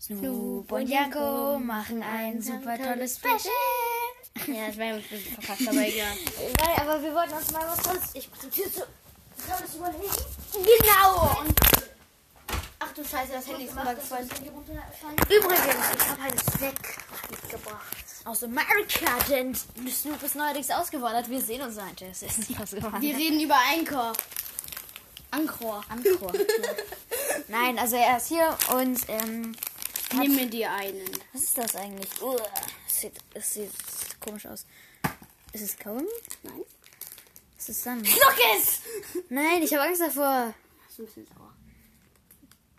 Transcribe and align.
Snoop 0.00 0.70
und 0.70 0.88
Janko 0.88 1.58
machen 1.58 2.02
ein 2.02 2.40
super 2.40 2.78
tolles 2.78 3.16
Special. 3.16 3.38
Ja, 4.46 4.68
das 4.68 4.78
war 4.78 4.84
ein 4.84 5.02
bisschen 5.02 5.34
verpasst, 5.34 5.68
aber 5.68 5.86
egal. 5.86 6.14
Nein, 6.58 6.76
aber 6.80 7.02
wir 7.02 7.14
wollten 7.14 7.32
uns 7.34 7.50
mal 7.50 7.66
was 7.66 7.82
Tolles. 7.82 8.02
Ich 8.14 8.30
präsentiere 8.30 8.68
so. 8.68 8.82
Tolles 9.46 9.74
überlegen. 9.74 10.12
Genau! 10.52 11.40
Und 11.40 11.54
Ach 12.80 12.92
du 12.92 13.04
Scheiße, 13.04 13.32
das 13.32 13.46
Handy 13.48 13.64
ist 13.64 13.76
runtergefallen. 13.76 14.28
Übrigens, 14.28 15.66
ich 15.96 16.08
habe 16.08 16.22
einen 16.22 16.38
Snack 16.38 16.74
mitgebracht. 17.30 17.96
Aus 18.24 18.44
Amerika, 18.44 19.18
denn 19.28 19.54
Snoop 19.54 20.22
ist 20.22 20.36
neuerdings 20.36 20.70
ausgewandert. 20.70 21.28
Wir 21.28 21.40
sehen 21.40 21.62
uns 21.62 21.76
ein. 21.76 21.96
Der 21.96 22.10
ist 22.10 22.22
nicht 22.22 22.60
ausgewandert. 22.60 23.02
Wir 23.02 23.16
reden 23.16 23.40
über 23.40 23.56
Anchor. 23.76 24.12
Anchor. 25.30 25.84
Anchor. 25.88 26.32
Nein, 27.48 27.78
also 27.78 27.96
er 27.96 28.16
ist 28.16 28.28
hier 28.28 28.56
und 28.74 29.00
ähm, 29.08 29.56
Nimm 30.14 30.34
mir 30.36 30.46
dir 30.46 30.72
einen. 30.72 31.10
was 31.32 31.42
ist 31.42 31.58
das 31.58 31.76
eigentlich? 31.76 32.22
Uah, 32.22 32.36
es 32.86 33.00
sieht, 33.00 33.12
es 33.34 33.54
sieht 33.54 33.70
komisch 34.20 34.46
aus. 34.46 34.66
Ist 35.52 35.62
es 35.62 35.76
Kaum? 35.78 36.06
Nein. 36.42 36.64
Was 37.56 37.68
ist 37.68 37.84
dann? 37.86 37.98
Lockes! 38.04 38.80
Nein, 39.28 39.62
ich 39.62 39.72
habe 39.74 39.84
Angst 39.84 40.00
davor. 40.00 40.54
Das 40.86 40.92
ist 40.92 40.98
ein 41.00 41.06
bisschen 41.06 41.26
sauer. 41.26 41.52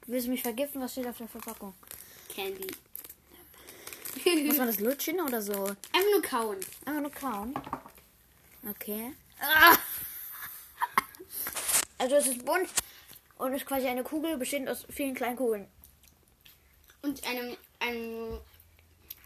Willst 0.07 0.27
du 0.27 0.31
mich 0.31 0.41
vergiften? 0.41 0.81
Was 0.81 0.91
steht 0.93 1.07
auf 1.07 1.17
der 1.17 1.27
Verpackung? 1.27 1.73
Candy. 2.33 2.67
Muss 4.47 4.57
man 4.57 4.67
das 4.67 4.79
lutschen 4.79 5.19
oder 5.21 5.41
so? 5.41 5.53
Einfach 5.63 6.11
nur 6.11 6.21
kauen. 6.21 6.57
Einfach 6.85 7.01
nur 7.01 7.11
kauen. 7.11 7.53
Okay. 8.69 9.13
Ah! 9.39 9.77
Also 12.01 12.15
es 12.15 12.27
ist 12.27 12.45
bunt 12.45 12.69
und 13.39 13.53
ist 13.53 13.65
quasi 13.65 13.85
eine 13.87 14.03
Kugel 14.03 14.37
bestehend 14.37 14.69
aus 14.69 14.85
vielen 14.89 15.13
kleinen 15.13 15.35
Kugeln. 15.35 15.67
Und 17.01 17.23
einem, 17.25 17.57
einem, 17.79 18.39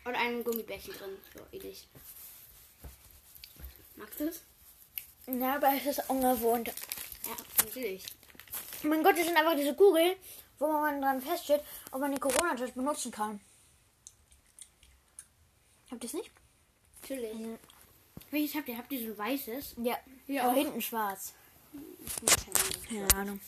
und 0.06 0.16
einem 0.16 0.44
Gummibärchen 0.44 0.94
drin. 0.94 1.18
So 1.34 1.40
ähnlich. 1.52 1.88
Magst 3.96 4.20
du 4.20 4.28
es? 4.28 4.42
Ja, 5.28 5.56
aber 5.56 5.74
es 5.76 5.86
ist 5.86 6.10
ungewohnt. 6.10 6.68
Ja, 6.68 7.36
natürlich. 7.64 8.06
Mein 8.84 9.04
Gott, 9.04 9.18
das 9.18 9.26
sind 9.26 9.38
einfach 9.38 9.56
diese 9.56 9.76
Kugeln, 9.76 10.16
wo 10.60 10.68
man 10.68 11.02
dran 11.02 11.22
feststeht, 11.22 11.62
ob 11.92 12.02
man 12.02 12.12
den 12.12 12.20
Corona-Test 12.20 12.76
benutzen 12.76 13.12
kann. 13.12 13.40
Habt 15.90 16.04
ihr 16.04 16.08
es 16.08 16.14
nicht? 16.14 16.32
Natürlich. 17.02 17.32
Welches 18.32 18.56
habt 18.56 18.68
ihr? 18.68 18.78
Habt 18.78 18.92
ihr 18.92 19.00
so 19.00 19.06
ein 19.06 19.18
weißes? 19.18 19.76
Ja. 19.78 19.98
Ja, 20.28 20.46
Aber 20.46 20.54
hinten 20.54 20.82
schwarz. 20.82 21.34
Ja. 21.72 22.58
Keine 22.90 23.14
Ahnung. 23.16 23.40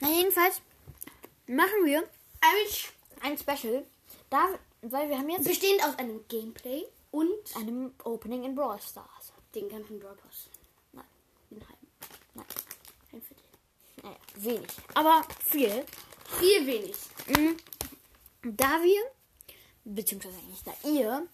Na 0.00 0.08
jedenfalls 0.08 0.60
machen 1.46 1.84
wir 1.84 1.98
ein 1.98 2.68
Special. 3.38 3.86
Da, 4.30 4.48
weil 4.82 5.08
wir 5.08 5.18
haben 5.18 5.28
jetzt 5.30 5.44
Bestehend 5.44 5.84
aus 5.84 5.98
einem 5.98 6.26
Gameplay 6.28 6.84
und 7.10 7.56
einem 7.56 7.94
Opening 8.04 8.44
in 8.44 8.54
Brawl 8.54 8.80
Stars. 8.80 9.32
den 9.54 9.68
ganzen 9.68 9.98
Brawl 10.00 10.16
Pass. 10.16 10.48
Nein. 10.92 11.04
Den 11.50 11.60
halben. 11.60 11.86
Nein. 12.34 12.46
Ein 13.12 13.22
Viertel. 13.22 13.44
Naja, 14.02 14.16
wenig. 14.36 14.70
Aber 14.94 15.22
viel. 15.44 15.84
Viel 16.38 16.66
wenig. 16.66 16.96
Mhm. 17.28 17.56
Da 18.42 18.82
wir, 18.82 19.02
beziehungsweise 19.84 20.36
eigentlich 20.38 20.64
da 20.64 20.74
ihr, 20.88 21.26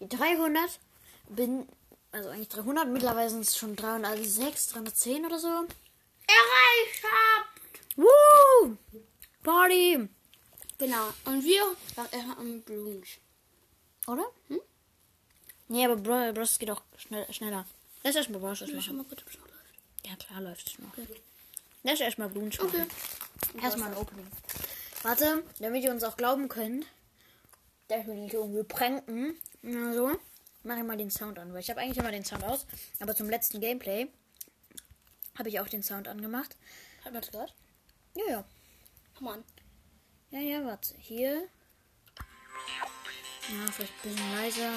die 0.00 0.08
300 0.08 0.80
bin, 1.28 1.68
also 2.12 2.30
eigentlich 2.30 2.48
300, 2.48 2.88
mittlerweile 2.88 3.30
sind 3.30 3.42
es 3.42 3.56
schon 3.56 3.76
306, 3.76 4.68
310 4.68 5.26
oder 5.26 5.38
so. 5.38 5.48
Erreicht 5.48 7.04
habt! 7.04 7.96
Woo! 7.96 8.76
Party! 9.42 10.08
Genau. 10.78 11.08
Und 11.24 11.42
wir 11.44 11.62
äh, 12.12 12.22
haben 12.22 12.62
Blues. 12.62 13.08
Oder? 14.06 14.24
Hm? 14.48 14.60
Nee, 15.68 15.84
aber 15.84 15.96
Brawl 15.96 16.32
Bros 16.32 16.58
geht 16.58 16.70
auch 16.70 16.82
schnell, 16.96 17.30
schneller. 17.32 17.66
Lass 18.02 18.14
erstmal 18.14 18.54
Schau 18.54 18.66
machen. 18.68 18.96
mal 18.98 19.04
kurz, 19.04 19.22
ob 19.22 19.28
es 19.28 19.38
noch 19.38 19.48
läuft. 19.48 20.06
Ja, 20.06 20.16
klar 20.16 20.40
läuft 20.40 20.68
es 20.68 20.78
noch. 20.78 20.92
Lass 21.82 22.00
erstmal 22.00 22.28
Blumen 22.28 22.52
Okay. 22.58 22.78
machen. 22.78 22.90
Erstmal 23.62 23.90
ein 23.90 23.96
Opening. 23.96 24.26
Warte, 25.02 25.42
damit 25.58 25.82
ihr 25.82 25.90
uns 25.90 26.04
auch 26.04 26.16
glauben 26.16 26.48
könnt, 26.48 26.86
dass 27.88 28.06
wir 28.06 28.14
nicht 28.14 28.34
irgendwie 28.34 28.62
pranken. 28.62 29.36
Na 29.62 29.92
so. 29.92 30.18
Mach 30.62 30.76
ich 30.76 30.82
mal 30.84 30.96
den 30.96 31.10
Sound 31.10 31.38
an, 31.38 31.52
weil 31.52 31.60
ich 31.60 31.70
habe 31.70 31.80
eigentlich 31.80 31.98
immer 31.98 32.10
den 32.10 32.24
Sound 32.24 32.44
aus. 32.44 32.66
Aber 33.00 33.14
zum 33.14 33.30
letzten 33.30 33.60
Gameplay 33.60 34.08
habe 35.38 35.48
ich 35.48 35.60
auch 35.60 35.68
den 35.68 35.82
Sound 35.82 36.08
angemacht. 36.08 36.56
Hat 37.04 37.12
man 37.12 37.22
das 37.22 37.30
gehört? 37.30 37.54
Ja, 38.14 38.24
ja. 38.28 38.44
Komm 39.16 39.28
an. 39.28 39.44
Ja, 40.36 40.42
ja, 40.42 40.66
warte. 40.66 40.94
Hier. 40.98 41.48
Ja, 43.48 43.72
vielleicht 43.72 43.92
ein 44.04 44.10
bisschen 44.10 44.36
leiser. 44.36 44.70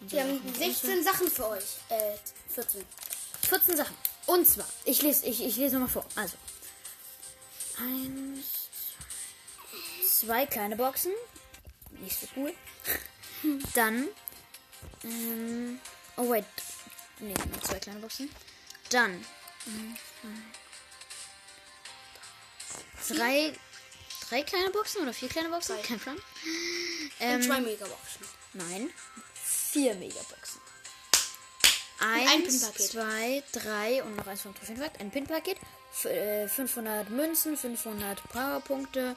Wir 0.00 0.22
haben 0.24 0.36
Sachen. 0.36 0.54
16 0.54 1.04
Sachen 1.04 1.30
für 1.30 1.48
euch. 1.48 1.78
Äh, 1.88 2.18
14. 2.48 2.84
14 3.48 3.76
Sachen. 3.78 3.96
Und 4.26 4.46
zwar, 4.46 4.68
ich 4.84 5.00
lese, 5.00 5.24
ich, 5.24 5.42
ich 5.42 5.56
lese 5.56 5.76
nochmal 5.76 5.88
vor. 5.88 6.06
Also, 6.16 6.36
eins, 7.78 8.68
zwei 10.06 10.44
kleine 10.44 10.76
Boxen. 10.76 11.12
Nicht 11.92 12.20
so 12.20 12.26
cool. 12.36 12.52
Dann, 13.74 14.08
ähm, 15.02 15.80
oh 16.18 16.28
wait, 16.28 16.44
nee, 17.20 17.32
nur 17.32 17.62
zwei 17.62 17.78
kleine 17.78 18.00
Boxen. 18.00 18.28
Dann, 18.90 19.24
zwei, 23.00 23.14
drei, 23.14 23.54
drei 24.34 24.42
kleine 24.42 24.70
Boxen 24.70 25.02
oder 25.02 25.12
vier 25.12 25.28
kleine 25.28 25.48
Boxen? 25.48 25.76
Drei. 25.76 25.82
Kein 25.82 26.00
Plan. 26.00 26.16
Und 26.16 26.22
Ähm, 27.20 27.42
zwei 27.42 27.60
Megaboxen. 27.60 28.26
Nein, 28.54 28.90
vier 29.44 29.94
Megaboxen. 29.94 30.60
ein 32.00 32.28
Eins, 32.28 32.60
Pin-Paket. 32.60 32.86
zwei, 32.90 33.42
drei 33.52 34.02
und 34.02 34.16
noch 34.16 34.26
eins 34.26 34.42
vom 34.42 34.54
Trophäenfakt. 34.54 35.00
Ein 35.00 35.10
Pin-Paket. 35.10 35.58
F- 35.92 36.04
äh, 36.06 36.48
500 36.48 37.08
Münzen, 37.10 37.56
500 37.56 38.22
Powerpunkte. 38.30 39.16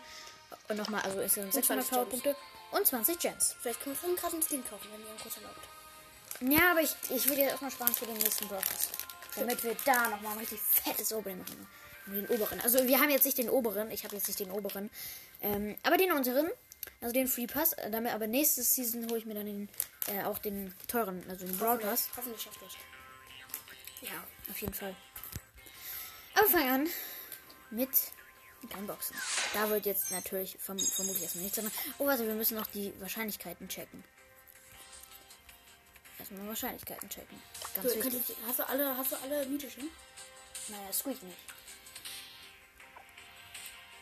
Und 0.69 0.77
nochmal, 0.77 1.01
also 1.01 1.19
insgesamt 1.21 1.53
600 1.53 1.87
20 1.87 1.89
Powerpunkte. 1.91 2.35
Und 2.71 2.85
20 2.85 3.19
Gems. 3.19 3.55
Vielleicht 3.61 3.81
können 3.81 3.95
wir 3.95 4.07
von 4.07 4.15
gerade 4.15 4.33
einen 4.33 4.43
Skin 4.43 4.63
kaufen, 4.69 4.87
wenn 4.91 5.01
ihr 5.01 5.09
einen 5.09 5.19
kurz 5.19 5.37
erlaubt. 5.37 5.61
Ja, 6.41 6.71
aber 6.71 6.81
ich, 6.81 6.91
ich 7.09 7.27
würde 7.27 7.41
jetzt 7.41 7.51
erstmal 7.51 7.71
sparen 7.71 7.93
für 7.95 8.05
den 8.05 8.17
nächsten 8.17 8.47
Broadcast. 8.47 8.89
Damit 9.35 9.63
wir 9.63 9.75
da 9.85 10.09
nochmal 10.09 10.33
ein 10.33 10.37
richtig 10.39 10.59
fettes 10.61 11.11
Opening 11.13 11.39
machen. 11.39 11.67
Den 12.07 12.27
oberen. 12.27 12.59
Also 12.61 12.87
wir 12.87 12.99
haben 12.99 13.09
jetzt 13.09 13.25
nicht 13.25 13.37
den 13.37 13.49
oberen. 13.49 13.91
Ich 13.91 14.03
habe 14.05 14.15
jetzt 14.15 14.27
nicht 14.27 14.39
den 14.39 14.51
oberen. 14.51 14.89
Ähm, 15.41 15.75
aber 15.83 15.97
den 15.97 16.11
unteren. 16.13 16.49
Also 17.01 17.13
den 17.13 17.27
Free 17.27 17.47
Pass. 17.47 17.73
Äh, 17.73 17.91
Damit, 17.91 18.13
aber 18.13 18.27
nächste 18.27 18.63
Season 18.63 19.05
hole 19.09 19.19
ich 19.19 19.25
mir 19.25 19.33
dann 19.33 19.45
den, 19.45 19.69
äh, 20.07 20.23
auch 20.23 20.37
den 20.39 20.73
teuren, 20.87 21.23
also 21.29 21.45
den 21.45 21.57
Broad 21.57 21.81
Pass. 21.81 22.09
Hoffentlich 22.15 22.41
schafft 22.41 22.59
es. 22.61 24.07
Ja, 24.07 24.23
auf 24.49 24.57
jeden 24.59 24.73
Fall. 24.73 24.95
Aber 26.33 26.43
wir 26.45 26.49
fangen 26.51 26.69
an 26.69 26.89
mit 27.71 27.89
den 28.63 28.69
kleinen 28.69 28.87
Boxen. 28.87 29.15
Da 29.53 29.69
wird 29.69 29.85
jetzt 29.85 30.11
natürlich 30.11 30.57
verm 30.59 30.79
vermutlich 30.79 31.23
erstmal 31.23 31.43
nichts 31.43 31.57
sein. 31.57 31.69
Oh, 31.97 32.05
warte, 32.05 32.25
wir 32.25 32.35
müssen 32.35 32.55
noch 32.55 32.67
die 32.67 32.93
Wahrscheinlichkeiten 33.01 33.67
checken. 33.67 34.03
Erstmal 36.19 36.47
Wahrscheinlichkeiten 36.47 37.09
checken. 37.09 37.41
Ganz 37.75 37.87
Du, 37.87 37.95
wichtig. 37.95 38.01
könntest, 38.01 38.33
hast, 38.47 38.59
du 38.59 38.67
alle, 38.69 38.97
hast 38.97 39.11
du 39.11 39.15
alle 39.17 39.45
mythischen? 39.47 39.89
Naja, 40.69 40.93
Squeak 40.93 41.21
nicht. 41.23 41.37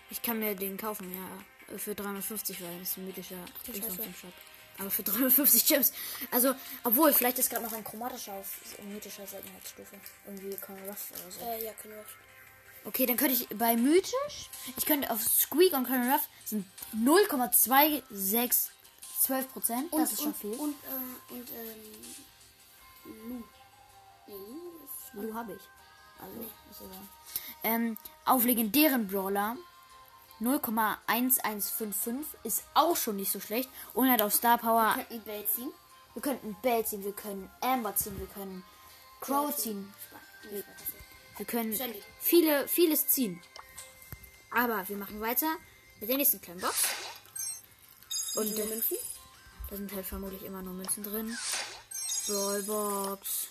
Ich 0.09 0.21
kann 0.21 0.39
mir 0.39 0.55
den 0.55 0.77
kaufen, 0.77 1.11
ja. 1.13 1.77
Für 1.77 1.95
350, 1.95 2.61
weil 2.61 2.79
das 2.79 2.89
ist 2.89 2.97
ein 2.97 3.05
mythischer 3.07 3.43
du 3.65 3.71
Dings 3.71 3.87
Scheiße. 3.87 4.03
im 4.03 4.13
Shop. 4.13 4.33
Aber 4.77 4.91
für 4.91 5.03
350 5.03 5.65
Gems. 5.65 5.93
Also, 6.31 6.53
obwohl, 6.83 7.13
vielleicht 7.13 7.39
ist 7.39 7.49
gerade 7.49 7.63
noch 7.63 7.71
ein 7.73 7.83
chromatischer 7.83 8.33
auf 8.33 8.59
mythischer 8.83 9.25
Seltenheitsstufe. 9.25 9.95
Irgendwie 10.25 10.55
Conor 10.57 10.87
Ruff 10.89 11.11
oder 11.11 11.31
so. 11.31 11.39
Äh, 11.45 11.65
ja, 11.65 11.71
wir 11.83 12.01
auch. 12.01 12.05
Okay, 12.87 13.05
dann 13.07 13.17
könnte 13.17 13.33
ich 13.33 13.47
bei 13.57 13.75
mythisch, 13.77 14.49
ich 14.77 14.85
könnte 14.85 15.09
auf 15.09 15.23
Squeak 15.23 15.73
und 15.73 15.87
Conor 15.87 16.13
Ruff 16.13 16.27
sind 16.43 16.67
0,2612 16.93 18.71
Prozent. 19.51 19.91
Das 19.91 20.11
ist 20.11 20.19
schon 20.21 20.33
und, 20.33 20.37
viel. 20.37 20.51
Und, 20.51 20.75
äh, 20.75 21.33
und, 21.33 21.49
ähm, 21.49 22.15
Lu. 23.27 23.43
Nee, 24.27 24.33
Lu 25.13 25.33
habe 25.33 25.53
ich. 25.53 25.61
Also, 26.21 26.41
ist 26.69 26.81
egal. 26.81 27.01
Ähm, 27.63 27.97
auf 28.25 28.43
legendären 28.43 29.07
Brawler 29.07 29.57
0,1155 30.41 32.25
ist 32.43 32.63
auch 32.73 32.95
schon 32.95 33.15
nicht 33.17 33.31
so 33.31 33.39
schlecht. 33.39 33.69
Und 33.93 34.09
halt 34.09 34.21
auf 34.21 34.33
Star 34.33 34.57
Power, 34.57 34.95
Wir 34.95 35.03
könnten 35.05 35.23
Bell 35.23 35.45
ziehen. 35.47 35.71
wir 36.13 36.21
könnten 36.21 36.55
Bell 36.61 36.85
ziehen, 36.85 37.03
wir 37.03 37.13
können 37.13 37.49
Amber 37.61 37.95
ziehen, 37.95 38.19
wir 38.19 38.27
können 38.27 38.63
Crow 39.21 39.55
ziehen, 39.55 39.93
wir 41.37 41.45
können 41.45 41.77
viele, 42.19 42.67
vieles 42.67 43.07
ziehen. 43.07 43.41
Aber 44.51 44.87
wir 44.87 44.97
machen 44.97 45.19
weiter 45.21 45.47
mit 45.99 46.09
der 46.09 46.17
nächsten 46.17 46.39
kleinen 46.41 46.61
Box. 46.61 46.83
Und 48.35 48.47
Und 48.49 48.59
da, 48.59 48.65
Münzen? 48.65 48.97
da 49.69 49.75
sind 49.77 49.91
halt 49.93 50.05
vermutlich 50.05 50.43
immer 50.43 50.61
nur 50.61 50.73
Münzen 50.73 51.03
drin. 51.03 51.37
Brawlbox. 52.27 53.47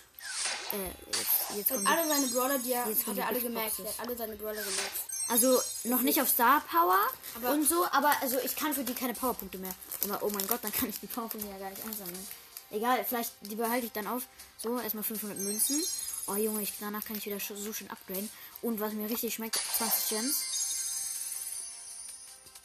Äh, 0.73 0.87
jetzt, 1.07 1.55
jetzt 1.55 1.71
Und 1.71 1.87
alle 1.87 2.07
seine 2.07 2.27
Brawler, 2.27 2.57
die 2.59 2.71
er 2.73 2.87
Jetzt 2.87 3.05
hat 3.07 3.17
er 3.17 3.27
alle 3.27 3.39
gemerkt. 3.41 3.79
Er 3.79 3.85
hat 3.85 3.99
alle 3.99 4.15
seine 4.17 4.35
Brawler 4.35 4.61
gemerkt. 4.63 5.14
Also 5.27 5.59
noch 5.85 6.01
nicht 6.01 6.21
auf 6.21 6.29
Star 6.29 6.61
Power 6.69 6.99
Aber- 7.35 7.51
und 7.51 7.67
so, 7.67 7.85
aber 7.91 8.11
also 8.21 8.37
ich 8.39 8.55
kann 8.55 8.73
für 8.73 8.83
die 8.83 8.93
keine 8.93 9.13
Powerpunkte 9.13 9.57
mehr. 9.57 9.73
Aber 10.03 10.21
oh 10.23 10.29
mein 10.29 10.45
Gott, 10.47 10.63
dann 10.63 10.71
kann 10.71 10.89
ich 10.89 10.99
die 10.99 11.07
Powerpunkte 11.07 11.49
ja 11.49 11.57
gar 11.57 11.69
nicht 11.71 11.83
einsammeln. 11.83 12.27
Egal, 12.71 13.03
vielleicht 13.05 13.33
die 13.41 13.55
behalte 13.55 13.87
ich 13.87 13.91
dann 13.91 14.07
auf. 14.07 14.23
So, 14.57 14.79
erstmal 14.79 15.03
500 15.03 15.37
Münzen. 15.39 15.83
Oh 16.27 16.35
Junge, 16.35 16.61
ich, 16.61 16.73
danach 16.79 17.03
kann 17.05 17.15
ich 17.17 17.25
wieder 17.25 17.39
so 17.39 17.73
schön 17.73 17.89
upgraden. 17.89 18.29
Und 18.61 18.79
was 18.79 18.93
mir 18.93 19.09
richtig 19.09 19.33
schmeckt, 19.35 19.59
20 19.77 20.09
Gems. 20.09 20.35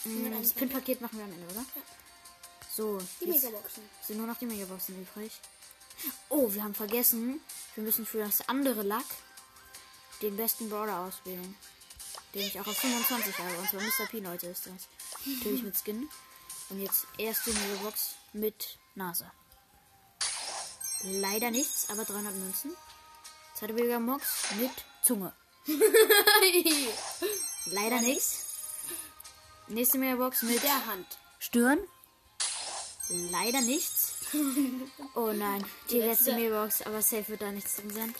Mm, 0.05 0.33
Das 0.43 0.53
Pin-Paket 0.53 1.01
machen 1.01 1.19
wir 1.19 1.25
am 1.25 1.33
Ende, 1.33 1.47
oder? 1.53 1.65
So, 2.75 2.99
Die 3.21 3.27
Megaboxen. 3.27 3.83
sind 4.07 4.17
nur 4.19 4.27
noch 4.27 4.39
die 4.39 4.47
Megaboxen 4.47 5.01
übrig. 5.01 5.33
Oh, 6.31 6.53
wir 6.53 6.63
haben 6.65 6.75
vergessen, 6.75 7.41
wir 7.75 7.85
müssen 7.85 8.07
für 8.07 8.19
das 8.19 8.49
andere 8.49 8.83
Lack 8.83 9.05
den 10.23 10.37
besten 10.37 10.71
Brawler 10.71 11.01
auswählen. 11.01 11.55
Den 12.35 12.43
ich 12.43 12.61
auch 12.61 12.67
auf 12.67 12.77
25 12.77 13.39
habe. 13.39 13.59
Und 13.59 13.69
zwar 13.69 13.81
Mr. 13.81 14.07
P, 14.11 14.21
Leute, 14.21 14.47
ist 14.47 14.67
das. 14.67 14.89
Natürlich 15.27 15.63
mit 15.63 15.77
Skin. 15.77 16.09
Und 16.69 16.81
jetzt 16.81 17.07
erste 17.19 17.53
Megabox 17.53 18.15
mit 18.33 18.79
Nase. 18.95 19.31
Leider 21.03 21.51
nichts, 21.51 21.89
aber 21.91 22.05
300 22.05 22.35
Münzen. 22.35 22.77
Zweite 23.55 23.73
Megabox 23.73 24.53
mit 24.61 24.71
Zunge. 25.03 25.33
Leider 27.67 28.01
nichts. 28.01 28.45
Nächste 29.69 29.99
Megabox 29.99 30.43
mit 30.43 30.63
Der 30.63 30.87
Hand. 30.87 31.07
Stirn. 31.39 31.79
Leider 33.09 33.61
nichts. 33.61 34.15
Oh 35.15 35.33
nein, 35.33 35.65
die 35.91 35.99
letzte 35.99 36.31
letzte. 36.31 36.35
Megabox, 36.35 36.83
aber 36.83 37.03
safe 37.03 37.29
wird 37.29 37.43
da 37.43 37.51
nichts 37.51 37.77
drin 37.77 37.91
sein. 37.91 38.15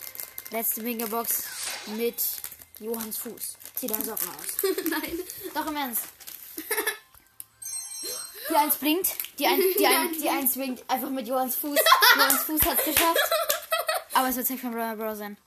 Letzte 0.51 0.81
Megabox 0.81 1.43
mit 1.95 2.15
Johanns 2.81 3.17
Fuß. 3.19 3.57
Zieh 3.75 3.87
deine 3.87 4.03
Socken 4.03 4.27
aus. 4.29 4.35
Nein. 4.89 5.19
Doch 5.53 5.67
im 5.67 5.75
Ernst. 5.75 6.03
Die 8.49 8.55
eins 8.55 8.75
blinkt, 8.75 9.07
die, 9.39 9.45
ein, 9.47 9.61
die, 9.77 9.85
ein, 9.85 10.11
die 10.11 10.27
eins 10.27 10.53
blinkt 10.55 10.89
einfach 10.89 11.09
mit 11.09 11.25
Johanns 11.25 11.55
Fuß. 11.55 11.79
Johanns 12.17 12.43
Fuß 12.43 12.61
hat's 12.63 12.83
geschafft. 12.83 13.19
Aber 14.13 14.27
es 14.27 14.35
wird 14.35 14.47
safe 14.47 14.59
kein 14.59 14.71
Brawler 14.73 14.95
Bros 14.97 15.19
sein. 15.19 15.37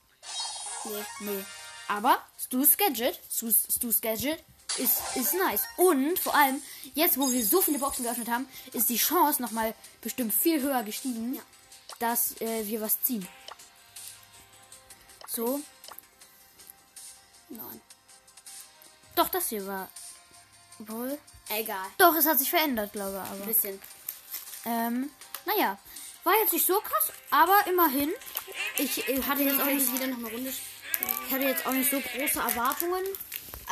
Nee. 0.85 1.05
Nee. 1.21 1.45
Aber 1.89 2.19
Stu's 2.43 2.77
Gadget, 2.79 3.21
Stu's, 3.31 3.65
Stu's 3.77 4.01
Gadget 4.01 4.43
ist, 4.79 5.01
ist 5.17 5.35
nice. 5.35 5.65
Und 5.77 6.19
vor 6.19 6.35
allem, 6.35 6.63
jetzt 6.95 7.19
wo 7.19 7.31
wir 7.31 7.45
so 7.45 7.61
viele 7.61 7.79
Boxen 7.79 8.05
geöffnet 8.05 8.29
haben, 8.31 8.49
ist 8.73 8.89
die 8.89 8.97
Chance 8.97 9.43
nochmal 9.43 9.75
bestimmt 10.01 10.33
viel 10.33 10.63
höher 10.63 10.83
gestiegen, 10.83 11.35
Ja. 11.35 11.43
dass 11.99 12.41
äh, 12.41 12.67
wir 12.67 12.81
was 12.81 13.03
ziehen. 13.03 13.29
So. 15.29 15.61
Nein. 17.57 17.81
Doch, 19.17 19.29
das 19.29 19.49
hier 19.49 19.67
war. 19.67 19.89
Obwohl. 20.81 21.19
Egal. 21.49 21.87
Doch, 21.99 22.15
es 22.17 22.27
hat 22.27 22.39
sich 22.39 22.51
verändert, 22.51 22.93
glaube 22.93 23.23
ich. 23.23 23.31
Ein 23.31 23.37
Aber. 23.37 23.47
bisschen. 23.47 23.81
Ähm, 24.65 25.11
naja. 25.45 25.79
War 26.25 26.33
jetzt 26.41 26.55
nicht 26.55 26.67
so 26.67 26.81
krass, 26.81 27.13
aber 27.31 27.55
immerhin. 27.67 28.11
Ich 28.79 29.07
äh, 29.09 29.23
hatte 29.23 29.43
jetzt 29.43 29.61
auch 29.61 29.67
nicht, 29.67 29.87
ich 29.87 29.93
wieder 29.93 30.07
noch 30.07 30.19
eine 30.19 30.31
Runde 30.31 30.53
ich 31.27 31.33
hatte 31.33 31.45
jetzt 31.45 31.67
auch 31.67 31.73
nicht 31.73 31.91
so 31.91 32.01
große 32.01 32.39
Erwartungen. 32.39 33.03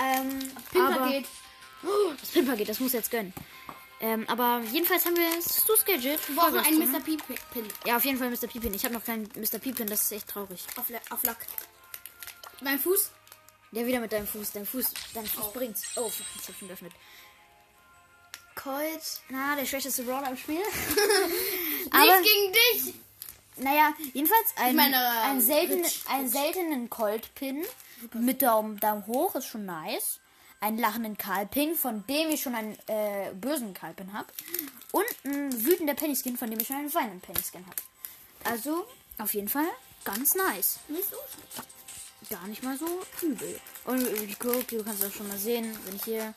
Ähm, 0.01 0.51
Pin-Paket. 0.71 1.27
Oh, 1.85 2.13
das 2.21 2.31
Pin-Paket, 2.31 2.69
das 2.69 2.81
muss 2.81 2.93
jetzt 2.93 3.11
gönnen. 3.11 3.33
Ähm, 4.01 4.25
aber 4.29 4.61
jedenfalls 4.73 5.07
haben 5.07 5.17
wir 5.17 5.31
Stu's 5.41 5.85
Gadget. 5.85 6.29
Wir 6.29 6.35
brauchen 6.35 6.59
einen 6.59 6.79
ne? 6.79 6.87
Mr. 6.87 7.01
P-Pin. 7.01 7.69
Ja, 7.87 7.97
auf 7.97 8.05
jeden 8.05 8.19
Fall 8.19 8.31
Mr. 8.31 8.49
P-Pin. 8.49 8.75
Ich 8.75 8.85
habe 8.85 8.95
noch 8.95 9.05
keinen 9.05 9.31
Mr. 9.37 9.59
P-Pin, 9.59 9.87
das 9.87 10.03
ist 10.03 10.13
echt 10.13 10.29
traurig. 10.29 10.65
Auf, 10.77 10.87
auf 11.11 11.23
Lack. 11.23 11.39
Mein 12.61 12.81
Fuß. 12.81 13.11
Ja, 13.73 13.87
wieder 13.87 14.01
mit 14.01 14.13
deinem 14.13 14.27
Fuß. 14.27 14.53
Dein 14.53 14.67
Fuß, 14.67 14.87
dein 15.15 15.27
Fuß 15.27 15.53
bringt's. 15.53 15.83
Oh, 15.97 16.09
fuck, 16.09 16.27
ich 16.41 16.49
hab 16.49 16.55
schon 16.57 16.69
geöffnet. 16.69 16.93
Colt. 18.55 19.03
Na, 19.31 19.57
der 19.57 19.65
schlechteste 19.65 20.03
Brawler 20.05 20.29
im 20.31 20.37
Spiel. 20.37 20.61
aber, 21.91 22.05
Nichts 22.21 22.23
gegen 22.23 22.53
dich. 22.53 22.95
naja, 23.57 23.95
jedenfalls 24.13 24.47
ein, 24.57 24.77
meine, 24.77 24.99
ein 25.23 25.37
ähm, 25.37 25.41
selten, 25.41 25.83
Rich- 25.83 26.05
einen 26.09 26.29
seltenen 26.29 26.91
Colt-Pin 26.91 27.65
mit 28.15 28.43
Daumen, 28.43 28.79
Daumen 28.79 29.07
hoch 29.07 29.35
ist 29.37 29.47
schon 29.47 29.65
nice. 29.65 30.19
Einen 30.61 30.79
lachenden 30.79 31.19
Karl-Pin, 31.19 31.75
von 31.75 32.07
dem 32.07 32.29
ich 32.31 32.41
schon 32.43 32.55
einen 32.55 32.79
äh, 32.87 33.33
bösen 33.35 33.75
Karl-Pin 33.75 34.13
habe. 34.13 34.29
Und 34.93 35.07
ein 35.25 35.65
wütender 35.65 35.95
Penny-Skin, 35.95 36.37
von 36.37 36.51
dem 36.51 36.61
ich 36.61 36.69
schon 36.69 36.77
einen 36.77 36.95
weinenden 36.95 37.21
Penny-Skin 37.21 37.67
habe. 37.67 37.77
Also, 38.45 38.87
auf 39.19 39.35
jeden 39.35 39.49
Fall 39.49 39.67
ganz 40.05 40.35
nice. 40.37 40.79
Nicht 40.89 41.09
so 41.11 41.17
schlecht. 41.17 41.69
Gar 42.33 42.47
nicht 42.47 42.63
mal 42.63 42.77
so 42.79 43.03
übel. 43.21 43.61
Und 43.85 44.07
ich 44.09 44.39
guck, 44.39 44.67
du 44.69 44.83
kannst 44.83 45.03
das 45.03 45.13
schon 45.15 45.29
mal 45.29 45.39
sehen, 45.39 45.77
wenn 45.85 45.97
ich 45.97 46.05
hier. 46.05 46.35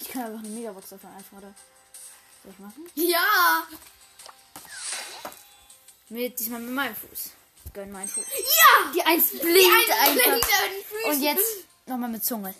Ich 0.00 0.08
kann 0.08 0.22
einfach 0.22 0.38
eine 0.38 0.48
Megabox 0.48 0.88
davon 0.88 1.10
einfordern. 1.10 1.54
Soll 2.42 2.52
ich 2.52 2.58
machen? 2.58 2.90
Ja. 2.94 3.66
Mit 6.08 6.40
diesmal 6.40 6.60
mit 6.60 6.72
meinem 6.72 6.96
Fuß. 6.96 7.32
Gönn 7.74 7.92
meinen 7.92 8.08
Fuß. 8.08 8.24
Ja. 8.24 8.92
Die 8.94 9.02
eins 9.02 9.30
blinkt 9.30 9.46
Die 9.46 9.92
einfach. 9.92 10.24
blinkt. 10.24 10.46
Und 11.04 11.22
jetzt 11.22 11.64
nochmal 11.86 12.08
mit 12.08 12.24
Zunge. 12.24 12.54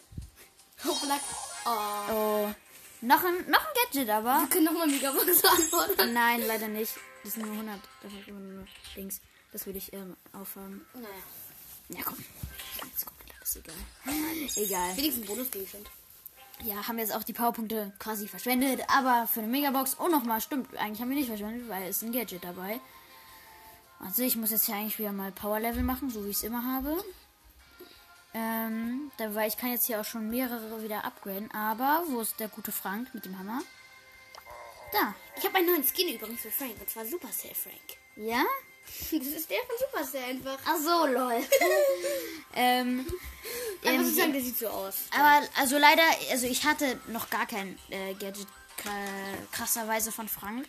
Lack. 0.85 1.21
Oh. 1.65 2.13
Oh. 2.13 2.55
Noch 3.01 3.25
ein, 3.25 3.51
noch 3.51 3.61
ein 3.61 3.75
Gadget 3.75 4.11
aber. 4.11 4.41
Wir 4.41 4.49
können 4.49 4.65
nochmal 4.67 4.87
Megabox 4.87 5.45
antworten. 5.45 6.13
Nein, 6.13 6.47
leider 6.47 6.69
nicht. 6.69 6.93
Das 7.25 7.33
sind 7.35 7.47
nur 7.47 7.55
100. 7.55 7.81
Das 8.03 8.13
nur 8.27 8.67
Dings. 8.97 9.21
Das 9.51 9.65
würde 9.65 9.79
ich 9.79 9.93
ähm, 9.95 10.15
aufhaben. 10.35 10.87
Naja. 10.93 11.09
Ja, 11.89 12.03
komm. 12.05 12.25
Jetzt 12.83 13.07
komplett 13.07 13.35
alles 13.41 13.57
egal. 13.57 14.65
Egal. 14.65 14.97
Wenigstens 14.97 15.27
Bonusgegenstand. 15.27 15.91
Ja, 16.65 16.89
haben 16.89 16.99
jetzt 16.99 17.15
auch 17.15 17.23
die 17.23 17.33
Powerpunkte 17.33 17.93
quasi 17.99 18.27
verschwendet, 18.27 18.83
aber 18.89 19.29
für 19.29 19.41
eine 19.41 19.49
Megabox, 19.49 19.97
oh 20.01 20.09
nochmal, 20.09 20.41
stimmt, 20.41 20.77
eigentlich 20.77 21.01
haben 21.01 21.09
wir 21.09 21.17
nicht 21.17 21.29
verschwendet, 21.29 21.69
weil 21.69 21.85
es 21.85 22.03
ein 22.03 22.11
Gadget 22.11 22.43
dabei. 22.43 22.81
Also 24.01 24.23
ich 24.23 24.37
muss 24.37 24.51
jetzt 24.51 24.67
hier 24.67 24.75
eigentlich 24.75 24.99
wieder 24.99 25.13
mal 25.13 25.31
Power 25.31 25.61
Level 25.61 25.83
machen, 25.83 26.11
so 26.11 26.25
wie 26.25 26.31
ich 26.31 26.37
es 26.37 26.43
immer 26.43 26.65
habe. 26.65 27.03
Ähm, 28.35 29.11
da, 29.19 29.35
weil 29.35 29.49
ich 29.49 29.57
kann 29.57 29.71
jetzt 29.71 29.87
hier 29.87 30.01
auch 30.01 30.05
schon 30.05 30.29
mehrere 30.31 30.83
wieder 30.83 31.05
upgraden, 31.05 31.51
aber 31.53 32.03
wo 32.09 32.21
ist 32.21 32.39
der 32.41 32.49
gute 32.49 32.73
Frank 32.73 33.15
mit 33.15 33.25
dem 33.25 33.39
Hammer? 33.39 33.63
Da. 34.93 35.15
Ich 35.37 35.45
habe 35.45 35.57
einen 35.57 35.67
neuen 35.67 35.85
Skin 35.85 36.15
übrigens 36.15 36.41
für 36.41 36.51
Frank. 36.51 36.75
Und 36.81 36.89
zwar 36.89 37.07
Supercell 37.07 37.55
Frank. 37.55 37.99
Ja? 38.17 38.45
Das 39.11 39.27
ist 39.27 39.51
der 39.51 39.59
von 39.59 39.77
Supercell 39.79 40.23
einfach. 40.25 40.59
Ach 40.67 40.77
so, 40.77 41.07
lol. 41.07 41.41
ähm, 42.55 43.07
Aber 43.83 43.91
ähm, 43.93 44.05
sozusagen, 44.05 44.33
der 44.33 44.43
sieht 44.43 44.59
so 44.59 44.69
aus. 44.69 44.95
Aber 45.11 45.47
also 45.57 45.79
leider, 45.79 46.03
also 46.31 46.47
ich 46.47 46.65
hatte 46.65 47.01
noch 47.09 47.31
gar 47.31 47.47
kein 47.47 47.79
äh, 47.91 48.15
Gadget 48.15 48.47
kra- 48.83 49.47
krasserweise 49.53 50.13
von 50.13 50.29
Frank. 50.29 50.67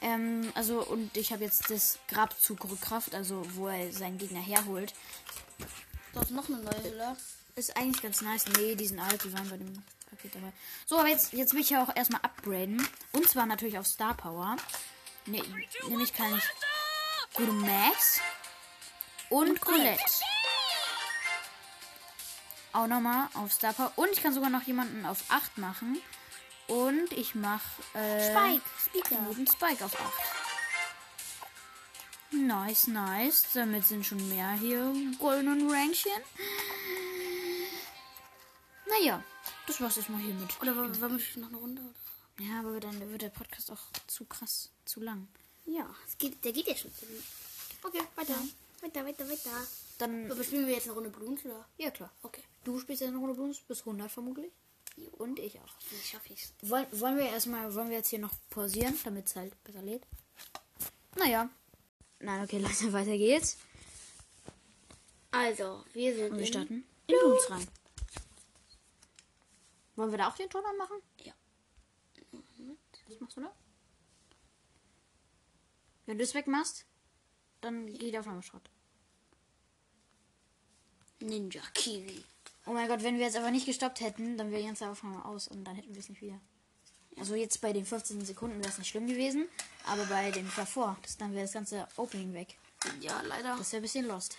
Ähm, 0.00 0.50
also 0.54 0.84
und 0.84 1.16
ich 1.16 1.32
habe 1.32 1.44
jetzt 1.44 1.70
das 1.70 1.98
Grabzug 2.08 2.64
Rückkraft, 2.70 3.14
also 3.14 3.42
wo 3.54 3.68
er 3.68 3.92
seinen 3.92 4.18
Gegner 4.18 4.40
herholt. 4.40 4.94
Da 6.12 6.22
ist 6.22 6.30
noch 6.30 6.48
eine 6.48 6.58
neue, 6.58 6.94
oder? 6.94 7.16
Ist 7.54 7.76
eigentlich 7.76 8.02
ganz 8.02 8.20
nice. 8.20 8.44
Nee, 8.58 8.74
die 8.74 8.86
sind 8.86 8.98
alt, 8.98 9.22
die 9.24 9.32
waren 9.32 9.48
bei 9.48 9.56
dem 9.56 9.72
Paket 10.10 10.34
dabei. 10.34 10.52
So, 10.86 10.98
aber 10.98 11.08
jetzt, 11.08 11.32
jetzt 11.32 11.52
will 11.54 11.60
ich 11.60 11.70
ja 11.70 11.82
auch 11.84 11.94
erstmal 11.94 12.20
upgraden. 12.22 12.86
Und 13.12 13.28
zwar 13.28 13.46
natürlich 13.46 13.78
auf 13.78 13.86
Star 13.86 14.14
Power. 14.14 14.56
Ne, 15.26 15.40
nämlich 15.88 16.12
kann 16.12 16.34
ich 16.36 16.42
gute 17.34 17.52
Max 17.52 18.20
und 19.28 19.60
Colette. 19.60 20.02
Auch 22.72 22.86
nochmal 22.86 23.28
auf 23.34 23.52
Star 23.52 23.72
Power. 23.72 23.92
Und 23.96 24.10
ich 24.12 24.22
kann 24.22 24.32
sogar 24.32 24.50
noch 24.50 24.62
jemanden 24.62 25.04
auf 25.04 25.24
8 25.28 25.58
machen. 25.58 26.00
Und 26.68 27.12
ich 27.12 27.34
mache 27.34 27.82
äh, 27.94 28.30
Spike, 28.30 28.64
Speaker. 28.78 29.16
Guten 29.26 29.46
Spike 29.46 29.84
auf 29.84 29.94
8. 29.94 30.12
Nice, 32.32 32.86
nice. 32.86 33.44
Damit 33.52 33.86
sind 33.86 34.06
schon 34.06 34.26
mehr 34.28 34.52
hier 34.52 34.92
goldenen 35.18 35.70
Rankchen. 35.70 36.12
Naja, 38.88 39.22
das 39.66 39.80
war's 39.80 39.96
erstmal 39.96 40.20
hiermit. 40.20 40.50
Oder 40.60 40.76
wollen 40.76 40.98
wir 40.98 41.40
noch 41.40 41.48
eine 41.48 41.56
Runde? 41.58 41.82
Oder? 41.82 42.46
Ja, 42.46 42.60
aber 42.60 42.80
dann 42.80 43.10
wird 43.10 43.22
der 43.22 43.28
Podcast 43.28 43.70
auch 43.70 43.82
zu 44.06 44.24
krass, 44.24 44.70
zu 44.86 45.00
lang. 45.00 45.28
Ja, 45.66 45.94
es 46.06 46.18
geht, 46.18 46.44
der 46.44 46.52
geht 46.52 46.66
ja 46.66 46.74
schon. 46.76 46.90
Okay, 47.82 48.00
weiter. 48.16 48.34
Weiter, 48.80 49.04
weiter, 49.06 49.28
weiter. 49.28 49.66
Dann, 49.98 50.30
Aber 50.30 50.42
spielen 50.42 50.66
wir 50.66 50.74
jetzt 50.74 50.84
eine 50.86 50.94
Runde 50.94 51.10
Bloons, 51.10 51.44
oder? 51.44 51.64
ja 51.78 51.90
klar. 51.90 52.12
Okay. 52.22 52.42
Du 52.64 52.78
spielst 52.80 53.02
ja 53.02 53.08
eine 53.08 53.16
Runde 53.18 53.34
Blues 53.34 53.58
bis 53.60 53.80
100 53.80 54.10
vermutlich. 54.10 54.52
Und 55.12 55.38
ich 55.38 55.58
auch. 55.60 55.74
Wie 55.90 55.96
schaffe 56.02 56.32
ich's? 56.32 56.52
Wollen, 56.62 56.86
wollen 57.00 57.16
wir 57.16 57.26
erstmal, 57.28 57.72
wollen 57.74 57.88
wir 57.88 57.96
jetzt 57.96 58.08
hier 58.08 58.18
noch 58.18 58.32
pausieren, 58.50 58.98
damit 59.04 59.26
es 59.26 59.36
halt 59.36 59.62
besser 59.64 59.82
lädt? 59.82 60.02
Naja. 61.16 61.48
Nein, 62.18 62.42
okay, 62.44 62.58
Leute, 62.60 62.92
weiter 62.92 63.16
geht's. 63.16 63.56
Also, 65.30 65.84
wir 65.92 66.14
sind 66.14 66.32
Und 66.32 66.38
wir 66.38 66.46
in- 66.46 66.52
starten 66.52 66.84
in 67.06 67.16
Blues 67.18 67.50
rein. 67.50 67.66
Wollen 69.96 70.10
wir 70.10 70.18
da 70.18 70.28
auch 70.28 70.36
den 70.36 70.50
Ton 70.50 70.64
anmachen? 70.64 70.96
Ja. 71.18 71.32
Was 73.08 73.20
machst 73.20 73.36
du 73.36 73.40
da? 73.42 73.52
Wenn 76.06 76.18
du 76.18 76.24
es 76.24 76.34
wegmachst, 76.34 76.84
dann 77.60 77.86
geht 77.86 78.12
die 78.12 78.18
Aufnahme 78.18 78.42
Schrott. 78.42 78.68
Ninja 81.20 81.62
Kiwi. 81.74 82.24
Oh 82.66 82.72
mein 82.72 82.88
Gott, 82.88 83.02
wenn 83.02 83.18
wir 83.18 83.26
jetzt 83.26 83.36
aber 83.36 83.50
nicht 83.50 83.66
gestoppt 83.66 84.00
hätten, 84.00 84.36
dann 84.36 84.50
wäre 84.50 84.60
die 84.60 84.66
ganze 84.66 84.88
Aufnahme 84.88 85.24
aus 85.24 85.48
und 85.48 85.64
dann 85.64 85.76
hätten 85.76 85.94
wir 85.94 86.00
es 86.00 86.08
nicht 86.08 86.22
wieder. 86.22 86.40
Also 87.18 87.34
jetzt 87.34 87.60
bei 87.60 87.72
den 87.72 87.84
15 87.84 88.24
Sekunden 88.24 88.58
wäre 88.58 88.68
es 88.68 88.78
nicht 88.78 88.88
schlimm 88.88 89.06
gewesen, 89.06 89.48
aber 89.84 90.04
bei 90.06 90.30
dem 90.30 90.50
davor, 90.56 90.96
das, 91.02 91.16
dann 91.16 91.32
wäre 91.32 91.44
das 91.44 91.52
ganze 91.52 91.86
Opening 91.96 92.32
weg. 92.34 92.56
Ja, 93.00 93.20
leider. 93.22 93.56
Das 93.56 93.72
wäre 93.72 93.80
ein 93.80 93.82
bisschen 93.82 94.06
lost. 94.06 94.38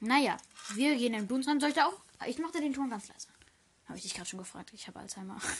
Naja, 0.00 0.36
wir 0.74 0.96
gehen 0.96 1.14
in 1.14 1.26
Boons 1.26 1.46
rein. 1.46 1.60
Soll 1.60 1.68
ich 1.68 1.76
da 1.76 1.86
auch? 1.86 2.00
Ich 2.26 2.38
mache 2.38 2.52
den 2.52 2.72
Ton 2.72 2.90
ganz 2.90 3.08
leise. 3.08 3.28
Habe 3.86 3.98
ich 3.98 4.02
dich 4.02 4.14
gerade 4.14 4.28
schon 4.28 4.38
gefragt. 4.38 4.70
Ich 4.72 4.86
habe 4.88 4.98
Alzheimer. 4.98 5.40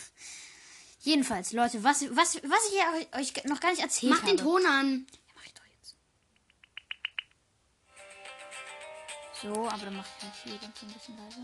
Jedenfalls, 1.03 1.53
Leute, 1.53 1.83
was, 1.83 2.03
was, 2.15 2.37
was 2.45 2.67
ich 2.69 2.79
hier 2.79 3.21
euch 3.21 3.45
noch 3.45 3.59
gar 3.59 3.71
nicht 3.71 3.83
erzählt 3.83 4.13
Mach 4.13 4.23
habe. 4.23 4.31
den 4.31 4.37
Ton 4.37 4.65
an. 4.67 5.07
Ja, 5.11 5.33
mach 5.35 5.45
ich 5.45 5.53
doch 5.53 5.65
jetzt. 5.77 5.97
So, 9.43 9.69
aber 9.69 9.85
dann 9.85 9.97
mache 9.97 10.09
ich 10.17 10.25
halt 10.25 10.35
hier 10.45 10.59
ganz 10.59 10.79
so 10.79 10.87
ein 10.87 10.93
bisschen 10.93 11.19
leise. 11.19 11.41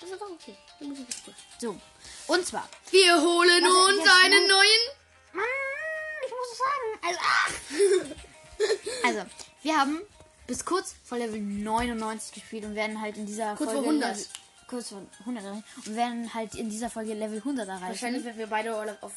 Das 0.00 0.10
ist 0.10 0.22
aber 0.22 0.30
okay. 0.30 0.56
Die 0.78 0.84
Musik 0.84 1.08
ist 1.08 1.24
gut. 1.24 1.34
So, 1.58 1.80
und 2.28 2.46
zwar. 2.46 2.68
Wir 2.92 3.20
holen 3.20 3.66
uns 3.66 4.08
einen 4.22 4.46
neuen. 4.46 4.82
Mann, 5.32 5.44
ich 6.24 6.30
muss 6.30 6.52
es 6.52 6.58
sagen. 6.58 7.18
Also, 7.82 8.14
also, 9.04 9.30
wir 9.62 9.76
haben 9.76 10.00
bis 10.46 10.64
kurz 10.64 10.94
vor 11.04 11.18
Level 11.18 11.40
99 11.40 12.34
gespielt 12.34 12.64
und 12.64 12.76
werden 12.76 13.00
halt 13.00 13.16
in 13.16 13.26
dieser 13.26 13.56
Kurz 13.56 13.72
Folge 13.72 13.84
vor 13.84 13.92
100. 13.94 14.28
Kurz 14.68 14.90
vor 14.90 15.02
100 15.20 15.44
erreichen 15.44 15.64
und 15.76 15.96
werden 15.96 16.34
halt 16.34 16.54
in 16.54 16.68
dieser 16.70 16.90
Folge 16.90 17.14
Level 17.14 17.38
100 17.38 17.66
erreichen. 17.66 17.88
Wahrscheinlich, 17.88 18.24
wenn 18.24 18.38
wir 18.38 18.46
beide 18.46 18.76
auf 19.00 19.12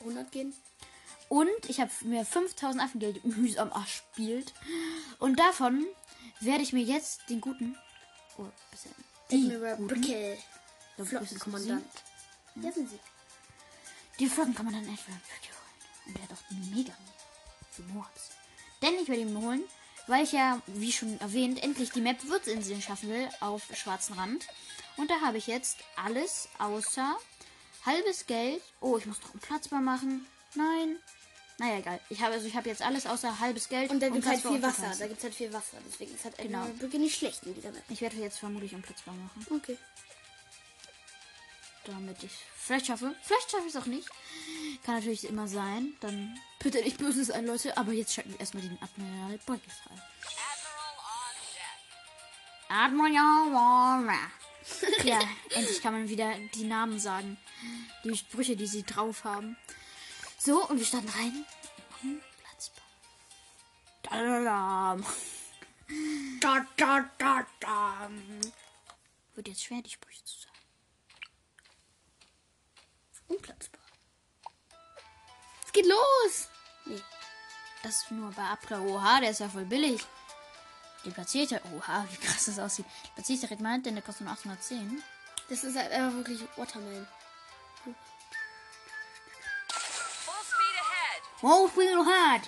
100 0.00 0.32
gehen. 0.32 0.54
Und 1.28 1.68
ich 1.68 1.80
habe 1.80 1.90
mir 2.00 2.24
5000 2.24 2.82
Affengeld 2.82 3.24
mühsam 3.24 3.70
erspielt. 3.70 4.52
Und 5.18 5.38
davon 5.38 5.86
werde 6.40 6.62
ich 6.62 6.72
mir 6.72 6.82
jetzt 6.82 7.28
den 7.30 7.40
guten. 7.40 7.76
Oh, 8.36 8.46
bisschen. 8.70 8.92
Die, 9.30 9.48
Brickel. 9.86 10.38
so, 10.98 11.04
Flottenkommandant. 11.04 11.84
Ja, 12.56 12.72
sind 12.72 12.90
sie. 12.90 12.98
die 14.18 14.26
Flottenkommandant 14.26 14.88
holen. 14.88 15.20
Und 16.06 16.16
der 16.16 16.24
hat 16.24 16.32
auch 16.32 16.50
mega 16.74 16.92
für 17.70 17.82
Moabs. 17.82 18.30
Denn 18.82 18.94
ich 18.94 19.08
werde 19.08 19.22
ihn 19.22 19.36
holen, 19.36 19.62
weil 20.06 20.24
ich 20.24 20.32
ja, 20.32 20.60
wie 20.66 20.92
schon 20.92 21.20
erwähnt, 21.20 21.62
endlich 21.62 21.90
die 21.90 22.00
Map 22.00 22.24
Würzinseln 22.24 22.82
schaffen 22.82 23.10
will 23.10 23.28
auf 23.40 23.62
schwarzen 23.74 24.14
Rand. 24.14 24.46
Und 24.96 25.10
da 25.10 25.20
habe 25.20 25.38
ich 25.38 25.46
jetzt 25.46 25.78
alles 25.96 26.48
außer 26.58 27.16
halbes 27.86 28.26
Geld. 28.26 28.62
Oh, 28.80 28.96
ich 28.98 29.06
muss 29.06 29.20
doch 29.20 29.30
einen 29.30 29.40
Platzbar 29.40 29.80
machen. 29.80 30.26
Nein. 30.54 30.96
Naja, 31.58 31.78
egal. 31.78 32.00
Ich 32.08 32.22
habe 32.22 32.34
also 32.34 32.46
ich 32.46 32.56
habe 32.56 32.68
jetzt 32.68 32.80
alles 32.82 33.06
außer 33.06 33.38
halbes 33.38 33.68
Geld 33.68 33.90
Und 33.90 34.00
da 34.00 34.08
gibt 34.08 34.24
es 34.24 34.30
halt 34.30 34.40
Platz 34.40 34.52
viel 34.52 34.62
Wasser. 34.62 34.92
Da 34.98 35.06
gibt 35.06 35.18
es 35.18 35.24
halt 35.24 35.34
viel 35.34 35.52
Wasser. 35.52 35.76
Deswegen 35.86 36.14
ist 36.14 36.24
halt 36.24 36.38
Genau. 36.38 36.58
Admiral 36.60 36.78
Brickel 36.78 37.00
nicht 37.00 37.18
schlecht 37.18 37.44
in 37.44 37.54
dieser 37.54 37.70
Map. 37.70 37.82
Ich 37.88 38.00
werde 38.00 38.16
jetzt 38.16 38.38
vermutlich 38.38 38.72
einen 38.72 38.82
Platzbar 38.82 39.14
machen, 39.14 39.46
Okay. 39.50 39.76
Damit 41.84 42.22
ich 42.22 42.32
vielleicht 42.56 42.86
schaffe. 42.86 43.14
Vielleicht 43.22 43.50
schaffe 43.50 43.64
ich 43.66 43.74
es 43.74 43.80
auch 43.80 43.86
nicht. 43.86 44.08
Kann 44.84 44.96
natürlich 44.96 45.28
immer 45.28 45.48
sein. 45.48 45.94
Dann 46.00 46.38
bitte 46.58 46.82
nicht 46.82 46.98
böse 46.98 47.24
sein, 47.24 47.46
Leute. 47.46 47.76
Aber 47.76 47.92
jetzt 47.92 48.14
schalten 48.14 48.32
wir 48.32 48.40
erstmal 48.40 48.62
den 48.62 48.78
Admiral 48.80 49.38
Brickel 49.46 49.70
frei. 49.70 49.94
Admiral 52.68 53.52
Warner. 53.52 54.30
ja, 55.04 55.18
endlich 55.50 55.82
kann 55.82 55.92
man 55.92 56.08
wieder 56.08 56.32
die 56.54 56.64
Namen 56.64 57.00
sagen. 57.00 57.36
Die 58.04 58.16
Sprüche, 58.16 58.56
die 58.56 58.66
sie 58.66 58.84
drauf 58.84 59.24
haben. 59.24 59.56
So, 60.38 60.66
und 60.68 60.78
wir 60.78 60.86
starten 60.86 61.08
rein. 61.08 61.44
Da, 66.40 66.66
da, 66.76 67.10
da, 67.18 67.46
da. 67.60 68.10
Wird 69.34 69.48
jetzt 69.48 69.64
schwer, 69.64 69.82
die 69.82 69.90
Sprüche 69.90 70.24
zu 70.24 70.38
sagen. 70.38 70.49
Unplatzbar. 73.30 73.80
Es 75.64 75.72
geht 75.72 75.86
los. 75.86 76.48
Nee. 76.84 77.00
Das 77.84 78.02
ist 78.02 78.10
nur 78.10 78.32
bei 78.32 78.42
Abra. 78.42 78.80
Oha, 78.80 79.20
der 79.20 79.30
ist 79.30 79.38
ja 79.38 79.48
voll 79.48 79.64
billig. 79.64 80.04
Den 81.04 81.12
platziert 81.12 81.52
er. 81.52 81.62
Oha, 81.72 82.06
wie 82.10 82.16
krass 82.16 82.46
das 82.46 82.58
aussieht. 82.58 82.86
Platziere 83.14 83.36
ich 83.36 83.40
direkt 83.40 83.62
mal, 83.62 83.80
denn 83.80 83.94
der 83.94 84.02
kostet 84.02 84.26
nur 84.26 84.32
810. 84.32 85.00
Das 85.48 85.62
ist 85.62 85.76
halt 85.76 85.92
einfach 85.92 86.16
wirklich 86.16 86.40
Watermelon. 86.56 87.06
Full 91.42 91.64
speed 91.70 92.00
ahead. 92.00 92.42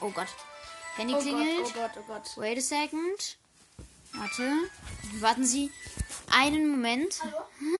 Oh. 0.00 0.06
Oh 0.06 0.10
Gott. 0.10 0.28
Handy 0.94 1.14
Oh 1.14 1.18
klingelt. 1.18 1.74
Gott, 1.74 1.74
oh 1.74 1.80
Gott, 1.80 1.90
oh 1.96 2.02
Gott. 2.06 2.36
Wait 2.36 2.58
a 2.58 2.60
second. 2.60 3.38
Warte. 4.12 4.70
Warten 5.20 5.44
Sie 5.44 5.70
einen 6.32 6.70
Moment. 6.70 7.20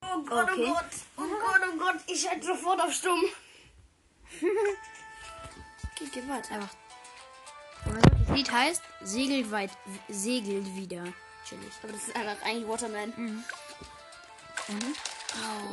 Oh 0.02 0.22
Gott, 0.22 0.50
Okay. 0.50 0.64
oh 0.68 0.72
Gott. 0.74 0.84
Oh 1.16 1.22
Gott, 1.22 1.60
oh 1.72 1.78
Gott. 1.78 1.96
Ich 2.06 2.20
schalte 2.22 2.46
sofort 2.46 2.80
auf 2.80 2.92
stumm. 2.92 3.22
okay, 4.40 6.08
geh 6.12 6.28
weiter. 6.28 6.54
Einfach. 6.54 6.68
Das 8.26 8.36
Lied 8.36 8.50
heißt 8.50 8.82
Segelt 9.02 9.50
weit, 9.52 9.70
segelt 10.08 10.66
wieder. 10.74 11.04
Chillig. 11.48 11.72
Aber 11.82 11.92
das 11.92 12.02
ist 12.08 12.16
einfach 12.16 12.42
eigentlich 12.44 12.66
Watermelon. 12.68 13.44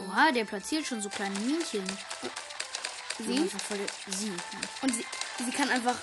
Oha, 0.08 0.32
der 0.32 0.46
platziert 0.46 0.86
schon 0.86 1.02
so 1.02 1.10
kleine 1.10 1.38
Minchen. 1.40 1.86
Voll 3.18 3.78
der- 3.78 3.88
Sie. 4.16 4.32
Und 4.82 4.94
sie, 4.94 5.06
sie 5.44 5.52
kann 5.52 5.70
einfach 5.70 5.96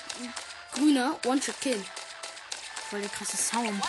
grüner 0.73 1.17
One-Shot 1.25 1.61
killen. 1.61 1.85
Voll 2.89 3.01
der 3.01 3.11
krasse 3.11 3.37
Sound. 3.37 3.81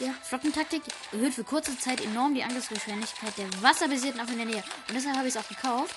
Ja. 0.00 0.14
Flottentaktik 0.22 0.82
erhöht 1.12 1.34
für 1.34 1.44
kurze 1.44 1.78
Zeit 1.78 2.00
enorm 2.02 2.34
die 2.34 2.42
Angriffsgeschwindigkeit 2.42 3.36
der 3.38 3.62
wasserbasierten 3.62 4.20
Affen 4.20 4.32
in 4.32 4.38
der 4.38 4.46
Nähe. 4.46 4.64
Und 4.88 4.94
deshalb 4.94 5.16
habe 5.16 5.28
ich 5.28 5.34
es 5.34 5.40
auch 5.42 5.48
gekauft. 5.48 5.94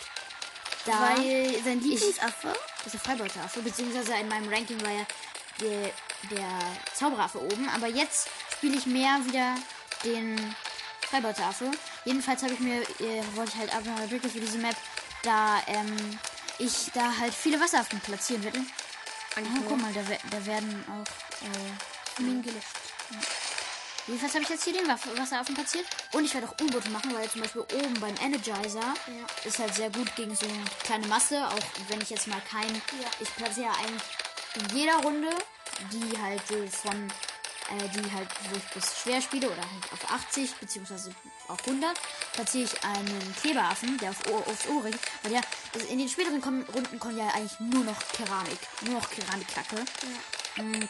Da 0.85 0.93
Weil 1.01 1.61
sein 1.63 1.81
Lieblingsaffe. 1.81 2.55
ist 2.85 2.93
der 2.93 2.99
Freibeutaffe, 3.01 3.61
beziehungsweise 3.61 4.13
in 4.13 4.29
meinem 4.29 4.47
Ranking 4.51 4.79
war 4.81 4.91
ja 4.91 5.05
der, 5.59 5.91
der 6.31 6.59
Zauberaffe 6.93 7.41
oben. 7.41 7.67
Aber 7.69 7.87
jetzt 7.87 8.29
spiele 8.55 8.77
ich 8.77 8.85
mehr 8.85 9.19
wieder 9.25 9.55
den 10.03 10.55
Freibeutaffe. 11.01 11.71
Jedenfalls 12.05 12.41
habe 12.43 12.53
ich 12.53 12.59
mir, 12.59 12.81
äh, 12.81 13.23
wollte 13.35 13.51
ich 13.53 13.59
halt 13.59 13.75
Admiral 13.75 14.07
Brickel 14.07 14.29
für 14.29 14.39
diese 14.39 14.57
Map, 14.57 14.75
da 15.23 15.61
ähm, 15.67 16.19
ich 16.59 16.91
da 16.93 17.17
halt 17.19 17.33
viele 17.33 17.59
Wasseraffen 17.59 17.99
platzieren 17.99 18.43
werde. 18.43 18.59
Oh, 19.37 19.61
guck 19.67 19.81
mal, 19.81 19.91
da, 19.93 20.01
da 20.31 20.45
werden 20.45 20.83
auch 20.87 21.45
äh, 21.45 22.21
Minen 22.21 22.41
gelöscht. 22.41 22.67
Jedenfalls 24.09 24.33
habe 24.33 24.43
ich 24.43 24.49
jetzt 24.49 24.63
hier 24.63 24.73
den 24.73 24.87
Wasseraffen 24.87 25.53
platziert. 25.53 25.85
Und 26.13 26.25
ich 26.25 26.33
werde 26.33 26.47
auch 26.49 26.53
U-Boote 26.59 26.89
machen, 26.89 27.13
weil 27.13 27.29
zum 27.29 27.41
Beispiel 27.41 27.61
oben 27.61 27.99
beim 27.99 28.15
Energizer 28.23 28.93
ist 29.45 29.59
halt 29.59 29.73
sehr 29.75 29.91
gut 29.91 30.15
gegen 30.15 30.35
so 30.35 30.45
eine 30.47 30.65
kleine 30.83 31.07
Masse. 31.07 31.47
Auch 31.47 31.59
wenn 31.89 32.01
ich 32.01 32.09
jetzt 32.09 32.27
mal 32.27 32.41
kein. 32.49 32.81
Ich 33.19 33.35
platziere 33.35 33.67
ja 33.67 33.73
eigentlich 33.73 34.01
in 34.55 34.77
jeder 34.77 34.95
Runde, 34.97 35.29
die 35.91 36.17
halt 36.19 36.41
so 36.47 36.55
von. 36.87 37.07
Äh, 37.69 37.87
die 37.89 38.11
halt, 38.11 38.27
wo 38.49 38.57
ich 38.57 38.63
bis 38.73 38.99
schwer 39.03 39.21
spiele 39.21 39.45
oder 39.47 39.61
halt 39.61 39.93
auf 39.93 40.11
80 40.11 40.55
beziehungsweise 40.55 41.11
auf 41.47 41.59
100, 41.67 41.95
platziere 42.33 42.63
ich 42.63 42.83
einen 42.83 43.35
Kleberaffen, 43.39 43.95
der 43.99 44.09
auf, 44.09 44.25
Ohr- 44.25 44.47
aufs 44.47 44.67
Ohr 44.69 44.83
richtet. 44.85 45.03
Weil 45.21 45.33
ja, 45.33 45.41
also 45.75 45.85
in 45.85 45.99
den 45.99 46.09
späteren 46.09 46.41
Runden 46.41 46.97
kommt 46.99 47.15
ja 47.15 47.27
eigentlich 47.27 47.59
nur 47.59 47.83
noch 47.83 47.99
Keramik. 48.11 48.57
Nur 48.81 48.95
noch 48.95 49.07
Keramikkacke. 49.11 49.85
Mm. 50.57 50.87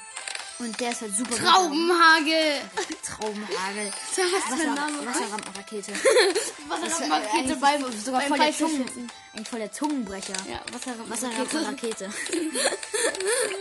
Und 0.59 0.77
der 0.77 0.91
ist 0.91 1.01
halt 1.01 1.15
super. 1.15 1.35
Traubenhagel. 1.37 2.61
Traubenhagel. 3.05 3.91
Da 4.15 4.23
hast 4.23 4.51
Wasser, 4.51 4.73
Namen. 4.73 5.05
Wasserrampenrakete. 5.05 5.93
Wasserrampenrakete 6.67 7.55
beim, 7.61 7.91
sogar 7.93 8.19
beim 8.19 8.29
voll 8.29 8.39
der. 8.39 8.53
Zungen, 8.53 9.11
eigentlich 9.33 9.49
voll 9.49 9.59
der 9.59 9.71
Zungenbrecher. 9.71 10.33
Ja, 10.49 10.61
Wasserrampenrakete. 10.73 12.09
Wasserrampenrakete. 12.09 12.09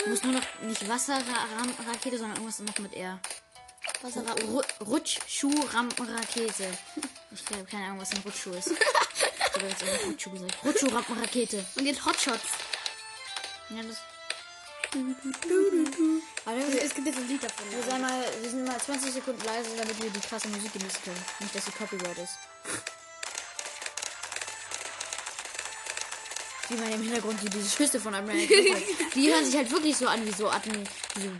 Muss 0.08 0.22
nur 0.24 0.32
noch 0.32 0.42
nicht 0.62 0.88
Wasserrampenrakete, 0.88 2.18
sondern 2.18 2.36
irgendwas 2.36 2.58
noch 2.58 2.78
mit 2.78 2.94
R. 2.94 3.20
Wasserrampen. 4.02 4.48
Ru 4.48 4.62
Rutschschuhrampenrakete. 4.84 6.66
Ich 7.30 7.44
glaube, 7.44 7.64
keine 7.64 7.84
Ahnung, 7.86 8.00
was 8.00 8.10
ein 8.12 8.22
Rutschschuh 8.24 8.52
ist. 8.54 8.72
Ich 8.72 9.54
habe 9.54 9.68
jetzt 9.68 9.84
Rutschschuh 10.04 10.30
gesagt. 10.30 10.56
Rutschschuhrampenrakete. 10.64 11.64
Und 11.76 11.86
jetzt 11.86 12.04
Hotshots. 12.04 12.48
Ja, 13.70 13.82
das. 13.82 13.98
Also, 16.44 16.78
es 16.78 16.94
gibt 16.94 17.06
jetzt 17.06 17.18
ein 17.18 17.28
Lied 17.28 17.42
davon. 17.42 17.70
Wir 17.70 17.82
sind, 17.82 18.00
mal, 18.00 18.24
wir 18.40 18.50
sind 18.50 18.64
mal 18.64 18.80
20 18.80 19.12
Sekunden 19.12 19.44
leise, 19.44 19.68
damit 19.76 20.02
wir 20.02 20.10
die 20.10 20.20
krasse 20.20 20.48
Musik 20.48 20.72
genießen 20.72 21.02
können. 21.04 21.24
Nicht, 21.40 21.54
dass 21.54 21.66
sie 21.66 21.72
Copyright 21.72 22.18
ist. 22.18 22.38
Wie 26.70 26.76
man 26.76 26.92
im 26.92 27.02
Hintergrund 27.02 27.40
die, 27.42 27.50
diese 27.50 27.70
Schüsse 27.70 28.00
von 28.00 28.14
hat. 28.14 28.24
Die 29.14 29.32
hören 29.32 29.44
sich 29.44 29.56
halt 29.56 29.70
wirklich 29.70 29.96
so 29.96 30.06
an 30.06 30.24
wie 30.26 30.32
so 30.32 30.50
Atem, 30.50 30.84
wie 31.14 31.22
so 31.22 31.30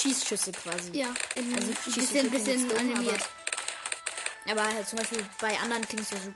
Schießschüsse 0.00 0.52
quasi. 0.52 0.90
Ja, 0.92 1.08
in, 1.36 1.54
Also, 1.54 1.68
ein 1.68 1.94
bisschen, 1.94 2.24
so 2.24 2.30
bisschen 2.30 2.76
animiert. 2.76 3.20
Aber 4.48 4.64
halt 4.64 4.88
zum 4.88 4.98
Beispiel 4.98 5.24
bei 5.40 5.58
anderen 5.58 5.86
klingt 5.86 6.02
es 6.02 6.10
ja 6.10 6.18
so. 6.18 6.32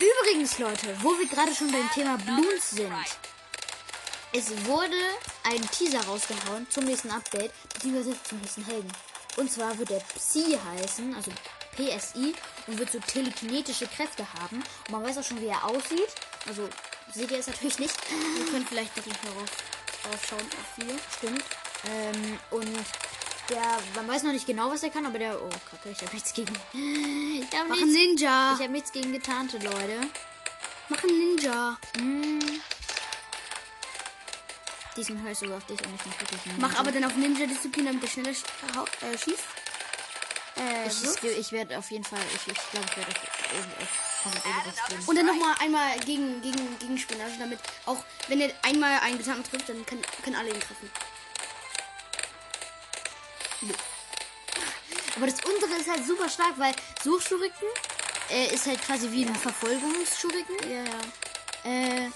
Übrigens, 0.00 0.58
Leute, 0.58 0.96
wo 1.02 1.10
wir 1.18 1.28
gerade 1.28 1.54
schon 1.54 1.70
beim 1.70 1.90
Thema 1.90 2.16
Bloons 2.16 2.70
sind. 2.70 2.90
Es 4.32 4.64
wurde 4.64 4.96
einen 5.44 5.70
Teaser 5.70 6.00
rausgehauen 6.06 6.66
zum 6.70 6.84
nächsten 6.84 7.10
Update, 7.10 7.52
beziehungsweise 7.74 8.16
zum 8.22 8.38
nächsten 8.40 8.64
Helden. 8.64 8.90
Und 9.36 9.52
zwar 9.52 9.76
wird 9.78 9.90
der 9.90 10.00
Psi 10.16 10.58
heißen, 10.72 11.14
also 11.14 11.30
PSI, 11.76 12.34
und 12.66 12.78
wird 12.78 12.90
so 12.90 12.98
telekinetische 13.00 13.86
Kräfte 13.88 14.26
haben. 14.40 14.62
Und 14.86 14.90
man 14.90 15.04
weiß 15.04 15.18
auch 15.18 15.24
schon, 15.24 15.40
wie 15.42 15.48
er 15.48 15.64
aussieht. 15.64 16.08
Also 16.46 16.66
seht 17.12 17.30
ihr 17.30 17.38
es 17.38 17.48
natürlich 17.48 17.78
nicht. 17.78 17.94
Wir 18.36 18.46
können 18.46 18.66
vielleicht 18.66 18.96
doch 18.96 19.04
nicht 19.04 19.22
mehr 19.22 19.32
rauf, 19.34 19.50
raufschauen 20.06 20.40
auf 20.40 20.76
wir. 20.86 20.96
Stimmt. 21.18 21.44
Ähm, 21.90 22.38
und 22.50 22.86
der, 23.50 23.78
man 23.96 24.08
weiß 24.08 24.22
noch 24.22 24.32
nicht 24.32 24.46
genau, 24.46 24.70
was 24.70 24.82
er 24.82 24.90
kann, 24.90 25.04
aber 25.06 25.18
der, 25.18 25.40
oh 25.40 25.48
Kacke, 25.70 25.90
ich 25.90 26.00
habe 26.02 26.14
nichts 26.14 26.32
gegen. 26.32 26.52
Ich 26.72 27.58
habe 27.58 27.68
Mach 27.68 27.76
nichts, 27.76 27.92
Ninja. 27.92 28.54
ich 28.58 28.64
hab 28.64 28.70
nichts 28.70 28.92
gegen 28.92 29.12
getarnte 29.12 29.58
Leute. 29.58 30.00
Mach 30.88 31.02
einen 31.04 31.18
Ninja. 31.18 31.78
Hm. 31.96 32.60
Diesen 34.96 35.22
höre 35.22 35.30
ich 35.32 35.38
sogar 35.38 35.56
auf 35.58 35.66
dich 35.66 35.78
und 35.86 35.94
ich 35.94 36.06
mach 36.06 36.20
wirklich 36.20 36.40
einen 36.46 36.60
Mach 36.60 36.68
Ninja. 36.68 36.80
aber 36.80 36.92
dann 36.92 37.04
auf 37.04 37.16
Ninja-Disziplin, 37.16 37.86
damit 37.86 38.02
der 38.02 38.08
schneller 38.08 38.30
sch- 38.30 39.04
äh, 39.12 39.16
schießt. 39.18 39.44
Äh, 40.56 40.86
Ich, 40.88 40.92
so. 40.92 41.26
ich, 41.28 41.52
werde 41.52 41.78
auf 41.78 41.90
jeden 41.90 42.04
Fall, 42.04 42.18
ich, 42.34 42.52
ich 42.52 42.70
glaube, 42.70 42.86
ich 42.90 42.96
werde 42.96 43.10
auf. 44.98 45.08
Und 45.08 45.16
dann 45.16 45.24
nochmal 45.26 45.54
einmal 45.60 45.98
gegen, 46.00 46.42
gegen, 46.42 46.78
gegen 46.78 46.98
spielen. 46.98 47.20
Also 47.22 47.38
damit 47.38 47.58
auch, 47.86 48.04
wenn 48.28 48.40
er 48.40 48.50
einmal 48.62 48.98
einen 49.00 49.16
Getanken 49.16 49.44
trifft, 49.44 49.68
dann 49.70 49.86
kann, 49.86 49.98
können 50.22 50.36
alle 50.36 50.50
ihn 50.50 50.60
treffen. 50.60 50.90
Aber 55.16 55.26
das 55.26 55.40
unsere 55.44 55.80
ist 55.80 55.90
halt 55.90 56.06
super 56.06 56.28
stark, 56.28 56.58
weil 56.58 56.74
Suchschuriken 57.02 57.68
äh, 58.30 58.54
ist 58.54 58.66
halt 58.66 58.82
quasi 58.82 59.10
wie 59.10 59.26
ein 59.26 59.34
Verfolgungsschuriken. 59.34 60.56
Ja, 60.70 60.84
ja. 60.84 61.70
Äh, 61.70 62.10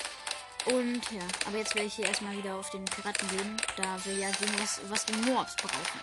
und 0.67 1.03
ja, 1.11 1.21
aber 1.47 1.59
jetzt 1.59 1.75
werde 1.75 1.89
ich 1.89 1.95
hier 1.95 2.07
erstmal 2.07 2.35
wieder 2.37 2.55
auf 2.55 2.71
den 2.71 2.85
Piraten 2.87 3.29
gehen, 3.29 3.57
da 3.77 3.99
wir 4.05 4.15
ja 4.15 4.29
sehen, 4.33 4.53
was, 4.59 4.81
was 4.89 5.05
die 5.05 5.17
Mobs 5.17 5.55
brauchen. 5.57 6.01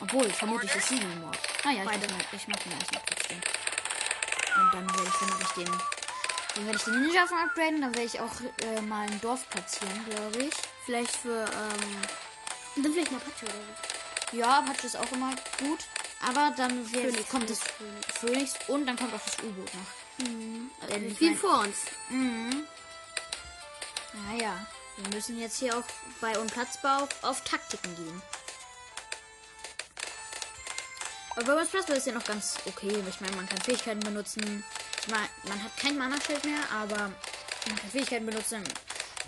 Obwohl, 0.00 0.28
vermutlich 0.30 0.74
ist 0.74 0.88
sie 0.88 0.98
ein 0.98 1.20
Mob. 1.20 1.36
Naja, 1.62 1.82
ich 1.82 1.84
mach, 1.84 2.10
mal, 2.10 2.24
ich 2.32 2.48
mach 2.48 2.56
den 2.56 2.72
erstmal 2.72 3.02
trotzdem. 3.06 3.36
Und 3.36 4.74
dann 4.74 4.88
werde 4.88 5.08
ich 5.08 5.14
vermutlich 5.14 5.48
den. 5.50 5.78
Dann 6.56 6.66
werde 6.66 6.78
ich 6.78 6.84
den 6.84 7.02
Ninja 7.02 7.26
von 7.26 7.38
upgraden, 7.38 7.80
dann 7.80 7.94
werde 7.94 8.06
ich 8.06 8.20
auch 8.20 8.40
äh, 8.62 8.80
mal 8.80 9.06
ein 9.06 9.20
Dorf 9.20 9.48
platzieren, 9.50 10.04
glaube 10.08 10.38
ich. 10.42 10.54
Vielleicht 10.84 11.14
für, 11.14 11.44
ähm, 11.44 11.96
und 12.76 12.84
dann 12.84 12.92
vielleicht 12.92 13.08
eine 13.08 13.18
Apache 13.18 13.44
oder 13.44 13.52
so. 13.52 13.99
Ja, 14.32 14.58
Apache 14.58 14.86
ist 14.86 14.96
auch 14.96 15.10
immer 15.12 15.34
gut. 15.58 15.80
Aber 16.22 16.52
dann 16.56 16.84
Phoenix, 16.86 17.28
kommt 17.30 17.48
das 17.48 17.60
Phoenix 18.20 18.54
und 18.68 18.86
dann 18.86 18.96
kommt 18.96 19.14
auch 19.14 19.24
das 19.24 19.38
U-Boot 19.38 19.70
noch. 19.74 20.90
Äh, 20.90 21.06
ich 21.06 21.16
Viel 21.18 21.34
vor 21.34 21.60
uns. 21.60 21.76
Mhm. 22.10 22.66
Naja, 24.28 24.66
wir 24.96 25.14
müssen 25.14 25.38
jetzt 25.38 25.58
hier 25.58 25.78
auch 25.78 25.84
bei 26.20 26.38
Unplatzbau 26.38 27.04
auf, 27.04 27.24
auf 27.24 27.40
Taktiken 27.42 27.96
gehen. 27.96 28.22
Aber 31.36 31.44
bei 31.54 31.62
Unplatzbau 31.62 31.94
ist 31.94 32.06
ja 32.06 32.12
noch 32.12 32.24
ganz 32.24 32.56
okay. 32.66 33.02
Ich 33.08 33.20
meine, 33.20 33.36
man 33.36 33.48
kann 33.48 33.60
Fähigkeiten 33.62 34.00
benutzen. 34.00 34.62
Ich 35.00 35.08
meine, 35.08 35.28
man 35.44 35.62
hat 35.62 35.74
kein 35.78 35.96
Mana-Schild 35.96 36.44
mehr, 36.44 36.60
aber 36.70 36.96
man 37.66 37.76
kann 37.76 37.90
Fähigkeiten 37.90 38.26
benutzen. 38.26 38.62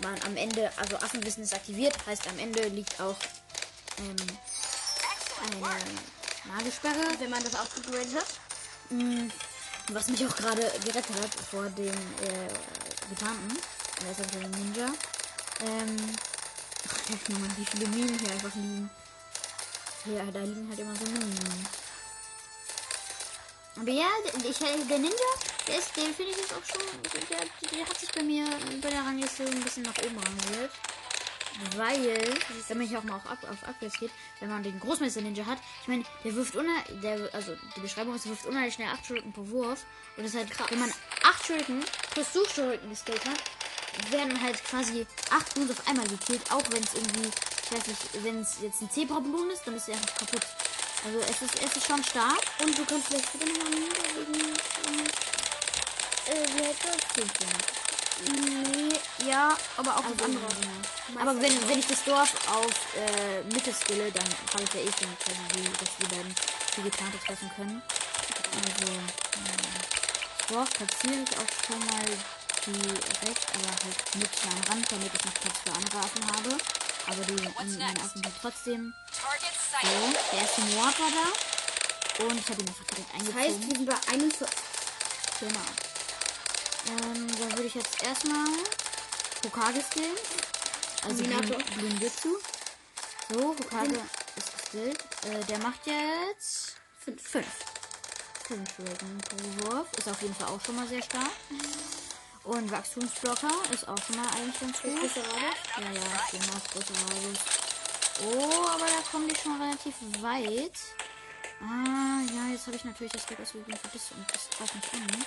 Man 0.01 0.21
am 0.23 0.37
Ende, 0.37 0.71
also 0.77 0.97
Affenwissen 0.97 1.43
ist 1.43 1.55
aktiviert, 1.55 1.95
heißt 2.05 2.27
am 2.27 2.37
Ende 2.37 2.67
liegt 2.67 2.99
auch 3.01 3.17
ähm, 3.99 4.15
eine 5.43 5.59
Magiesperre. 6.45 7.19
Wenn 7.19 7.29
man 7.29 7.43
das 7.43 7.55
aufgegradet 7.55 8.15
hat. 8.15 8.27
Mm, 8.89 9.29
Was 9.89 10.07
mich 10.07 10.25
auch 10.25 10.35
gerade 10.35 10.61
gerettet 10.83 11.15
hat 11.21 11.33
vor 11.49 11.65
dem 11.69 11.87
äh, 11.87 12.49
Getarnten. 13.09 13.57
Er 14.05 14.11
ist 14.11 14.21
also 14.21 14.39
ein 14.39 14.51
Ninja. 14.51 14.87
Ähm. 15.61 15.97
Ach, 16.85 17.29
Mann, 17.29 17.55
wie 17.57 17.65
viele 17.65 17.87
Minen 17.87 18.19
hier 18.19 18.31
einfach 18.31 18.53
liegen. 18.55 18.89
Ja, 20.05 20.25
da 20.31 20.39
liegen 20.41 20.67
halt 20.67 20.79
immer 20.79 20.95
so 20.95 21.05
Minen. 21.05 21.67
Aber 23.75 23.89
ja, 23.89 24.09
der, 24.25 24.49
ich, 24.49 24.57
der 24.59 24.97
Ninja, 24.99 25.31
der 25.67 25.79
ist, 25.79 25.95
den 25.95 26.13
finde 26.13 26.31
ich 26.31 26.37
jetzt 26.37 26.53
auch 26.53 26.63
schon, 26.63 26.81
der, 27.29 27.69
der 27.69 27.87
hat 27.87 27.99
sich 27.99 28.11
bei 28.11 28.21
mir 28.21 28.45
bei 28.81 28.89
der 28.89 28.99
Rangliste 28.99 29.45
ein 29.45 29.63
bisschen 29.63 29.83
nach 29.83 29.97
oben 29.97 30.17
rangiert. 30.17 30.71
Weil, 31.75 32.35
wenn 32.67 32.77
man 32.79 32.87
hier 32.87 32.99
auch 32.99 33.03
mal 33.03 33.15
auf, 33.17 33.25
Up- 33.27 33.43
auf 33.49 33.63
Upgrades 33.67 33.99
geht, 33.99 34.11
wenn 34.39 34.49
man 34.49 34.63
den 34.63 34.79
Großmeister 34.79 35.21
Ninja 35.21 35.45
hat, 35.45 35.59
ich 35.81 35.87
meine, 35.87 36.03
der 36.23 36.35
wirft 36.35 36.55
unter, 36.55 36.73
der, 37.01 37.29
also 37.33 37.55
die 37.75 37.79
Beschreibung 37.79 38.15
ist, 38.15 38.25
der 38.25 38.31
wirft 38.31 38.45
unheimlich 38.45 38.73
schnell 38.73 38.87
8 38.89 39.05
Schuriken 39.05 39.31
pro 39.33 39.47
Wurf. 39.49 39.85
Und 40.17 40.23
das 40.23 40.33
ist 40.33 40.37
halt, 40.39 40.71
wenn 40.71 40.79
man 40.79 40.91
8 41.23 41.45
Schuriken 41.45 41.83
plus 42.11 42.33
Suchschuriken 42.33 42.89
geskillt 42.89 43.23
hat, 43.25 44.11
werden 44.11 44.41
halt 44.41 44.63
quasi 44.65 45.05
8 45.29 45.57
Moves 45.57 45.79
auf 45.79 45.87
einmal 45.87 46.07
gekillt, 46.07 46.41
auch 46.51 46.63
wenn 46.71 46.83
es 46.83 46.93
irgendwie, 46.95 47.29
ich 47.65 47.71
weiß 47.71 47.87
nicht, 47.87 48.23
wenn 48.23 48.41
es 48.41 48.57
jetzt 48.61 48.81
ein 48.81 48.89
Zebra-Ballon 48.89 49.51
ist, 49.51 49.61
dann 49.65 49.75
ist 49.75 49.87
er 49.89 49.95
einfach 49.95 50.15
kaputt. 50.15 50.41
Also 51.05 51.19
es 51.19 51.41
ist, 51.43 51.61
es 51.63 51.75
ist 51.77 51.85
schon 51.87 52.03
stark. 52.03 52.41
Und 52.59 52.77
du 52.77 52.83
kannst 52.85 53.07
vielleicht 53.07 53.33
wieder 53.35 53.45
nochmal 53.45 53.71
wegen, 53.71 54.47
ähm, 54.47 55.05
Äh, 56.25 56.47
wie 56.55 56.65
heißt 56.65 56.79
das? 56.85 57.25
Nee, 58.31 59.29
ja, 59.29 59.55
aber 59.77 59.91
auch 59.91 60.03
Also, 60.05 60.15
auf 60.15 60.21
andere. 60.23 60.43
ja. 60.43 61.21
Aber 61.21 61.41
wenn, 61.41 61.69
wenn 61.69 61.79
ich 61.79 61.87
das 61.87 62.03
Dorf 62.03 62.33
auf 62.49 62.71
äh, 62.95 63.43
Mitte 63.53 63.73
skille, 63.73 64.11
dann 64.11 64.25
habe 64.53 64.63
ich 64.63 64.73
ja 64.73 64.79
eh 64.81 64.91
schon 64.97 65.17
quasi, 65.19 65.63
wie, 65.63 65.63
dass 65.77 65.89
die 65.99 66.07
beiden 66.15 66.35
die 66.77 66.81
Getarnte 66.83 67.19
treffen 67.25 67.51
können. 67.55 67.81
Also, 68.53 68.93
das 70.39 70.47
Dorf 70.47 70.69
platziere 70.71 71.23
ich 71.23 71.37
auch 71.37 71.65
schon 71.67 71.79
mal 71.85 72.05
direkt, 72.65 73.47
aber 73.55 73.67
halt 73.67 74.15
mit 74.15 74.29
am 74.49 74.71
Rand, 74.71 74.91
damit 74.91 75.11
ich 75.13 75.25
noch 75.25 75.33
Platz 75.33 75.57
für 75.65 75.73
andere 75.73 75.97
Affen 75.99 76.25
habe. 76.27 76.57
Aber 77.07 77.23
die 77.25 77.77
meine 77.79 77.99
Affen 77.99 78.23
sind 78.23 78.33
trotzdem 78.41 78.93
so. 79.11 79.87
Der 80.31 80.39
erste 80.41 80.61
Mord 80.61 80.99
war 80.99 81.09
da. 81.11 82.23
Und 82.25 82.39
ich 82.39 82.47
habe 82.49 82.61
ihn 82.61 82.67
einfach 82.69 82.85
direkt 82.85 83.09
Das 83.09 83.19
eingezogen. 83.19 83.39
heißt, 83.39 83.67
wir 83.67 83.75
sind 83.75 83.85
bei 83.85 84.11
41. 84.13 84.47
Genau. 85.41 85.59
Ähm, 86.87 87.27
dann 87.39 87.51
würde 87.51 87.63
ich 87.63 87.75
jetzt 87.75 88.03
erstmal 88.03 88.47
Hokage 89.45 89.81
skillen. 89.81 90.17
Also 91.07 91.23
Minato. 91.23 91.57
Blinjutsu. 91.75 92.37
So, 93.29 93.49
Hokage 93.49 93.99
ist 94.35 94.57
geskillt. 94.57 95.03
Äh, 95.25 95.43
der 95.45 95.59
macht 95.59 95.85
jetzt 95.85 96.75
5. 97.05 97.21
5. 97.21 97.45
5 98.47 98.69
Rating 98.79 99.17
pro 99.19 99.71
Wurf. 99.71 99.87
Ist 99.97 100.09
auf 100.09 100.21
jeden 100.21 100.35
Fall 100.35 100.47
auch 100.47 100.61
schon 100.63 100.75
mal 100.75 100.87
sehr 100.87 101.01
stark. 101.01 101.31
Und 102.43 102.69
Wachstumsblocker 102.71 103.51
ist 103.73 103.87
auch 103.87 103.97
schon 104.05 104.17
mal 104.17 104.27
eigentlich 104.35 104.59
ganz 104.59 104.81
gut. 104.81 105.15
Ja, 105.15 105.81
ja, 105.81 106.01
genau, 106.31 106.53
das 106.53 106.71
große 106.73 106.93
Radius. 107.07 107.39
Oh, 108.21 108.67
aber 108.67 108.85
da 108.85 109.01
kommen 109.09 109.29
die 109.29 109.35
schon 109.35 109.59
relativ 109.61 109.95
weit. 110.21 110.77
Ah, 111.61 112.19
ja, 112.33 112.51
jetzt 112.51 112.67
habe 112.67 112.75
ich 112.75 112.83
natürlich 112.83 113.13
das 113.13 113.25
Geld 113.25 113.39
ausgegeben 113.39 113.77
für 113.77 113.87
das 113.87 114.11
und 114.11 114.25
das 114.29 114.49
greift 114.57 114.75
mich 114.75 114.93
an. 114.93 115.25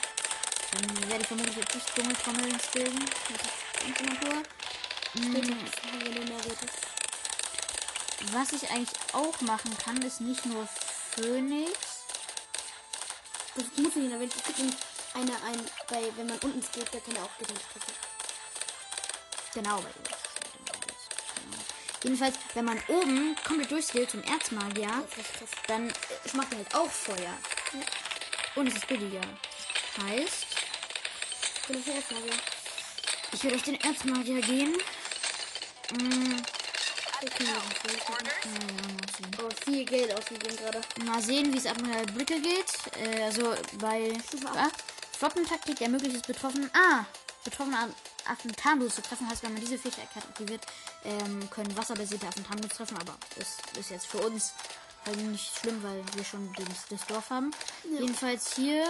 Dann 0.73 1.09
werde 1.09 1.23
ich 1.23 1.29
vermutlich 1.29 1.57
jetzt 1.57 1.75
nicht 1.75 1.95
Dschungeltrommeln 1.95 2.61
skillen. 2.61 3.11
Das 3.29 3.89
ist 3.89 4.03
Natur. 4.03 4.43
Redest. 6.47 6.87
Was 8.33 8.53
ich 8.53 8.71
eigentlich 8.71 8.99
auch 9.13 9.41
machen 9.43 9.77
kann, 9.79 10.01
ist 10.03 10.21
nicht 10.21 10.45
nur 10.47 10.67
Phoenix. 11.15 11.73
Das 13.55 13.65
muss 13.77 13.91
ich 13.91 13.97
nicht 13.97 14.13
erwähnen. 14.13 14.33
Es 14.37 14.45
gibt 14.45 14.59
nämlich 14.59 14.77
eine, 15.15 15.33
ein, 15.43 15.71
bei, 15.89 16.13
wenn 16.17 16.27
man 16.27 16.39
unten 16.39 16.61
geht, 16.73 16.93
da 16.93 17.01
kann 17.01 17.17
er 17.17 17.25
auch 17.25 17.39
Gedanken 17.39 17.63
treffen. 17.73 17.95
Genau, 19.55 19.77
bei 19.77 19.89
dir. 19.89 20.17
Genau. 21.41 21.63
Jedenfalls, 22.03 22.37
wenn 22.55 22.65
man 22.67 22.83
oben 22.89 23.37
komplett 23.45 23.71
durchskillt 23.71 24.11
zum 24.11 24.23
Erzmagier, 24.23 25.07
dann 25.67 25.89
äh, 25.89 25.93
macht 26.35 26.53
er 26.53 26.59
halt 26.59 26.75
auch 26.75 26.91
Feuer. 26.91 27.33
Und 28.55 28.67
es 28.69 28.75
ist 28.75 28.87
billiger. 28.87 29.23
Heißt, 30.03 30.46
Ich 31.69 31.73
bin 31.73 31.79
auf 31.79 31.85
der 31.85 31.95
Erstmagie. 31.97 32.31
ich 33.33 33.43
werde 33.43 33.57
auf 33.57 33.63
den 33.63 33.81
Erzmagier 33.81 34.41
gehen. 34.41 34.73
Mm, 35.99 36.37
Aber 39.37 39.51
viel 39.65 39.85
Geld 39.85 40.17
ausgegeben 40.17 40.57
gerade. 40.57 40.81
mal 41.05 41.21
sehen, 41.21 41.53
wie 41.53 41.59
es 41.59 41.67
Admiral 41.67 42.07
Bricke 42.07 42.41
geht. 42.41 42.67
Äh, 43.03 43.25
also 43.25 43.53
bei 43.81 44.13
ah, 44.55 44.69
Flottentaktik 45.19 45.81
ermöglicht 45.81 46.15
es 46.15 46.23
betroffenen. 46.23 46.71
Ah! 46.73 47.05
Betroffene 47.43 47.93
Affen 48.29 48.53
tarnlos 48.55 48.95
zu 48.95 49.03
treffen, 49.03 49.29
heißt, 49.29 49.43
wenn 49.43 49.53
man 49.53 49.61
diese 49.61 49.79
Fähigkeit 49.79 50.09
aktiviert, 50.17 50.65
ähm, 51.05 51.51
können 51.51 51.77
wasserbasierte 51.77 52.29
Affen 52.29 52.45
tarnlos 52.47 52.71
treffen, 52.77 52.97
aber 52.99 53.17
das 53.37 53.57
ist 53.77 53.91
jetzt 53.91 54.07
für 54.07 54.19
uns 54.19 54.53
halt 55.05 55.19
nicht 55.19 55.57
schlimm, 55.59 55.83
weil 55.83 56.03
wir 56.15 56.25
schon 56.25 56.53
den, 56.55 56.67
das 56.91 57.07
Dorf 57.07 57.31
haben. 57.31 57.53
Jedenfalls 57.99 58.55
hier. 58.55 58.85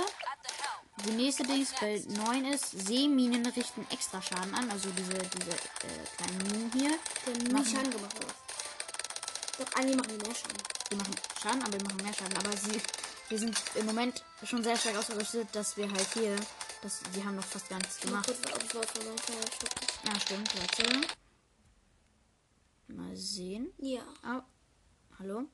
Die 1.04 1.10
nächste 1.10 1.42
Dings 1.44 1.74
bei 1.78 2.02
9 2.08 2.44
ist, 2.46 2.70
Seeminen 2.70 3.44
richten 3.46 3.86
extra 3.90 4.22
Schaden 4.22 4.54
an. 4.54 4.70
Also 4.70 4.88
diese, 4.90 5.12
diese 5.12 5.50
äh, 5.50 6.06
kleinen 6.16 6.38
Minen 6.38 6.72
hier. 6.72 6.90
Hat 6.90 7.42
nie 7.42 7.64
Schaden 7.70 7.90
gemacht 7.90 8.16
was? 8.16 8.34
Doch, 9.58 9.74
eigentlich 9.74 9.96
machen 9.96 10.18
die 10.18 10.26
mehr 10.26 10.34
Schaden. 10.34 10.62
Die 10.90 10.96
machen 10.96 11.14
Schaden, 11.42 11.62
aber 11.62 11.76
die 11.76 11.84
machen 11.84 12.02
mehr 12.02 12.14
Schaden. 12.14 12.36
Aber 12.38 12.56
sie, 12.56 12.80
wir 13.28 13.38
sind 13.38 13.60
im 13.74 13.86
Moment 13.86 14.24
schon 14.42 14.62
sehr 14.64 14.76
stark 14.76 14.96
ausgerüstet, 14.96 15.48
dass 15.52 15.76
wir 15.76 15.90
halt 15.90 16.08
hier, 16.14 16.36
dass 16.80 17.00
die 17.14 17.22
haben 17.22 17.36
noch 17.36 17.44
fast 17.44 17.68
gar 17.68 17.78
nichts 17.78 18.00
gemacht. 18.00 18.28
Ja, 20.04 20.20
stimmt, 20.20 20.50
warte. 20.58 21.00
Mal 22.88 23.16
sehen. 23.16 23.72
Ja. 23.78 24.02
Au. 24.22 24.42
Hallo? 25.18 25.44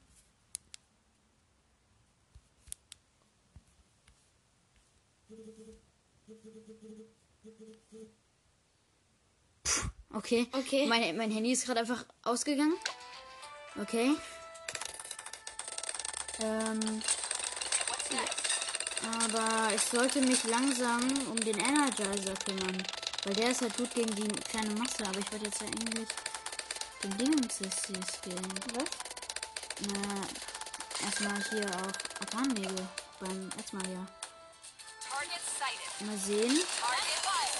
Puh, 9.62 9.88
Okay. 10.14 10.47
Okay. 10.53 10.87
Mein, 10.87 11.16
mein 11.16 11.31
Handy 11.31 11.53
ist 11.53 11.64
gerade 11.64 11.81
einfach 11.81 12.05
ausgegangen. 12.23 12.75
Okay. 13.81 14.14
Ähm, 16.40 17.03
aber 19.03 19.75
ich 19.75 19.81
sollte 19.81 20.21
mich 20.21 20.45
langsam 20.45 21.03
um 21.31 21.37
den 21.37 21.59
Energizer 21.59 22.35
kümmern. 22.45 22.83
Weil 23.25 23.35
der 23.35 23.51
ist 23.51 23.62
halt 23.62 23.77
gut 23.77 23.95
gegen 23.95 24.14
die 24.14 24.29
kleine 24.29 24.75
Masse. 24.75 25.07
Aber 25.07 25.18
ich 25.18 25.33
wollte 25.33 25.47
jetzt 25.47 25.61
ja 25.61 25.66
eigentlich 25.68 26.09
den 27.03 27.18
Dingens 27.18 27.59
jetzt 27.61 27.87
hier 27.87 28.01
skillen. 28.03 28.55
Was? 28.75 28.85
Na, 29.88 31.07
erstmal 31.07 31.42
hier 31.51 31.66
auch 31.66 32.21
Arkanebel 32.21 32.88
beim. 33.21 33.51
Target 33.51 33.68
sighted. 33.71 34.21
Mal 36.07 36.19
sehen. 36.19 36.59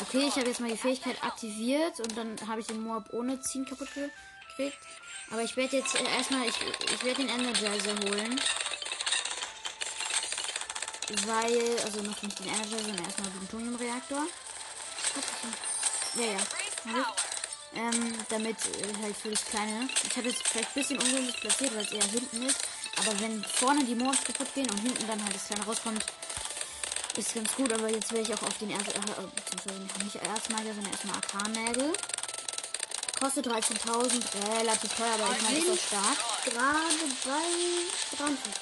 Okay, 0.01 0.27
ich 0.27 0.37
habe 0.37 0.49
jetzt 0.49 0.61
mal 0.61 0.71
die 0.71 0.77
Fähigkeit 0.77 1.23
aktiviert 1.23 2.01
und 2.01 2.17
dann 2.17 2.37
habe 2.49 2.61
ich 2.61 2.67
den 2.67 2.83
Moab 2.83 3.05
ohne 3.13 3.41
Ziehen 3.41 3.65
kaputt 3.65 3.89
gekriegt. 3.95 4.79
Aber 5.31 5.43
ich 5.43 5.57
werde 5.57 5.77
jetzt 5.77 5.95
äh, 5.95 6.05
erstmal, 6.05 6.47
ich, 6.49 6.57
ich 6.93 7.05
werde 7.05 7.25
den 7.25 7.29
Energizer 7.29 7.95
holen. 8.05 8.41
Weil, 11.27 11.79
also 11.85 12.03
noch 12.03 12.23
nicht 12.23 12.39
den 12.39 12.49
Energizer, 12.49 12.79
sondern 12.79 13.05
erstmal 13.05 13.31
den 13.31 13.47
Plutoniumreaktor. 13.47 14.27
Ja, 16.15 16.25
ja. 16.25 17.15
Ähm, 17.75 18.15
damit 18.29 18.57
äh, 18.57 19.03
halt 19.03 19.17
für 19.17 19.31
das 19.31 19.45
kleine. 19.47 19.89
Ich 20.05 20.17
habe 20.17 20.29
jetzt 20.29 20.47
vielleicht 20.47 20.69
ein 20.69 20.75
bisschen 20.75 20.99
ungünstig 20.99 21.41
platziert, 21.41 21.75
weil 21.75 21.85
es 21.85 21.93
eher 21.93 22.05
hinten 22.05 22.43
ist. 22.43 22.61
Aber 22.99 23.19
wenn 23.21 23.43
vorne 23.45 23.85
die 23.85 23.95
Mobs 23.95 24.25
kaputt 24.25 24.53
gehen 24.55 24.71
und 24.71 24.79
hinten 24.81 25.07
dann 25.07 25.23
halt 25.25 25.35
das 25.35 25.47
kleine 25.47 25.65
rauskommt, 25.65 26.05
ist 27.16 27.35
ganz 27.35 27.55
gut. 27.55 27.72
Aber 27.72 27.88
jetzt 27.88 28.12
werde 28.12 28.31
ich 28.31 28.35
auch 28.35 28.42
auf 28.42 28.59
den 28.59 28.70
ersten, 28.70 28.90
äh, 28.90 29.27
beziehungsweise 29.35 30.05
nicht 30.05 30.16
Erzmagier, 30.16 30.75
sondern 30.75 30.92
erstmal 30.92 31.16
Arkannägel. 31.16 31.92
Kostet 33.18 33.46
13.000, 33.46 34.25
relativ 34.59 34.92
teuer, 34.94 35.14
aber 35.14 35.37
ich 35.37 35.42
meine, 35.42 35.59
ist 35.59 35.70
auch 35.70 35.87
stark. 35.87 36.44
Gerade 36.44 36.79
bei 37.25 38.16
53. 38.16 38.53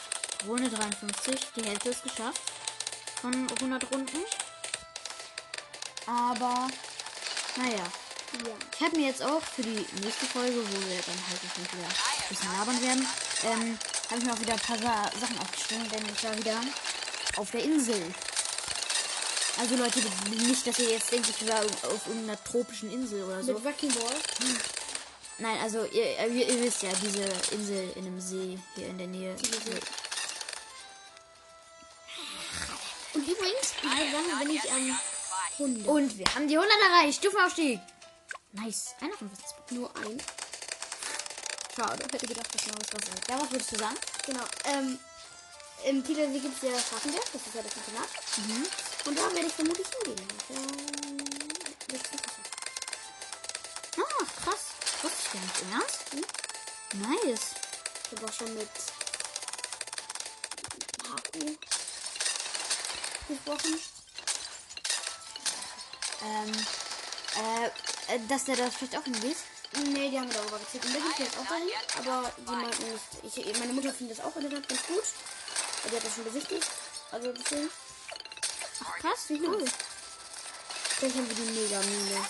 Runde 0.46 0.70
53, 0.70 1.40
die 1.56 1.64
Hälfte 1.64 1.90
ist 1.90 2.02
geschafft. 2.02 2.40
Von 3.20 3.32
100 3.32 3.90
Runden. 3.90 4.18
Aber, 6.06 6.68
naja. 7.56 7.76
Ja. 7.76 8.52
Ich 8.76 8.80
habe 8.80 8.96
mir 8.96 9.06
jetzt 9.08 9.22
auch 9.22 9.42
für 9.42 9.62
die 9.62 9.84
nächste 10.02 10.26
Folge, 10.26 10.56
wo 10.56 10.88
wir 10.88 11.00
dann 11.02 11.28
halt 11.28 11.42
nicht 11.42 11.58
wieder 11.58 11.84
ein 11.84 12.28
bisschen 12.28 12.52
labern 12.52 12.82
werden, 12.82 13.08
ähm, 13.44 13.78
habe 14.08 14.20
ich 14.20 14.24
mir 14.24 14.32
auch 14.32 14.40
wieder 14.40 14.52
ein 14.52 14.60
paar 14.60 14.78
Sa 14.78 15.10
Sachen 15.18 15.38
aufgeschrieben, 15.40 15.88
denn 15.90 16.04
ich 16.14 16.24
war 16.24 16.36
wieder 16.38 16.60
auf 17.36 17.50
der 17.50 17.64
Insel. 17.64 18.14
Also 19.58 19.76
Leute, 19.76 20.00
nicht, 20.30 20.66
dass 20.66 20.78
ihr 20.78 20.90
jetzt 20.90 21.12
denkt, 21.12 21.28
ich 21.28 21.48
war 21.48 21.60
auf 21.60 22.06
irgendeiner 22.06 22.42
tropischen 22.44 22.90
Insel 22.90 23.24
oder 23.24 23.42
so. 23.42 23.52
Mit 23.54 23.64
Wrecking 23.64 23.92
Ball. 23.92 24.16
Nein, 25.38 25.58
also 25.62 25.84
ihr, 25.84 26.18
ihr, 26.28 26.48
ihr 26.48 26.62
wisst 26.62 26.82
ja, 26.82 26.90
diese 27.02 27.22
Insel 27.54 27.92
in 27.96 28.06
einem 28.06 28.20
See 28.20 28.58
hier 28.74 28.88
in 28.88 28.98
der 28.98 29.06
Nähe. 29.06 29.34
Und 33.14 33.22
übrigens, 33.22 33.74
ich 33.76 33.82
würde 33.82 34.10
sagen, 34.12 34.40
wenn 34.40 34.50
ich 34.50 34.70
am 34.70 34.98
100 35.58 35.88
Und 35.88 36.18
wir 36.18 36.26
haben 36.34 36.48
die 36.48 36.56
100 36.56 36.78
erreicht. 36.90 37.18
Stufenaufstieg. 37.18 37.80
Nice. 38.52 38.94
Einer 39.00 39.14
von 39.14 39.28
uns. 39.28 39.40
nur 39.70 39.94
ein. 39.96 40.20
Schade. 41.74 42.02
Hätte 42.12 42.26
gedacht, 42.26 42.54
dass 42.54 42.66
noch 42.66 42.74
was 42.92 43.08
ist. 43.08 43.28
Ja, 43.28 43.40
was 43.40 43.50
würdest 43.50 43.72
du 43.72 43.76
sagen? 43.78 43.96
Genau. 44.26 44.44
Ähm, 44.64 44.98
Im 45.86 46.04
Titel 46.04 46.26
gibt 46.32 46.62
es 46.62 46.68
ja 46.68 46.78
Schaffenberg, 46.78 47.24
das 47.32 47.46
ist 47.46 47.54
ja 47.54 47.62
das 47.62 47.72
Internat. 47.76 48.08
Mhm. 48.36 48.66
Und 49.06 49.18
da 49.18 49.32
werde 49.34 49.46
ich 49.46 49.52
vermutlich 49.52 49.86
hingehen. 50.04 50.28
Ah, 53.96 54.24
krass. 54.44 54.64
Wusste 55.02 55.18
ich 55.24 55.32
gar 55.32 55.40
nicht. 55.42 55.62
Im 55.62 55.72
Ernst? 55.72 56.00
Nice. 56.94 57.54
Ich 58.12 58.24
auch 58.24 58.32
schon 58.32 58.54
mit 58.54 58.68
Haku 61.08 61.56
gesprochen. 63.28 63.80
Ähm, 66.22 66.52
äh, 67.36 68.14
äh, 68.14 68.20
dass 68.28 68.44
der 68.44 68.56
da 68.56 68.70
vielleicht 68.70 68.96
auch 68.96 69.04
hingeht? 69.04 69.36
Nee, 69.72 70.10
die 70.10 70.18
haben 70.18 70.30
darüber 70.30 70.58
gezählt. 70.58 70.84
Und 70.84 70.96
es 70.96 71.18
jetzt 71.18 71.38
auch 71.38 71.46
dahin, 71.46 71.68
aber 71.98 72.32
die 72.36 72.42
meinten 72.42 72.92
nicht. 72.92 73.46
Ich, 73.46 73.58
meine 73.58 73.72
Mutter 73.72 73.94
findet 73.94 74.18
das 74.18 74.24
auch 74.24 74.34
Internat 74.36 74.68
ganz 74.68 74.82
gut. 74.86 75.04
Die 75.90 75.96
hat 75.96 76.04
das 76.04 76.14
schon 76.14 76.24
besichtigt. 76.24 76.66
Also 77.12 77.32
deswegen. 77.32 77.70
Ach, 78.84 78.98
krass, 78.98 79.28
wie 79.28 79.40
cool. 79.42 79.64
Vielleicht 80.96 81.16
haben 81.16 81.28
wir 81.28 81.34
die 81.34 81.52
Mega-Mine. 81.52 82.26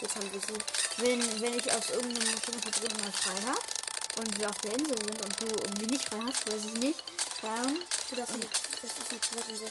Jetzt 0.00 0.16
haben 0.16 0.32
wir 0.32 0.40
sie. 0.40 0.58
Wenn, 0.98 1.40
wenn 1.40 1.58
ich 1.58 1.72
aus 1.72 1.90
irgendeinem 1.90 2.42
komischen 2.42 2.72
Grund 2.72 3.00
mal 3.02 3.12
frei 3.12 3.40
habe 3.46 3.60
und 4.16 4.38
wir 4.38 4.50
auf 4.50 4.58
der 4.58 4.72
Insel 4.72 4.96
sind 4.98 5.24
und 5.24 5.40
du 5.40 5.46
irgendwie 5.46 5.86
nicht 5.86 6.04
frei 6.08 6.18
hast, 6.26 6.46
weiß 6.46 6.64
ich 6.66 6.74
nicht, 6.74 7.02
dann, 7.40 7.78
Du 8.10 8.16
darfst 8.16 8.36
nicht. 8.36 8.50
Das 8.82 8.90
ist 8.90 9.10
eine 9.10 9.18
Privatinsel. 9.20 9.70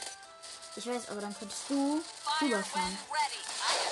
ich 0.76 0.88
weiß, 0.88 1.10
aber 1.10 1.22
dann 1.22 1.36
könntest 1.38 1.62
du 1.70 2.04
rüberfahren. 2.42 2.98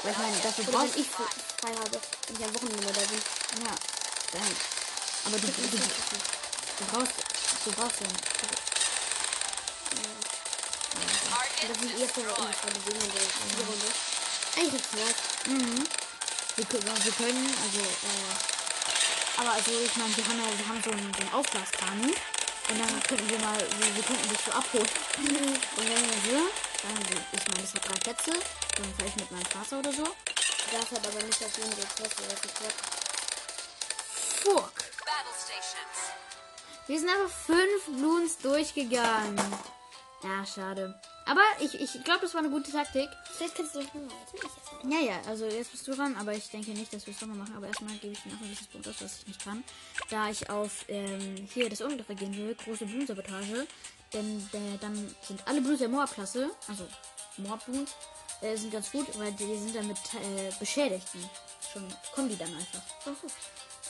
Weil 0.01 0.11
ich 0.11 0.17
meine, 0.17 0.37
dafür 0.37 0.67
Oder 0.67 0.73
wenn 0.73 0.87
brauchst 0.87 0.97
ich 0.97 1.07
frei 1.07 1.75
habe, 1.75 2.01
wenn 2.27 2.35
ich 2.35 2.43
am 2.45 2.55
Wochenende 2.55 2.87
da 2.87 3.01
bin. 3.01 3.21
Ja, 3.63 3.75
dann. 4.31 4.55
Aber 5.25 5.37
du, 5.37 5.47
du, 5.47 5.61
du, 5.61 5.77
du 5.77 6.85
brauchst, 6.91 7.13
du 7.65 7.71
brauchst 7.73 8.01
ja 8.01 8.07
Das 10.93 11.77
für 11.77 11.87
destroyed. 11.99 12.37
ungefähr 12.39 12.71
Bewegungen 12.71 13.11
so 13.11 13.19
in 13.19 13.49
die 13.49 13.63
Runde. 13.69 13.89
Eigentlich 14.57 14.73
ist 14.81 14.85
es 14.85 14.99
nice. 14.99 15.21
Mhm. 15.47 15.87
Wir, 16.55 16.65
können- 16.65 17.03
wir 17.05 17.11
können, 17.13 17.55
also, 17.63 17.79
äh, 17.79 19.39
aber 19.39 19.51
also 19.53 19.71
ich 19.71 19.95
meine, 19.95 20.17
wir 20.17 20.25
haben 20.27 20.39
ja, 20.39 20.59
wir 20.59 20.67
haben 20.67 20.81
so 20.83 20.91
einen, 20.91 21.13
so 21.13 21.19
einen 21.21 21.33
Aufblaskanu 21.33 22.07
und 22.69 22.79
dann 22.79 23.03
könnten 23.03 23.29
wir 23.29 23.39
mal, 23.39 23.57
wir, 23.59 23.95
wir 23.95 24.03
könnten 24.03 24.29
dich 24.29 24.39
so 24.45 24.51
abholen. 24.51 24.89
Und 25.17 25.77
wenn 25.77 26.03
wir 26.09 26.19
so, 26.27 26.49
dann, 26.83 26.97
ich 27.31 27.47
meine, 27.47 27.61
das 27.61 27.73
hat 27.75 27.87
drei 27.89 27.99
Plätze, 27.99 28.31
dann 28.75 28.93
vielleicht 28.97 29.17
mit 29.17 29.31
meinem 29.31 29.45
Vater 29.45 29.79
oder 29.79 29.91
so. 29.93 30.03
Das 30.71 30.91
hat 30.91 31.07
aber 31.07 31.21
nicht 31.23 31.43
auf 31.43 31.57
jeden 31.57 31.71
Fall 31.73 31.87
Klasse, 31.95 32.23
das 32.29 32.45
ist 32.45 32.55
Quatsch. 32.55 32.81
Fuck. 34.43 34.73
Battle 35.05 35.35
stations. 35.37 35.97
Wir 36.87 36.99
sind 36.99 37.09
aber 37.09 37.29
fünf 37.29 37.85
Bloons 37.99 38.37
durchgegangen. 38.39 39.37
Ja, 40.23 40.45
schade. 40.45 40.99
Aber 41.25 41.41
ich, 41.59 41.79
ich 41.79 42.03
glaube, 42.03 42.21
das 42.21 42.33
war 42.33 42.41
eine 42.41 42.49
gute 42.49 42.71
Taktik. 42.71 43.07
Vielleicht 43.23 43.55
kannst 43.55 43.75
du 43.75 43.79
das 43.79 43.87
nochmal. 43.93 44.11
Ja, 44.83 44.99
ja, 44.99 45.21
also 45.27 45.45
jetzt 45.45 45.71
bist 45.71 45.87
du 45.87 45.93
dran, 45.93 46.15
aber 46.17 46.33
ich 46.33 46.49
denke 46.49 46.71
nicht, 46.71 46.93
dass 46.93 47.05
wir 47.05 47.13
es 47.13 47.21
nochmal 47.21 47.37
machen. 47.37 47.55
Aber 47.55 47.67
erstmal 47.67 47.95
gebe 47.97 48.13
ich 48.13 48.25
noch 48.25 48.41
ein 48.41 48.49
bisschen 48.49 48.67
Punkt 48.67 48.87
aus, 48.87 49.01
was 49.01 49.19
ich 49.19 49.27
nicht 49.27 49.43
kann. 49.43 49.63
Da 50.09 50.29
ich 50.29 50.49
auf 50.49 50.85
ähm, 50.87 51.47
hier 51.53 51.69
das 51.69 51.81
Unglück 51.81 52.07
gehen 52.17 52.35
will, 52.35 52.55
große 52.55 52.85
Blumensabotage. 52.85 53.67
Denn 54.13 54.39
äh, 54.53 54.77
dann 54.81 55.15
sind 55.21 55.47
alle 55.47 55.61
Blues 55.61 55.79
der 55.79 55.89
Moab-Klasse, 55.89 56.49
also 56.67 56.87
Moab-Blues, 57.37 57.89
äh, 58.41 58.55
sind 58.55 58.71
ganz 58.71 58.91
gut, 58.91 59.07
weil 59.19 59.31
die 59.33 59.55
sind 59.55 59.75
dann 59.75 59.87
mit 59.87 59.97
äh, 60.15 60.51
Beschädigten. 60.59 61.29
Schon 61.71 61.87
kommen 62.13 62.29
die 62.29 62.37
dann 62.37 62.53
einfach. 62.55 62.81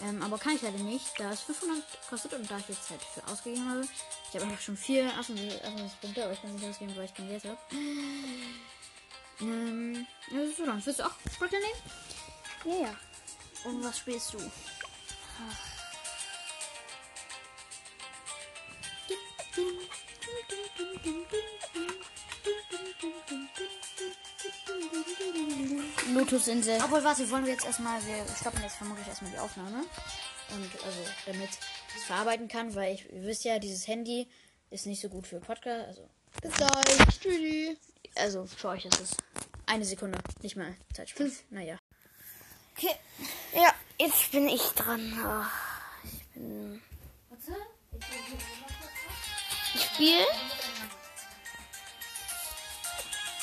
Ähm, 0.02 0.22
aber 0.22 0.38
kann 0.38 0.56
ich 0.56 0.62
leider 0.62 0.78
nicht, 0.78 1.20
da 1.20 1.32
es 1.32 1.42
500 1.42 1.84
kostet 2.10 2.34
und 2.34 2.50
da 2.50 2.58
ich 2.58 2.70
jetzt 2.70 2.90
halt 2.90 3.02
für 3.02 3.26
ausgegeben 3.28 3.70
habe. 3.70 3.88
Ich 4.30 4.36
habe 4.36 4.46
einfach 4.46 4.62
schon 4.62 4.78
vier 4.78 5.08
78 5.18 6.02
Punkte, 6.02 6.24
aber 6.24 6.34
ich 6.34 6.42
kann 6.42 6.56
nicht 6.56 6.66
ausgeben, 6.66 6.96
weil 6.96 7.06
ich 7.06 7.14
kein 7.14 7.28
Geld 7.28 7.44
habe. 7.44 7.58
Ähm, 9.42 10.08
ja, 10.32 10.40
so 10.56 10.66
dann. 10.66 10.86
Willst 10.86 11.00
du 11.00 11.06
auch 11.06 11.14
Sprockler 11.34 11.60
nehmen? 11.60 12.80
Ja, 12.80 12.88
ja. 12.88 12.96
Und 13.66 13.84
was 13.84 13.98
spielst 13.98 14.34
du? 14.34 14.40
Lotusinsel. 26.14 26.80
Obwohl, 26.84 27.04
warte, 27.04 27.30
wollen 27.30 27.46
wir 27.46 27.54
jetzt 27.54 27.66
erstmal, 27.66 28.04
wir 28.06 28.26
stoppen 28.40 28.62
jetzt 28.64 28.78
vermutlich 28.78 29.08
erstmal 29.08 29.32
die 29.32 29.38
Aufnahme. 29.38 29.84
Und 30.52 30.86
also, 30.86 31.00
damit 31.26 31.50
ich 31.50 31.96
es 31.98 32.04
verarbeiten 32.04 32.48
kann, 32.48 32.74
weil 32.76 32.96
ich, 32.96 33.12
ihr 33.12 33.24
wisst 33.24 33.44
ja, 33.44 33.60
dieses 33.60 33.88
Handy 33.88 34.28
ist 34.72 34.86
nicht 34.86 35.02
so 35.02 35.10
gut 35.10 35.28
für 35.28 35.40
Podcast. 35.40 35.88
Also, 35.88 36.10
Bis 36.42 36.54
gleich. 36.54 37.20
Tschüssi. 37.20 37.78
also 38.16 38.46
für 38.46 38.70
euch 38.70 38.86
ist 38.86 39.00
es 39.00 39.18
eine 39.66 39.86
Sekunde, 39.86 40.18
nicht 40.42 40.56
mal 40.56 40.76
Zeitsprung. 40.94 41.32
Naja. 41.50 41.78
Okay. 42.76 42.96
Ja, 43.54 43.74
jetzt 44.00 44.32
bin 44.32 44.48
ich 44.48 44.62
dran. 44.70 45.14
Ach, 45.24 45.52
ich 46.04 46.26
bin. 46.34 46.82
Ich 49.76 49.84
spiele. 49.84 50.26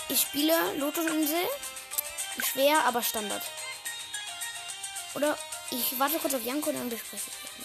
Ich 0.09 0.21
spiele 0.21 0.55
Lotusinsel. 0.79 1.47
Schwer, 2.39 2.85
aber 2.85 3.03
Standard. 3.03 3.43
Oder? 5.15 5.37
Ich 5.71 5.99
warte 5.99 6.19
kurz 6.19 6.35
auf 6.35 6.45
Janko, 6.45 6.71
dann 6.71 6.89
bespreche 6.89 7.25
ich 7.27 7.56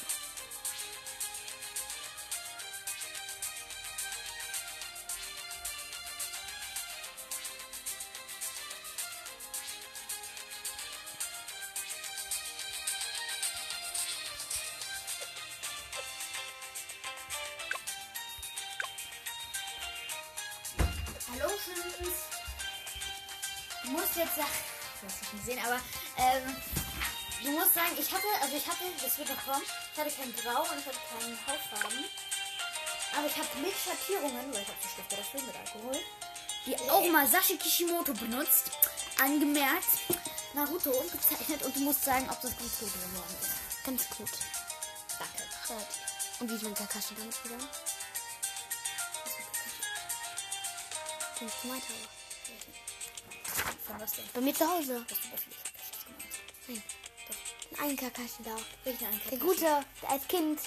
das 29.51 29.57
wird 29.57 29.57
noch 29.57 29.57
kommen, 29.57 29.63
ich 29.93 29.99
hatte 29.99 30.11
kein 30.15 30.35
Grau 30.35 30.61
und 30.61 30.79
ich 30.79 30.85
hatte 30.85 30.99
keinen 31.11 31.37
Hautfarben. 31.47 32.05
Aber 33.17 33.27
ich 33.27 33.35
habe 33.35 33.47
mit 33.61 33.73
Schattierungen, 33.73 34.53
weil 34.53 34.61
ich 34.61 34.67
habe 34.67 34.77
die 34.83 34.87
Stifte 34.87 35.15
dafür 35.17 35.41
mit 35.41 35.55
Alkohol, 35.55 35.99
die 36.65 36.77
auch 36.89 37.05
mal 37.11 37.27
Sashi 37.27 37.57
Kishimoto 37.57 38.13
benutzt, 38.13 38.71
angemerkt, 39.19 39.99
Naruto 40.53 40.91
umgezeichnet 40.91 41.63
und 41.63 41.75
du 41.75 41.79
musst 41.81 42.03
sagen, 42.05 42.29
ob 42.29 42.39
das 42.41 42.57
ganz 42.57 42.79
gut 42.79 42.93
geworden 42.93 43.35
ist. 43.41 43.83
Ganz 43.83 44.09
gut. 44.09 44.29
Danke. 45.19 45.85
Und 46.39 46.49
wie 46.49 46.55
ist 46.55 46.63
mein 46.63 46.73
Kakashi 46.73 47.15
damit 47.15 47.43
gegangen? 47.43 47.69
Den 51.39 51.47
ich 51.47 51.61
gemeint 51.61 51.83
habe. 51.83 52.21
Von 53.87 53.99
was 53.99 54.13
denn? 54.13 54.29
Bei 54.33 54.41
mir 54.41 54.53
zu 54.53 54.69
Hause. 54.69 55.05
Hast 55.09 55.23
du 55.23 55.29
gemeint? 55.29 55.43
Nein. 56.67 56.83
Ein 57.79 57.95
Kakashi 57.95 58.43
da. 58.43 58.55
Einen 58.55 58.63
Der 58.83 58.93
Kakashi? 58.93 59.37
gute, 59.37 59.85
als 60.07 60.27
Kind. 60.27 60.59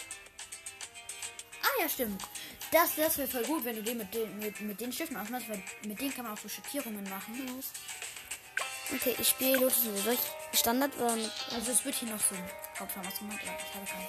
Ah 1.63 1.83
ja, 1.83 1.89
stimmt. 1.89 2.23
Das, 2.71 2.95
das 2.97 3.19
wäre 3.19 3.29
voll 3.29 3.45
gut, 3.45 3.65
wenn 3.65 3.77
du 3.77 3.83
den 3.83 3.99
mit 3.99 4.13
den, 4.13 4.39
mit, 4.39 4.61
mit 4.61 4.81
den 4.81 4.93
Stiften 4.93 5.17
ausmachst, 5.17 5.49
weil 5.49 5.63
mit 5.87 6.01
denen 6.01 6.15
kann 6.15 6.25
man 6.25 6.35
auch 6.35 6.39
so 6.39 6.49
Schattierungen 6.49 7.05
machen. 7.05 7.63
Okay, 8.93 9.15
ich 9.19 9.29
spiele 9.29 9.59
Lotus 9.59 9.87
ich 10.53 10.59
Standard 10.59 10.95
oder 10.99 11.17
mit. 11.17 11.31
Also 11.53 11.73
es 11.73 11.85
wird 11.85 11.95
hier 11.95 12.09
noch 12.09 12.21
so 12.21 12.35
Hauptfarben 12.79 13.11
ausgemacht, 13.11 13.41
aber 13.47 13.59
ich 13.59 13.75
habe 13.75 13.87
keinen. 13.87 14.09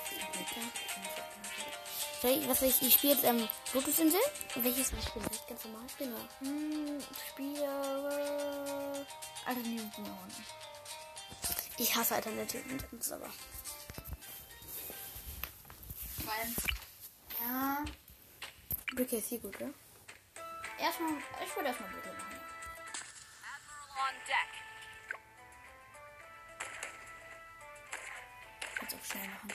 Ich, 2.42 2.50
was 2.50 2.62
ich? 2.64 2.82
Ich 2.82 2.94
spiele 2.96 3.14
jetzt 3.14 3.24
ähm, 3.24 3.48
Lotus 3.74 4.00
Insel. 4.00 4.20
Und 4.56 4.64
welches 4.64 4.92
ich 4.92 5.06
spielen? 5.06 5.26
Soll 5.26 5.36
ich 5.36 5.48
ganz 5.48 5.64
normal 5.66 5.88
spielen? 5.90 6.14
Oder? 6.14 6.28
Hm, 6.40 6.98
ich 6.98 7.30
spiele. 7.30 7.68
Alter, 9.46 9.62
nee, 9.64 9.80
Ich 11.78 11.96
hasse 11.96 12.16
Alternativen. 12.16 12.78
Das 12.78 13.08
ist 13.08 13.12
aber. 13.12 13.30
Weil. 16.24 16.54
Ja. 17.42 17.86
Bricky 18.96 19.18
ist 19.18 19.28
hier 19.28 19.40
gut, 19.40 19.56
oder? 19.58 19.70
Erstmal. 20.80 21.12
Ich 21.46 21.56
würde 21.56 21.68
erstmal 21.68 21.90
Boote 21.90 22.08
machen. 22.08 22.40
Kannst 28.76 28.96
auch 28.96 29.06
schnell 29.06 29.28
machen. 29.28 29.54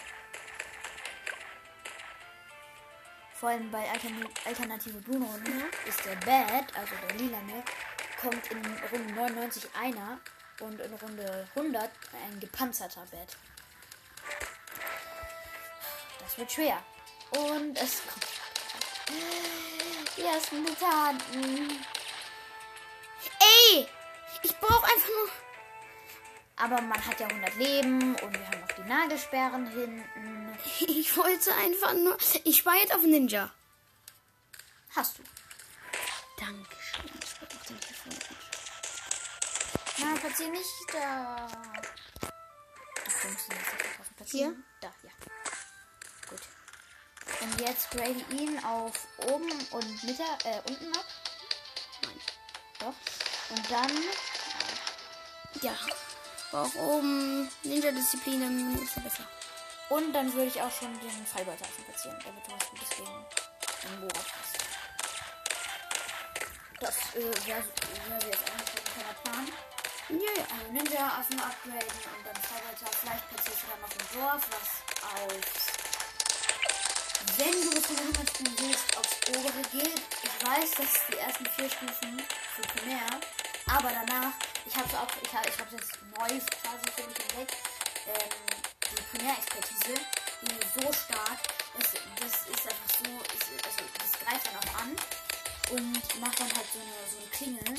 Vor 3.34 3.48
allem 3.48 3.70
bei 3.70 3.88
Altern 3.88 4.28
Alternative 4.44 5.00
Bruno 5.00 5.38
ne, 5.38 5.70
ist 5.86 6.04
der 6.04 6.16
Bad, 6.16 6.76
also 6.76 6.94
der 7.08 7.16
lilane, 7.16 7.64
kommt 8.20 8.50
in 8.50 8.58
Runde 8.92 9.14
99 9.14 9.64
einer 9.74 10.20
und 10.60 10.80
in 10.80 10.94
Runde 10.94 11.48
100 11.54 11.90
ein 12.12 12.40
gepanzerter 12.40 13.06
Bad. 13.10 13.36
Das 16.20 16.38
wird 16.38 16.52
schwer. 16.52 16.82
Und 17.30 17.76
es 17.76 18.02
kommt. 18.06 18.26
Die 20.16 20.22
ersten 20.22 20.62
Mutanten. 20.62 21.84
Ey! 23.38 23.88
Ich 24.42 24.56
brauche 24.58 24.84
einfach 24.84 25.08
nur. 25.08 25.28
Aber 26.56 26.82
man 26.82 27.06
hat 27.06 27.18
ja 27.18 27.26
100 27.26 27.56
Leben 27.56 28.14
und 28.16 28.38
wir 28.38 28.46
haben 28.46 28.60
noch 28.60 28.72
die 28.72 28.88
Nagelsperren 28.88 29.66
hinten. 29.70 30.58
Ich 30.86 31.16
wollte 31.16 31.54
einfach 31.54 31.94
nur. 31.94 32.16
Ich 32.44 32.58
spare 32.58 32.76
jetzt 32.76 32.94
auf 32.94 33.02
Ninja. 33.02 33.50
Hast 34.94 35.18
du. 35.18 35.22
Dankeschön. 36.38 37.10
Auch 37.42 37.66
den 37.66 37.80
Telefon. 37.80 38.29
Na, 40.00 40.16
platzier 40.18 40.48
nicht 40.48 40.66
da. 40.92 41.46
Ach, 41.46 41.82
du 42.22 43.10
musst 43.10 43.24
ihn 43.24 43.30
jetzt 43.30 43.48
nicht 43.48 43.82
verkaufen. 43.82 44.14
Platzieren. 44.16 44.64
Da, 44.80 44.92
ja. 45.02 45.10
Gut. 46.28 46.40
Und 47.40 47.60
jetzt 47.60 47.90
grade 47.90 48.24
ihn 48.30 48.64
auf 48.64 49.06
oben 49.26 49.50
und 49.70 50.04
Mitte, 50.04 50.24
äh, 50.44 50.60
unten 50.68 50.96
ab. 50.96 51.04
Nein. 52.02 52.20
Doch. 52.78 52.94
Und 53.50 53.70
dann. 53.70 53.90
Ja. 55.62 55.74
Auch 56.52 56.74
oben 56.74 57.50
Ninja-Disziplin 57.62 58.76
ist 58.82 59.02
besser. 59.02 59.24
Und 59.90 60.12
dann 60.12 60.32
würde 60.32 60.46
ich 60.46 60.60
auch 60.60 60.70
schon 60.70 60.98
den 61.00 61.26
Fallbeuteifen 61.26 61.84
platzieren. 61.84 62.18
Der 62.24 62.34
wird 62.34 62.48
was 62.48 62.70
Gutes 62.70 62.90
gegen 62.90 63.26
den 63.82 64.00
Morat 64.00 64.14
passt. 64.14 64.58
Das 66.80 66.96
äh, 67.14 67.46
wäre 67.46 67.62
wär 68.08 68.28
jetzt 68.28 68.50
eigentlich 68.50 68.70
ein 68.76 68.92
kleiner 68.94 69.14
Plan. 69.22 69.69
Ja. 70.10 70.42
Also 70.50 70.72
Ninja-Affen 70.72 71.38
upgraden 71.38 71.86
und 71.86 72.26
dann 72.26 72.34
Fallbeuteifen. 72.42 72.98
Vielleicht 72.98 73.30
du 73.30 73.66
dann 73.70 73.80
noch 73.80 73.94
ein 73.94 74.06
Dorf, 74.10 74.42
was 74.50 74.82
auf. 75.06 75.38
Wenn 77.38 77.52
du 77.62 77.70
es 77.78 77.88
mit 77.88 78.00
100 78.00 78.30
spielen 78.30 78.56
willst, 78.58 78.96
aufs 78.98 79.14
obere 79.30 79.62
geht. 79.70 80.02
Ich 80.26 80.46
weiß, 80.46 80.70
dass 80.72 81.06
die 81.06 81.16
ersten 81.16 81.46
vier 81.46 81.70
Stufen 81.70 82.18
für 82.56 82.62
Primär, 82.62 83.06
aber 83.66 83.90
danach, 83.92 84.34
ich 84.66 84.74
habe 84.74 84.88
auch, 84.98 85.06
ich 85.22 85.32
habe 85.32 85.48
ich 85.48 85.58
hab 85.60 85.70
jetzt 85.70 85.94
Neues 86.18 86.44
quasi 86.58 86.86
für 86.90 87.06
mich 87.06 87.20
entdeckt, 87.20 87.56
ähm, 88.08 88.34
die 88.90 89.16
Primärexpertise, 89.16 89.94
die 90.42 90.58
ist 90.58 90.74
so 90.74 90.92
stark, 90.92 91.38
das, 91.78 91.92
das 92.18 92.34
ist 92.50 92.66
einfach 92.66 92.90
so, 92.98 93.10
ist, 93.30 93.46
also 93.64 93.82
das 93.94 94.10
greift 94.18 94.46
dann 94.48 94.56
auch 94.58 94.74
an 94.82 94.90
und 95.70 96.20
macht 96.20 96.40
dann 96.40 96.50
halt 96.50 96.66
so 96.72 96.80
eine, 96.80 96.98
so 97.06 97.18
eine 97.18 97.30
Klingel 97.30 97.78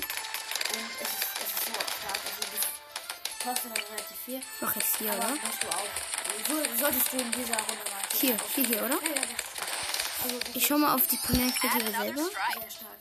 und 0.74 0.92
es 1.02 1.10
ist, 1.10 1.28
es 1.44 1.52
ist 1.54 1.66
so 1.66 1.72
stark, 1.74 2.20
also 2.26 2.42
das 2.56 3.44
kostet 3.44 3.78
dann 3.78 3.84
relativ 3.86 4.18
viel. 4.26 4.42
Mach 4.62 4.76
jetzt 4.76 4.96
hier, 4.98 5.12
Aber 5.12 5.20
oder? 5.26 5.34
du 5.62 5.68
auch, 5.70 5.88
so, 6.48 6.78
solltest 6.80 7.14
du 7.14 7.18
in 7.18 7.32
dieser 7.32 7.58
Runde 7.58 7.84
mal 7.92 8.02
Hier, 8.20 8.38
hier, 8.56 8.66
hier, 8.66 8.78
oder? 8.86 8.96
ja, 9.04 9.16
ja. 9.16 9.22
Also 10.24 10.40
Ich 10.54 10.68
schau 10.68 10.78
mal 10.78 10.94
auf 10.96 11.08
die 11.08 11.18
another 11.28 12.04
selber. 12.04 12.22
sehr 12.24 12.70
stark. 12.70 12.98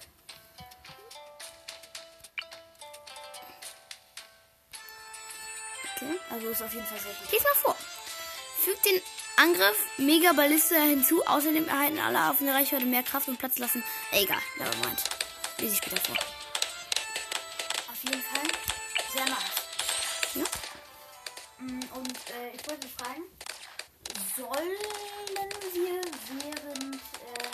Okay. 5.97 6.19
Also 6.31 6.49
ist 6.49 6.63
auf 6.63 6.73
jeden 6.73 6.87
Fall 6.87 6.99
sehr 6.99 7.13
gut. 7.13 7.33
Lies 7.33 7.43
mal 7.43 7.55
vor. 7.55 7.77
Fügt 8.65 8.85
den 8.87 9.01
Angriff 9.37 9.77
Mega 9.99 10.33
Ballista 10.33 10.77
hinzu. 10.77 11.25
Außerdem 11.27 11.69
erhalten 11.69 11.99
alle 11.99 12.31
auf 12.31 12.41
eine 12.41 12.55
Reichweite 12.55 12.85
mehr 12.87 13.03
Kraft 13.03 13.29
und 13.29 13.39
Platz 13.39 13.59
lassen. 13.59 13.83
Egal, 14.13 14.39
nevermind. 14.59 15.03
Lese 15.59 15.73
ich 15.75 15.79
später 15.79 15.97
vor. 16.01 16.17
Äh, 22.51 22.57
ich 22.57 22.69
wollte 22.69 22.89
fragen, 22.89 23.23
sollen 24.37 24.77
wir 25.73 26.01
während 26.29 26.95
äh, 26.95 27.49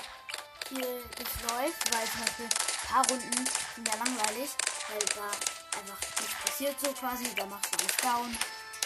hier 0.69 1.03
das 1.17 1.51
läuft, 1.51 1.93
weil 1.93 2.07
zum 2.07 2.21
Beispiel 2.21 2.45
ein 2.45 2.89
paar 2.89 3.09
Runden 3.09 3.49
sind 3.75 3.89
ja 3.89 3.95
langweilig, 3.95 4.51
weil 4.89 4.99
da 5.15 5.31
einfach 5.79 6.01
nichts 6.21 6.35
passiert 6.45 6.81
so 6.81 6.93
quasi, 6.93 7.25
da 7.35 7.47
machst 7.47 7.73
du 7.73 7.79
alles 7.79 7.97
down. 8.03 8.39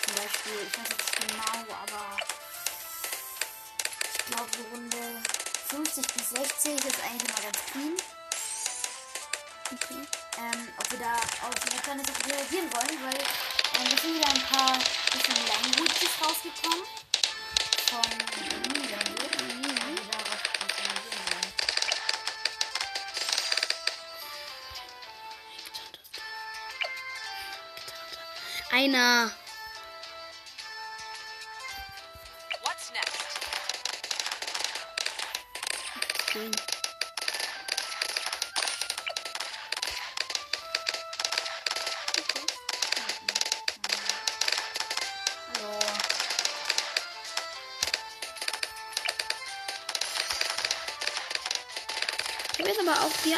Zum 0.05 0.15
Beispiel, 0.15 0.67
ich 0.67 0.79
weiß 0.79 0.89
jetzt 0.91 1.21
nicht 1.21 1.29
genau, 1.29 1.75
aber 1.83 2.17
ich 4.03 4.25
glaube 4.27 4.51
so 4.57 4.63
Runde 4.75 5.23
50 5.69 6.07
bis 6.15 6.31
60 6.31 6.75
ist 6.85 7.05
eigentlich 7.05 7.29
immer 7.29 7.43
ganz 7.43 7.59
clean. 7.71 7.97
Okay. 9.73 10.03
ähm, 10.39 10.69
ob 10.79 10.91
wir 10.91 10.99
da 10.99 11.15
auf 11.15 11.55
kleine 11.85 12.05
Sache 12.05 12.27
reagieren 12.27 12.69
wollen, 12.75 13.05
weil 13.05 13.60
ähm, 13.79 13.87
es 13.95 14.03
sind 14.03 14.15
wieder 14.15 14.29
ein 14.29 14.43
paar 14.43 14.79
bisschen 15.13 15.37
Languages 15.47 16.11
rausgekommen. 16.23 16.85
Von. 17.91 18.31
Einer. 28.73 29.33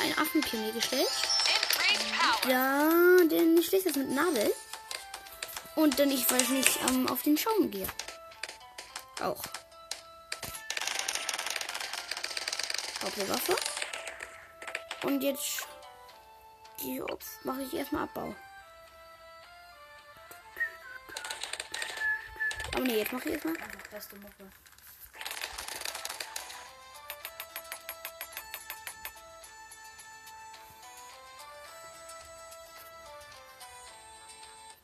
Einen 0.03 0.19
Affen 0.19 0.43
hier 0.43 0.73
gestellt. 0.73 1.09
Ja, 2.49 2.91
den 3.31 3.57
ich 3.57 3.67
schließe 3.67 3.89
jetzt 3.89 3.97
mit 3.97 4.11
Nadel. 4.11 4.53
Und 5.77 5.99
dann 5.99 6.11
ich 6.11 6.31
weiß 6.31 6.49
nicht 6.49 6.79
ähm, 6.89 7.09
auf 7.09 7.23
den 7.23 7.39
Schaum 7.39 7.71
gehe. 7.71 7.87
Auch. 9.21 9.43
Doppelwaffe. 13.01 13.57
Und 15.05 15.23
jetzt 15.23 15.67
mache 17.45 17.63
ich 17.63 17.75
erstmal 17.75 18.05
Abbau. 18.05 18.35
Aber 22.75 22.85
nee, 22.85 22.99
jetzt 22.99 23.13
mache 23.13 23.29
ich 23.29 23.35
erstmal. 23.35 23.57
Einfach 23.57 24.72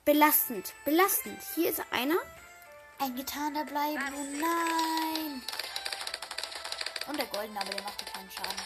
Belastend. 0.09 0.73
Belastend. 0.87 1.39
Hier 1.55 1.69
ist 1.69 1.83
einer. 1.91 2.17
Ein 2.99 3.15
getaner 3.15 3.67
Bleiben. 3.67 4.03
Oh 4.17 4.25
nein. 4.41 5.43
Und 7.07 7.19
der 7.19 7.27
goldene, 7.27 7.61
aber 7.61 7.69
der 7.69 7.83
macht 7.83 8.01
dir 8.01 8.07
keinen 8.07 8.31
Schaden. 8.31 8.59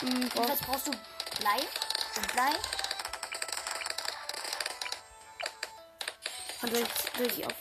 Hm, 0.00 0.28
boah. 0.28 0.42
Jedenfalls 0.42 0.60
brauchst 0.60 0.88
du 0.88 0.90
Blei 1.38 1.60
und 2.16 2.32
Blei. 2.34 2.52
Und 6.60 6.70
soll 7.16 7.26
ich 7.26 7.46
auf. 7.46 7.54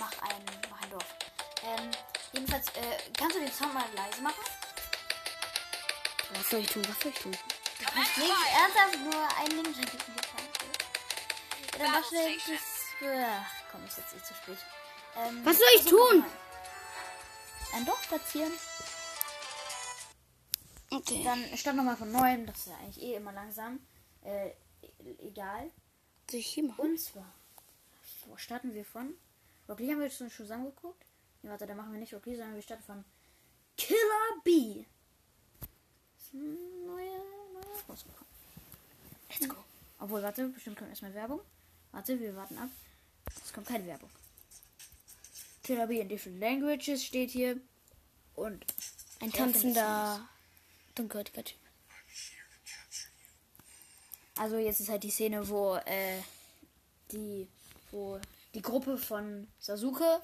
Mach 0.00 0.22
ein, 0.22 0.44
mach 0.68 0.82
ein 0.82 0.90
Dorf. 0.90 1.14
Ähm, 1.62 1.90
jedenfalls, 2.32 2.66
äh, 2.70 2.98
kannst 3.16 3.36
du 3.36 3.40
den 3.42 3.52
Sound 3.52 3.74
mal 3.74 3.84
leise 3.94 4.20
machen? 4.22 4.57
Was 6.34 6.50
soll 6.50 6.60
ich 6.60 6.66
tun? 6.68 6.82
Was 6.88 7.00
soll 7.00 7.12
ich 7.12 7.18
tun? 7.20 7.30
Nicht 7.30 8.32
ernsthaft 8.54 8.98
nur 8.98 9.28
ein 9.38 9.50
Link 9.50 9.76
schicken. 9.76 9.98
Ja, 11.72 11.78
dann 11.78 11.92
mach 11.92 12.08
schnell 12.08 12.36
das. 12.36 12.84
Ach, 13.00 13.52
komm, 13.70 13.84
ist 13.86 13.98
jetzt 13.98 14.14
eh 14.14 14.22
zu 14.22 14.34
spät. 14.34 14.58
Ähm, 15.16 15.44
Was 15.44 15.56
soll 15.58 15.66
ich 15.76 15.82
versuch 15.82 16.10
tun? 16.10 16.24
Ein 17.74 17.86
Dorf 17.86 18.08
platzieren. 18.08 18.52
Okay. 20.90 21.22
Dann 21.24 21.56
statt 21.56 21.76
nochmal 21.76 21.96
von 21.96 22.10
neuem. 22.10 22.46
Das 22.46 22.56
ist 22.58 22.66
ja 22.68 22.76
eigentlich 22.78 23.02
eh 23.02 23.14
immer 23.14 23.32
langsam. 23.32 23.78
Äh, 24.24 24.48
e- 24.48 24.54
egal. 25.20 25.70
Und 26.76 27.00
zwar, 27.00 27.32
wo 28.26 28.36
starten 28.36 28.74
wir 28.74 28.84
von? 28.84 29.14
Rocky 29.68 29.88
haben 29.88 30.00
wir 30.00 30.10
schon 30.10 30.30
zusammengeguckt. 30.30 31.04
Nee, 31.42 31.50
warte, 31.50 31.66
da 31.66 31.74
machen 31.74 31.92
wir 31.92 32.00
nicht 32.00 32.12
Rocky, 32.14 32.36
sondern 32.36 32.54
wir 32.54 32.62
starten 32.62 32.82
von 32.84 33.04
Killer 33.76 34.40
B. 34.44 34.84
Neuer, 36.32 37.22
neuer 37.52 37.82
rausgekommen. 37.88 38.26
Let's 39.30 39.48
go. 39.48 39.56
Obwohl, 39.98 40.22
warte, 40.22 40.48
bestimmt 40.48 40.76
kommt 40.76 40.90
erstmal 40.90 41.14
Werbung. 41.14 41.40
Warte, 41.92 42.18
wir 42.20 42.34
warten 42.36 42.58
ab. 42.58 42.70
Es 43.44 43.52
kommt 43.52 43.66
keine 43.66 43.86
Werbung. 43.86 44.10
B 45.62 46.00
in 46.00 46.08
different 46.08 46.40
languages 46.40 47.04
steht 47.04 47.30
hier. 47.30 47.60
Und 48.34 48.64
Ein 49.20 49.32
tanzender 49.32 50.26
dunkelhäutiger 50.94 51.44
Typ. 51.44 51.58
Also 54.36 54.56
jetzt 54.56 54.80
ist 54.80 54.88
halt 54.88 55.02
die 55.02 55.10
Szene, 55.10 55.46
wo 55.48 55.74
äh, 55.84 56.22
die, 57.10 57.48
wo 57.90 58.20
die 58.54 58.62
Gruppe 58.62 58.96
von 58.96 59.48
Sasuke 59.58 60.22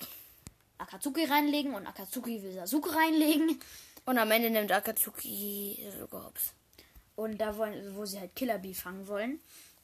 Akatsuki 0.78 1.24
reinlegen 1.24 1.74
und 1.74 1.86
Akatsuki 1.86 2.42
will 2.42 2.52
Sasuke 2.52 2.94
reinlegen. 2.94 3.60
Und 4.06 4.18
am 4.18 4.30
Ende 4.30 4.50
nimmt 4.50 4.70
Akatsuki 4.72 5.86
sogar 5.98 6.26
hops. 6.26 6.52
Und 7.16 7.38
da 7.38 7.56
wollen, 7.56 7.96
wo 7.96 8.04
sie 8.04 8.20
halt 8.20 8.34
Killer 8.36 8.58
Bee 8.58 8.74
fangen 8.74 9.06
wollen. 9.06 9.40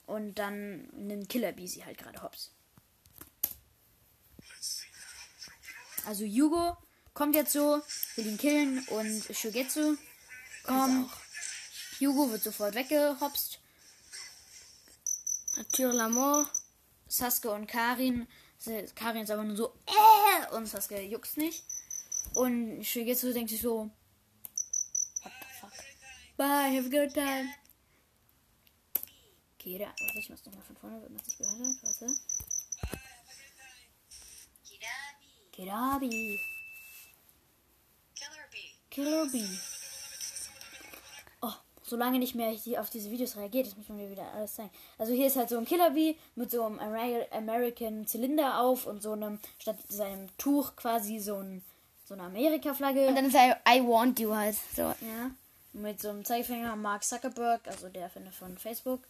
Und 0.07 0.35
dann 0.39 0.89
nimmt 0.89 1.29
Killer 1.29 1.53
Bee 1.53 1.67
sie 1.67 1.85
halt 1.85 1.99
gerade 1.99 2.23
hops. 2.23 2.51
Also 6.07 6.25
Yugo 6.25 6.77
kommt 7.15 7.37
jetzt 7.37 7.53
so, 7.53 7.83
will 8.17 8.27
ihn 8.27 8.39
killen 8.39 8.85
und 8.89 9.37
Shugetsu 9.37 9.97
kommt. 10.65 11.11
Yugo 11.99 12.31
wird 12.31 12.43
sofort 12.43 12.75
weggehopst. 12.75 13.59
Tür 15.73 15.93
Lamor. 15.93 16.51
Sasuke 17.07 17.51
und 17.51 17.67
Karin. 17.67 18.27
Karin 18.95 19.23
ist 19.23 19.31
aber 19.31 19.43
nur 19.43 19.57
so, 19.57 19.75
äh, 19.87 20.55
und 20.55 20.67
Sasuke 20.67 21.01
juckt's 21.03 21.37
nicht. 21.37 21.65
Und 22.35 22.85
Shigetsu 22.85 23.33
denkt 23.33 23.51
sich 23.51 23.61
so. 23.61 23.91
Bye, 26.41 26.73
have 26.75 26.87
a 26.87 26.89
good 26.89 27.13
time. 27.13 27.51
Okay, 29.59 29.77
da, 29.77 29.85
warte, 29.85 30.19
ich 30.19 30.31
mach's 30.31 30.43
nochmal 30.47 30.63
von 30.63 30.75
vorne, 30.75 31.03
wenn 31.03 31.13
man 31.13 31.21
es 31.21 31.27
nicht 31.27 31.37
gehört 31.37 31.59
hat. 31.59 31.83
Warte. 31.83 32.15
Kirabi. 35.53 36.41
Killer 38.15 38.49
bee. 38.51 38.71
Killer 38.89 39.27
Bee. 39.27 39.59
Oh, 41.43 41.53
solange 41.83 42.19
nicht 42.19 42.35
mehr 42.35 42.51
ich 42.53 42.63
die 42.63 42.79
auf 42.79 42.89
diese 42.89 43.11
Videos 43.11 43.37
reagiert, 43.37 43.67
das 43.67 43.77
muss 43.77 43.91
man 43.91 43.99
mir 43.99 44.11
wieder 44.11 44.33
alles 44.33 44.55
zeigen. 44.55 44.71
Also 44.97 45.13
hier 45.13 45.27
ist 45.27 45.37
halt 45.37 45.51
so 45.51 45.59
ein 45.59 45.67
Killer 45.67 45.91
Bee 45.91 46.17
mit 46.37 46.51
so 46.51 46.65
einem 46.65 46.79
Ameri 46.79 47.27
American 47.33 48.07
Zylinder 48.07 48.63
auf 48.63 48.87
und 48.87 49.03
so 49.03 49.13
einem, 49.13 49.41
statt 49.59 49.77
seinem 49.91 50.35
Tuch 50.39 50.75
quasi 50.75 51.19
so, 51.19 51.37
ein, 51.37 51.63
so 52.07 52.15
eine 52.15 52.23
Amerika-Flagge. 52.23 53.09
Und 53.09 53.17
dann 53.17 53.27
ist 53.27 53.35
er 53.35 53.61
I 53.69 53.87
want 53.87 54.19
you 54.19 54.35
halt. 54.35 54.57
So. 54.75 54.85
Ja, 55.03 55.33
mit 55.73 56.01
so 56.01 56.09
einem 56.11 56.25
Zeigefinger 56.25 56.77
Mark 56.77 57.05
Zuckerberg, 57.05 57.67
also 57.67 57.89
der 57.89 58.03
Erfinder 58.03 58.33
von 58.33 58.59
Facebook. 58.59 59.03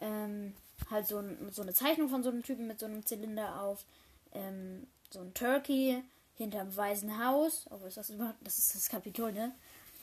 Ähm, 0.00 0.54
halt 0.90 1.06
so, 1.06 1.18
ein, 1.18 1.52
so 1.52 1.62
eine 1.62 1.74
Zeichnung 1.74 2.08
von 2.08 2.22
so 2.22 2.30
einem 2.30 2.42
Typen 2.42 2.66
mit 2.66 2.78
so 2.78 2.86
einem 2.86 3.04
Zylinder 3.04 3.60
auf. 3.60 3.84
Ähm, 4.32 4.86
so 5.10 5.20
ein 5.20 5.34
Turkey 5.34 6.02
hinterm 6.36 6.74
Weißen 6.74 7.24
Haus. 7.24 7.66
Oh, 7.70 7.78
was 7.80 7.88
ist 7.88 7.96
das 7.98 8.10
überhaupt? 8.10 8.38
Das 8.42 8.58
ist 8.58 8.74
das 8.74 8.88
Kapitol, 8.88 9.32
ne? 9.32 9.54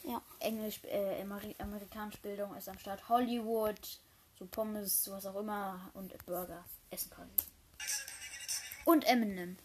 Ja. 0.04 0.22
Englisch, 0.40 0.80
äh, 0.84 1.22
Ameri 1.22 1.56
amerikanische 1.58 2.20
Bildung 2.20 2.56
ist 2.56 2.70
am 2.70 2.78
Start. 2.78 3.10
Hollywood, 3.10 4.00
so 4.38 4.46
Pommes, 4.46 5.10
was 5.12 5.26
auch 5.26 5.36
immer 5.40 5.90
und 5.94 6.14
Burger 6.26 6.64
essen 6.92 7.10
quasi. 7.10 7.32
Und 8.86 9.06
Eminem. 9.06 9.58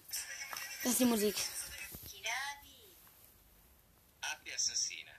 Das 0.83 0.93
ist 0.93 1.01
die 1.01 1.05
Musik. 1.05 1.37
Assassina. 4.63 5.12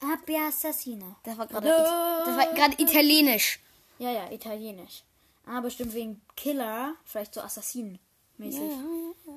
Abbia 0.00 0.48
Assassina. 0.48 1.16
Das 1.22 1.38
war 1.38 1.46
gerade 1.46 1.68
das 1.68 2.36
war 2.36 2.54
gerade 2.54 2.82
italienisch. 2.82 3.60
Ja, 3.98 4.10
ja, 4.10 4.30
italienisch. 4.30 5.02
Ah, 5.46 5.60
bestimmt 5.60 5.94
wegen 5.94 6.20
Killer, 6.36 6.94
vielleicht 7.04 7.34
so 7.34 7.40
Assassinen-mäßig. 7.40 8.72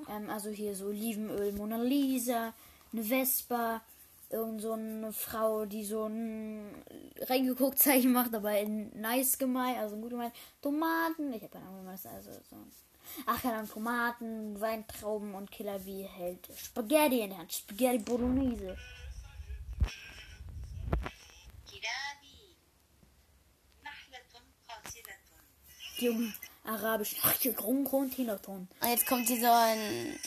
Ähm, 0.10 0.30
also 0.30 0.50
hier 0.50 0.76
so 0.76 0.88
Olivenöl, 0.88 1.52
Mona 1.54 1.78
Lisa, 1.78 2.54
eine 2.92 3.04
Vespa, 3.04 3.82
irgend 4.30 4.62
so 4.62 4.74
eine 4.74 5.14
Frau, 5.14 5.66
die 5.66 5.86
so 5.86 6.06
ein 6.06 6.84
reingeguckt 7.22 7.80
Zeichen 7.80 8.12
macht, 8.12 8.34
aber 8.34 8.58
in 8.60 8.90
nice 9.00 9.38
gemeint, 9.38 9.78
also 9.78 9.96
gut 9.98 10.12
gemeint. 10.12 10.34
Tomaten, 10.62 11.32
ich 11.32 11.42
habe 11.44 11.54
keine 11.54 11.68
Ahnung, 11.68 11.86
was 11.86 12.04
das 12.04 12.14
also 12.14 12.32
so. 12.50 12.58
Ach, 13.26 13.42
keine 13.42 13.56
Ahnung, 13.56 13.70
Tomaten, 13.70 14.62
Weintrauben 14.62 15.34
und 15.34 15.52
Killer 15.52 15.84
wie 15.86 16.04
hält 16.04 16.48
Spaghetti 16.56 17.22
in 17.22 17.30
der 17.30 17.40
Hand, 17.40 17.54
Spaghetti 17.54 18.00
Bolognese. 18.00 18.78
Jungen 26.02 26.34
arabisch. 26.64 27.16
Ach, 27.24 27.34
hier 27.40 27.54
Grund 27.54 28.14
Hinterton. 28.14 28.68
Und 28.82 28.90
jetzt 28.90 29.08
kommt 29.08 29.28
hier 29.28 29.40
so 29.40 29.52
ein. 29.52 30.20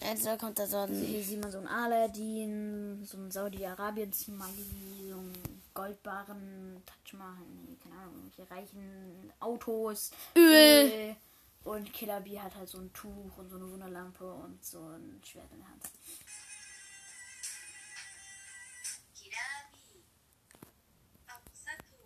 Jetzt 0.00 0.38
kommt 0.38 0.58
da 0.58 0.66
so 0.66 0.78
ein. 0.78 0.94
Hier 0.94 1.22
sieht 1.22 1.40
man 1.40 1.50
so 1.50 1.58
ein 1.58 1.66
Aladdin, 1.66 3.04
so 3.04 3.18
ein 3.18 3.30
Saudi-Arabien-Smiley, 3.30 5.10
so 5.10 5.16
ein 5.16 5.32
Goldbarren, 5.74 6.82
Touch 6.86 7.18
machen, 7.18 7.78
keine 7.82 7.96
Ahnung, 7.96 8.30
hier 8.34 8.50
reichen 8.50 9.32
Autos. 9.40 10.10
Öl. 10.36 10.90
Äh, 10.90 11.14
und 11.64 11.92
Killer 11.92 12.20
Bee 12.20 12.40
hat 12.40 12.54
halt 12.54 12.68
so 12.68 12.78
ein 12.78 12.92
Tuch 12.92 13.36
und 13.36 13.50
so 13.50 13.56
eine 13.56 13.70
Wunderlampe 13.70 14.32
und 14.32 14.64
so 14.64 14.78
ein 14.78 15.20
Schwert 15.24 15.52
in 15.52 15.58
der 15.58 15.68
Hand. 15.68 15.82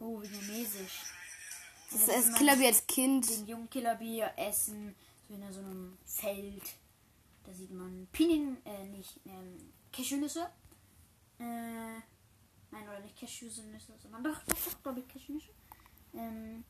Oh, 0.00 0.20
vietnamesisch. 0.20 1.11
Das 1.92 2.06
so, 2.06 2.12
ist 2.12 2.36
Killabi 2.36 2.66
als 2.66 2.86
Kind. 2.86 3.28
Den 3.28 3.46
jungen 3.46 3.70
Killabi 3.70 4.22
essen, 4.36 4.94
so 5.28 5.34
in 5.34 5.52
so 5.52 5.60
einem 5.60 5.98
Feld. 6.04 6.62
Da 7.44 7.52
sieht 7.52 7.70
man 7.70 8.06
Pinin, 8.12 8.56
äh, 8.64 8.84
nicht, 8.84 9.20
ähm, 9.26 9.72
Cashewnüsse. 9.92 10.48
Äh, 11.38 11.44
nein, 11.44 12.88
oder 12.88 13.00
nicht 13.00 13.18
Cashewnüsse, 13.18 13.92
sondern 14.00 14.24
doch, 14.24 14.42
doch, 14.44 14.56
doch, 14.56 14.82
glaube 14.82 15.00
ich, 15.00 15.08
Cashewnüsse. 15.08 15.50
Ähm, 16.14 16.64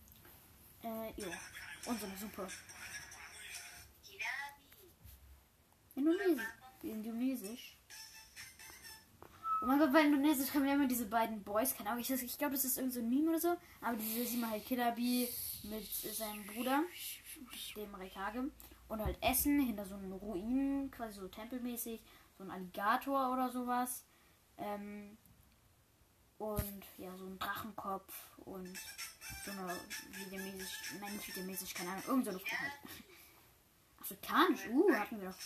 äh, 0.82 1.20
ja. 1.20 1.26
Und 1.86 2.00
so 2.00 2.06
eine 2.06 2.16
Suppe. 2.16 2.48
Indonesisch. 5.94 6.42
Indonesisch 6.82 7.76
bei 9.66 10.02
Indonesisch 10.02 10.50
kommen 10.50 10.66
ja 10.66 10.74
immer 10.74 10.88
diese 10.88 11.06
beiden 11.06 11.42
Boys, 11.42 11.74
keine 11.76 11.90
Ahnung, 11.90 12.02
ich, 12.02 12.10
ich 12.10 12.38
glaube, 12.38 12.54
das 12.54 12.64
ist 12.64 12.78
irgend 12.78 12.94
so 12.94 13.00
ein 13.00 13.08
Meme 13.08 13.30
oder 13.30 13.40
so, 13.40 13.56
aber 13.80 13.96
diese 13.96 14.24
sieht 14.24 14.40
man 14.40 14.50
halt 14.50 14.64
Killer 14.64 14.92
Bee 14.92 15.28
mit 15.62 15.88
seinem 15.88 16.44
Bruder, 16.46 16.82
dem 17.76 17.94
Rekage, 17.94 18.50
und 18.88 19.04
halt 19.04 19.16
Essen 19.22 19.60
hinter 19.60 19.86
so 19.86 19.94
einem 19.94 20.12
Ruinen, 20.12 20.90
quasi 20.90 21.20
so 21.20 21.28
tempelmäßig, 21.28 22.02
so 22.36 22.44
ein 22.44 22.50
Alligator 22.50 23.32
oder 23.32 23.50
sowas, 23.50 24.04
ähm, 24.58 25.16
und 26.38 26.84
ja, 26.98 27.16
so 27.16 27.24
ein 27.26 27.38
Drachenkopf 27.38 28.12
und 28.38 28.76
so 29.44 29.52
eine 29.52 29.76
vietnamesisch, 30.10 30.94
nein, 31.00 31.12
nicht 31.12 31.28
vietnamesisch, 31.28 31.72
keine 31.72 31.90
Ahnung, 31.90 32.04
irgend 32.08 32.24
so 32.24 32.30
eine 32.30 32.40
Frucht 32.40 32.60
halt. 32.60 32.72
Afrikanisch, 34.00 34.68
uh, 34.72 34.92
hatten 34.92 35.20
wir 35.20 35.28
doch. 35.28 35.36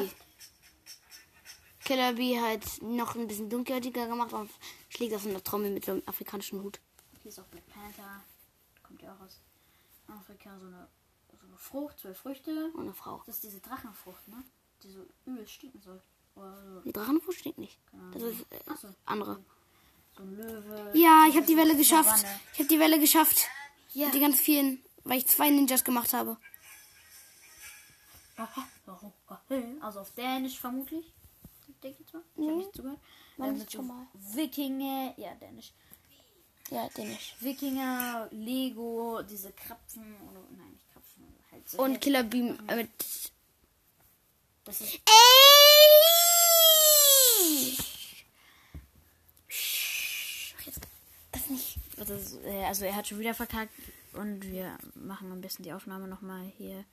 Oft. 0.00 0.16
Killer 1.84 2.14
Bee 2.14 2.40
halt 2.40 2.64
noch 2.82 3.14
ein 3.14 3.26
bisschen 3.26 3.50
dunkelhäutiger 3.50 4.06
gemacht 4.06 4.32
und 4.32 4.50
schlägt 4.88 5.14
auf 5.14 5.26
einer 5.26 5.42
Trommel 5.42 5.70
mit 5.70 5.84
so 5.84 5.92
einem 5.92 6.02
afrikanischen 6.06 6.62
Hut. 6.62 6.80
Hier 7.22 7.30
ist 7.30 7.38
auch 7.38 7.44
Black 7.44 7.66
Panther. 7.68 8.22
Kommt 8.82 9.02
ja 9.02 9.14
auch 9.14 9.20
aus 9.24 9.40
Afrika. 10.08 10.58
So 10.58 10.66
eine, 10.66 10.88
so 11.40 11.46
eine 11.46 11.56
Frucht, 11.56 11.98
zwölf 11.98 12.18
Früchte. 12.18 12.70
Und 12.74 12.82
eine 12.82 12.94
Frau. 12.94 13.22
Das 13.26 13.36
ist 13.36 13.44
diese 13.44 13.60
Drachenfrucht, 13.60 14.28
ne? 14.28 14.42
Die 14.82 14.90
so 14.90 15.06
übel 15.26 15.46
stinken 15.46 15.80
soll. 15.80 16.00
Oder 16.36 16.82
Die 16.84 16.92
Drachenfuß 16.92 17.34
steht 17.34 17.58
nicht. 17.58 17.78
keine 17.90 18.10
Das 18.12 18.22
ist 18.22 18.40
äh, 18.50 18.76
so. 18.80 18.88
andere. 19.06 19.42
so 20.16 20.22
ein 20.22 20.36
Löwe. 20.36 20.90
Ja, 20.94 21.26
ich 21.28 21.36
habe 21.36 21.46
die 21.46 21.56
Welle 21.56 21.76
geschafft. 21.76 22.24
Ich 22.54 22.58
habe 22.58 22.68
die 22.68 22.78
Welle 22.78 22.98
geschafft. 22.98 23.48
Ja. 23.92 24.06
Mit 24.06 24.14
den 24.14 24.22
ganz 24.22 24.40
vielen, 24.40 24.82
weil 25.04 25.18
ich 25.18 25.26
zwei 25.28 25.50
Ninjas 25.50 25.84
gemacht 25.84 26.12
habe. 26.12 26.36
Also 29.80 30.00
auf 30.00 30.10
Dänisch 30.12 30.58
vermutlich. 30.58 31.12
Ich 31.84 31.90
denke 31.90 32.02
jetzt 32.02 32.14
mal. 32.14 32.22
Ich 32.34 32.48
habe 32.48 32.56
nicht 32.56 32.74
zugehört. 32.74 33.00
Wann 33.36 33.60
Ähm, 33.60 33.66
schon 33.68 33.86
mal? 33.86 34.06
Wikinger. 34.14 35.14
Ja, 35.18 35.34
Dänisch. 35.34 35.74
Ja, 36.70 36.88
den 36.88 37.08
nicht. 37.10 37.42
Wikinger, 37.42 38.26
Lego, 38.30 39.20
diese 39.22 39.52
Krapfen. 39.52 40.16
Oder, 40.30 40.40
nein, 40.56 40.72
nicht 40.72 40.90
Krapfen. 40.90 41.24
Halt 41.52 41.68
so 41.68 41.82
Und 41.82 42.00
Killer 42.00 42.22
Bee 42.22 42.54
äh, 42.68 42.76
mit. 42.76 42.88
Das 44.64 44.80
ist 44.80 44.94
Ey! 44.94 45.04
Das 51.32 51.50
nicht. 51.50 51.76
Das 51.98 52.08
ist, 52.08 52.42
äh, 52.44 52.64
also 52.64 52.86
er 52.86 52.96
hat 52.96 53.06
schon 53.08 53.18
wieder 53.18 53.34
verkackt 53.34 53.74
und 54.14 54.42
wir 54.50 54.78
machen 54.94 55.30
am 55.30 55.42
besten 55.42 55.64
die 55.64 55.74
Aufnahme 55.74 56.08
nochmal 56.08 56.50
hier. 56.56 56.86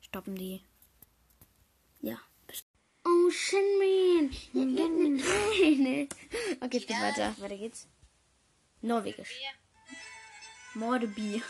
Stoppen 0.00 0.36
die. 0.36 0.62
Ja. 2.00 2.18
Shinmin. 3.32 4.30
okay, 6.60 6.76
es 6.76 6.86
geht 6.86 7.00
weiter. 7.00 7.34
Weiter 7.38 7.56
geht's. 7.56 7.86
Norwegisch. 8.82 9.30
Mordebi. 10.74 11.42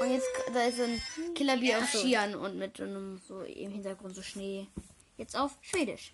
Und 0.00 0.12
jetzt, 0.12 0.28
da 0.52 0.64
ist 0.64 0.76
so 0.76 0.84
ein 0.84 1.02
Killer 1.34 1.56
Bee 1.56 1.74
auf 1.74 1.88
Skiern 1.88 2.34
und 2.34 2.56
mit 2.56 2.76
so 2.76 2.84
einem. 2.84 3.20
So 3.26 3.42
im 3.42 3.72
Hintergrund 3.72 4.14
so 4.14 4.22
Schnee. 4.22 4.66
Jetzt 5.16 5.36
auf 5.36 5.58
Schwedisch. 5.60 6.12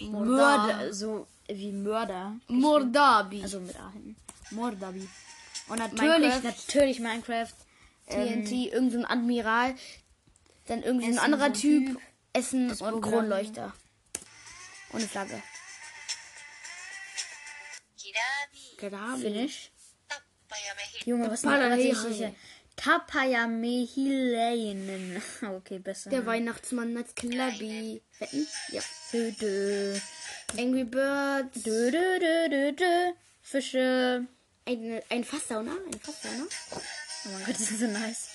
Mörder. 0.00 0.92
So 0.92 1.26
wie 1.48 1.72
Mörder. 1.72 2.36
Mordabi. 2.48 3.42
Also 3.42 3.60
mit 3.60 3.76
A 3.76 3.92
hinten. 3.92 4.16
Mordabi. 4.50 5.08
Und 5.68 5.78
natürlich, 5.78 6.34
Minecraft. 6.34 6.42
natürlich 6.42 7.00
Minecraft. 7.00 7.54
Ähm, 8.08 8.44
TNT, 8.44 8.72
irgendein 8.72 8.90
so 8.90 8.98
ein 8.98 9.04
Admiral. 9.04 9.74
Dann 10.66 10.82
irgendwie 10.82 11.06
so 11.06 11.12
Essen, 11.12 11.18
ein 11.18 11.24
anderer 11.24 11.46
so 11.46 11.52
ein 11.52 11.54
Typ. 11.54 11.86
Typ. 11.86 12.00
Essen 12.36 12.70
und 12.70 12.78
Programm. 12.78 13.02
Kronleuchter. 13.02 13.74
Und 14.92 15.00
eine 15.00 15.08
Flagge. 15.08 15.42
Kirabi. 18.76 19.22
Finish. 19.22 19.72
Junge, 21.04 21.30
was 21.30 21.44
ist 21.44 22.20
das? 22.20 22.32
Tapayamehileinen. 22.76 25.22
Okay, 25.42 25.78
besser. 25.78 26.10
Der 26.10 26.26
Weihnachtsmann 26.26 26.94
als 26.96 27.12
Bee. 27.14 28.02
Wetten? 28.18 28.46
Ja. 28.70 28.82
Dö, 29.12 29.30
dö. 29.32 29.98
Angry 30.58 30.84
Birds. 30.84 31.62
Dö, 31.62 31.90
dö, 31.90 32.18
dö, 32.18 32.48
dö, 32.50 32.72
dö. 32.72 33.12
Fische. 33.40 34.26
Ein, 34.66 35.00
ein 35.08 35.24
Fasssauna. 35.24 35.72
Ein 35.72 35.98
Fasssauna. 36.00 36.44
Oh 37.24 37.30
mein 37.32 37.46
Gott, 37.46 37.58
die 37.58 37.64
sind 37.64 37.80
so 37.80 37.86
nice. 37.86 38.28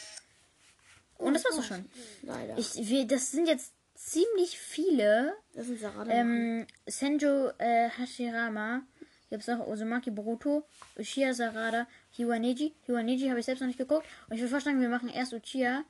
Und 1.18 1.36
das 1.36 1.46
war's 1.46 1.60
auch 1.60 1.64
schon. 1.64 1.88
Leider. 2.24 2.58
Ich, 2.58 2.74
wir, 2.76 3.06
das 3.06 3.30
sind 3.32 3.48
jetzt 3.48 3.74
ziemlich 4.06 4.58
viele. 4.58 5.34
das 5.54 5.68
sind 5.68 5.80
Sarada. 5.80 6.12
Ähm, 6.12 6.66
Senjo 6.88 7.50
äh, 7.58 7.90
Hashirama. 7.90 8.82
Gibt's 9.30 9.48
noch 9.48 9.66
Uzumaki 9.66 10.12
Boruto, 10.12 10.66
Uchiha 11.00 11.34
Sarada, 11.34 11.88
Hiwaneji. 12.12 12.74
Hiwaneji 12.86 13.30
habe 13.30 13.40
ich 13.40 13.46
selbst 13.46 13.62
noch 13.62 13.68
nicht 13.68 13.78
geguckt. 13.80 14.06
Und 14.28 14.36
ich 14.36 14.42
würde 14.42 14.52
vorschlagen, 14.52 14.82
wir 14.82 14.90
machen 14.90 15.08
erst 15.08 15.32
Uchiha 15.34 15.84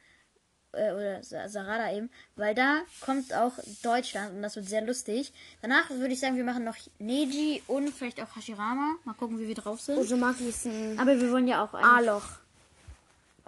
äh, 0.74 0.91
oder 0.91 1.24
Sa- 1.24 1.49
Sarada 1.49 1.91
eben, 1.91 2.12
weil 2.36 2.53
da 2.53 2.82
kommt 2.99 3.34
auch 3.34 3.53
Deutschland 3.82 4.36
und 4.36 4.43
das 4.43 4.55
wird 4.57 4.68
sehr 4.68 4.82
lustig. 4.84 5.34
Danach 5.64 5.89
würde 5.89 6.14
ich 6.14 6.20
sagen, 6.20 6.38
wir 6.38 6.43
machen 6.43 6.64
noch 6.64 6.76
Neji 6.99 7.64
und 7.66 7.89
vielleicht 7.89 8.22
auch 8.22 8.36
Hashirama. 8.36 8.95
Mal 9.05 9.14
gucken, 9.16 9.39
wie 9.39 9.47
wir 9.47 9.55
drauf 9.55 9.82
sind. 9.82 9.97
Uzumaki 9.97 10.49
ist 10.49 10.66
ein 10.68 10.99
Aber 10.99 11.20
wir 11.20 11.32
wollen 11.32 11.47
ja 11.47 11.64
auch 11.64 11.74
eigentlich, 11.74 12.09
A-Loch. 12.09 12.30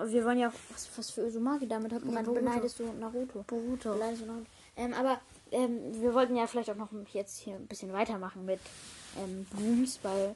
Aber 0.04 0.12
wir 0.12 0.26
wollen 0.26 0.40
ja 0.40 0.50
auch 0.50 0.54
was, 0.70 0.90
was 0.98 1.10
für 1.12 1.26
Uzumaki 1.26 1.68
damit 1.68 1.94
hat 1.94 2.02
gemeint, 2.02 2.28
Naruto. 2.28 2.44
beneidest 2.46 2.80
du 2.80 2.92
Naruto. 2.94 3.44
Boruto. 3.48 3.94
Beneidest 3.94 4.22
du 4.24 4.26
Naruto. 4.28 4.46
Ähm, 4.76 4.94
aber 4.94 5.22
ähm, 5.52 5.80
wir 6.02 6.14
wollten 6.14 6.36
ja 6.36 6.48
vielleicht 6.48 6.70
auch 6.70 6.76
noch 6.76 6.90
jetzt 7.14 7.40
hier 7.40 7.56
ein 7.56 7.68
bisschen 7.68 7.94
weitermachen 7.94 8.44
mit 8.46 8.60
ähm, 9.18 9.46
Blooms, 9.52 10.00
weil 10.04 10.36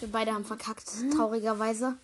Wir 0.00 0.08
beide 0.10 0.32
haben 0.32 0.44
verkackt, 0.44 0.88
traurigerweise. 1.16 1.96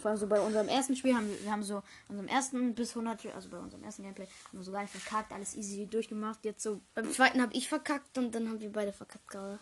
vor 0.00 0.10
allem 0.10 0.18
so 0.20 0.26
bei 0.26 0.40
unserem 0.40 0.68
ersten 0.68 0.96
Spiel 0.96 1.14
haben 1.14 1.28
wir, 1.28 1.42
wir 1.44 1.52
haben 1.52 1.62
so 1.62 1.82
unserem 2.08 2.28
ersten 2.28 2.74
bis 2.74 2.90
100, 2.90 3.26
also 3.34 3.50
bei 3.50 3.58
unserem 3.58 3.84
ersten 3.84 4.02
Gameplay 4.02 4.26
haben 4.48 4.58
wir 4.58 4.62
so 4.64 4.72
gar 4.72 4.82
nicht 4.82 4.92
verkackt, 4.96 5.30
alles 5.32 5.54
easy 5.56 5.86
durchgemacht. 5.86 6.44
Jetzt 6.44 6.62
so 6.62 6.80
Beim 6.94 7.12
zweiten 7.12 7.42
habe 7.42 7.52
ich 7.54 7.68
verkackt 7.68 8.16
und 8.16 8.34
dann 8.34 8.48
haben 8.48 8.60
wir 8.60 8.72
beide 8.72 8.92
verkackt 8.92 9.28
gerade. 9.28 9.58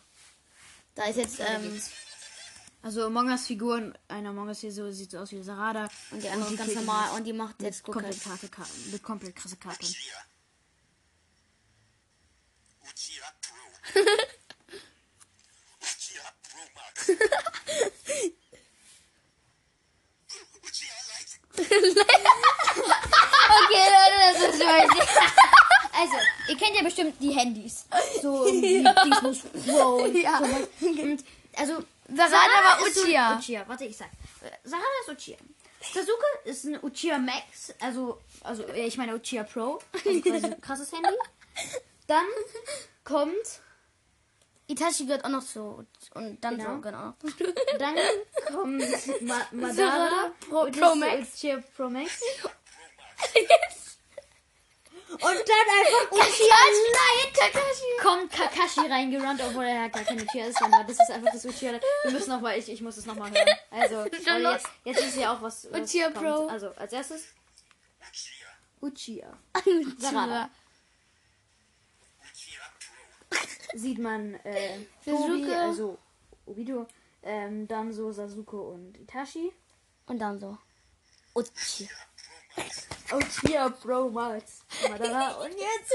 Da 0.94 1.04
ist 1.06 1.16
jetzt, 1.16 1.40
ähm, 1.40 1.80
Also 2.86 3.04
Among 3.04 3.30
Us 3.30 3.48
Figuren, 3.48 3.98
eine 4.06 4.28
Among 4.28 4.46
Us 4.46 4.60
hier 4.60 4.70
so 4.70 4.88
sieht 4.92 5.10
so 5.10 5.18
aus 5.18 5.32
wie 5.32 5.42
Sarada 5.42 5.88
und 6.12 6.22
die 6.22 6.28
andere 6.28 6.52
ist 6.52 6.56
ganz 6.56 6.72
normal 6.76 7.16
und 7.16 7.24
die 7.24 7.32
macht 7.32 7.60
jetzt 7.60 7.82
komplett, 7.82 8.12
halt. 8.12 8.22
Karte, 8.22 8.48
Karte, 8.48 8.70
mit 8.92 9.02
komplett 9.02 9.34
krasse 9.34 9.56
Karten. 9.56 9.86
Okay, 23.56 23.86
Leute, 23.96 24.18
das 24.20 24.54
ist 24.54 24.60
wirklich. 24.60 25.08
Also, 25.98 26.14
ihr 26.48 26.56
kennt 26.58 26.76
ja 26.76 26.82
bestimmt 26.82 27.14
die 27.20 27.30
Handys. 27.30 27.86
So 28.20 28.44
wie 28.44 28.84
Dingsbus 28.84 29.38
Pro 29.66 30.04
und 30.04 30.14
Ja. 30.14 30.38
sowas. 30.38 30.68
Und 30.80 31.24
also, 31.56 31.82
Sarada 32.08 32.64
war 32.64 32.86
ist 32.86 32.94
so- 32.96 33.02
Uchiha. 33.02 33.36
Uchiha, 33.38 33.64
warte, 33.68 33.84
ich 33.84 33.96
sag. 33.96 34.08
Sarada 34.64 34.86
ist 35.02 35.10
Uchiha. 35.12 35.36
Sasuke 35.92 36.24
ist 36.44 36.64
ein 36.64 36.82
Uchiha 36.82 37.18
Max, 37.18 37.72
also, 37.80 38.20
also 38.42 38.66
ich 38.68 38.96
meine 38.96 39.14
Uchiha 39.14 39.44
Pro, 39.44 39.78
also 40.04 40.56
krasses 40.60 40.90
Handy. 40.92 41.08
Dann 42.08 42.26
kommt, 43.04 43.60
Itachi 44.68 45.06
gehört 45.06 45.24
auch 45.24 45.28
noch 45.30 45.44
zu. 45.44 45.86
Und 46.14 46.42
dann 46.42 46.58
Genau. 46.58 46.74
so, 46.76 46.80
genau. 46.80 47.14
dann 47.78 47.94
kommt 48.52 49.22
Ma 49.22 49.46
Madara 49.52 49.72
Sarada 49.74 50.32
Pro- 50.48 50.70
Pro 50.70 50.94
Max. 50.96 51.34
Uchiha 51.34 51.58
Pro 51.76 51.88
Max. 51.88 52.10
Und 55.08 55.22
dann 55.22 55.32
einfach 55.32 56.10
Uchiha 56.10 56.56
Nein, 56.92 57.32
Kakashi. 57.32 58.02
kommt 58.02 58.32
Kakashi 58.32 58.80
reingerannt, 58.80 59.40
obwohl 59.40 59.64
er 59.64 59.74
ja 59.82 59.88
gar 59.88 60.02
keine 60.02 60.24
Uchiha 60.24 60.46
ist, 60.46 60.60
aber 60.60 60.82
das 60.84 60.98
ist 60.98 61.10
einfach 61.10 61.32
das 61.32 61.44
Uchiha. 61.44 61.78
Wir 62.02 62.10
müssen 62.10 62.30
noch 62.30 62.40
mal, 62.40 62.58
ich, 62.58 62.68
ich 62.68 62.80
muss 62.80 62.96
es 62.96 63.06
noch 63.06 63.14
mal 63.14 63.30
hören. 63.30 63.48
Also, 63.70 64.04
jetzt, 64.04 64.66
jetzt 64.84 65.00
ist 65.00 65.16
ja 65.16 65.32
auch 65.32 65.42
was, 65.42 65.68
was 65.70 65.80
Uchiha 65.80 66.10
kommt. 66.10 66.24
Pro. 66.24 66.46
Also, 66.48 66.70
als 66.76 66.92
erstes 66.92 67.28
Uchiha. 68.10 68.46
Uchiha. 68.80 69.38
Uchiha. 69.64 70.50
Sieht 73.74 73.98
man 73.98 74.34
äh, 74.44 74.78
Sasuke. 75.04 75.26
Tobi, 75.26 75.54
also 75.54 75.98
Obito, 76.46 76.86
ähm, 77.22 77.68
dann 77.68 77.92
so 77.92 78.10
Sasuke 78.10 78.60
und 78.60 78.96
Itachi. 78.98 79.52
Und 80.06 80.18
dann 80.18 80.38
so. 80.38 80.56
Uchi. 81.34 81.88
Uchiha 83.12 83.70
Pro 83.70 84.10
Max. 84.10 84.64
Madara 84.88 85.32
und 85.34 85.52
jetzt 85.52 85.92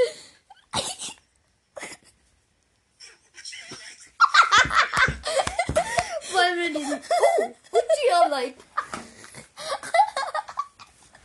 wollen 6.34 6.60
wir 6.60 6.74
diesen 6.74 7.02
oh, 7.40 7.54
Uchiha 7.72 8.28
Like. 8.28 8.56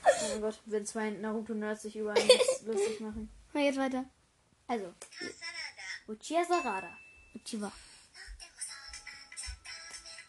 Oh 0.04 0.28
mein 0.30 0.40
Gott, 0.40 0.60
wenn 0.66 0.86
zwei 0.86 1.10
Naruto-Nerds 1.10 1.82
sich 1.82 1.96
über 1.96 2.14
Witz 2.14 2.62
lustig 2.66 3.00
machen. 3.00 3.30
Na, 3.52 3.60
jetzt 3.60 3.78
weiter. 3.78 4.04
Also. 4.66 4.92
Uchiha 6.08 6.44
Sarada. 6.44 6.90
Uchiwa. 7.34 7.70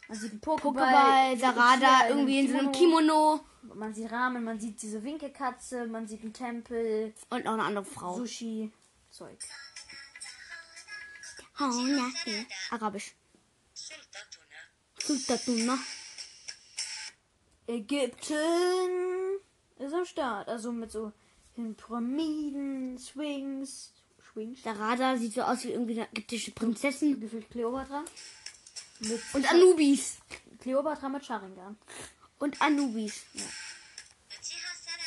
Also 0.10 0.30
den 0.30 0.40
Pokéball, 0.40 1.38
Sarada, 1.38 2.08
irgendwie 2.10 2.40
in 2.40 2.52
so 2.52 2.58
einem 2.58 2.72
Kimono. 2.72 3.42
Man 3.76 3.94
sieht 3.94 4.12
Rahmen, 4.12 4.44
man 4.44 4.60
sieht 4.60 4.82
diese 4.82 5.04
Winkelkatze, 5.04 5.88
man 5.88 6.08
sieht 6.08 6.22
einen 6.22 6.34
Tempel. 6.34 7.14
Und 7.30 7.48
auch 7.48 7.54
eine 7.54 7.64
andere 7.64 7.86
Frau. 7.86 8.16
Sushi, 8.16 8.72
Zeug. 9.10 9.38
Oh, 11.60 11.72
Arabisch. 12.72 13.16
Sultatuna. 15.00 15.78
Ägypten 17.68 19.40
ist 19.80 19.94
am 19.94 20.06
Start. 20.06 20.48
Also 20.48 20.72
mit 20.72 20.92
so 20.92 21.12
Pyramiden, 21.76 22.98
Swings. 22.98 23.94
Swings. 24.32 24.62
Der 24.62 24.80
Radar 24.80 25.18
sieht 25.18 25.34
so 25.34 25.42
aus 25.42 25.64
wie 25.64 25.72
irgendwie 25.72 26.00
eine 26.00 26.10
ägyptische 26.12 26.52
Prinzessin. 26.52 27.20
Gefühlt 27.20 27.50
Kleopatra. 27.50 28.06
Mit 29.00 29.22
und 29.34 29.52
Anubis. 29.52 30.18
Kleopatra 30.60 31.10
mit 31.10 31.26
Sharingan. 31.26 31.78
Und 32.40 32.62
Anubis. 32.62 33.26
Ja. 33.34 33.44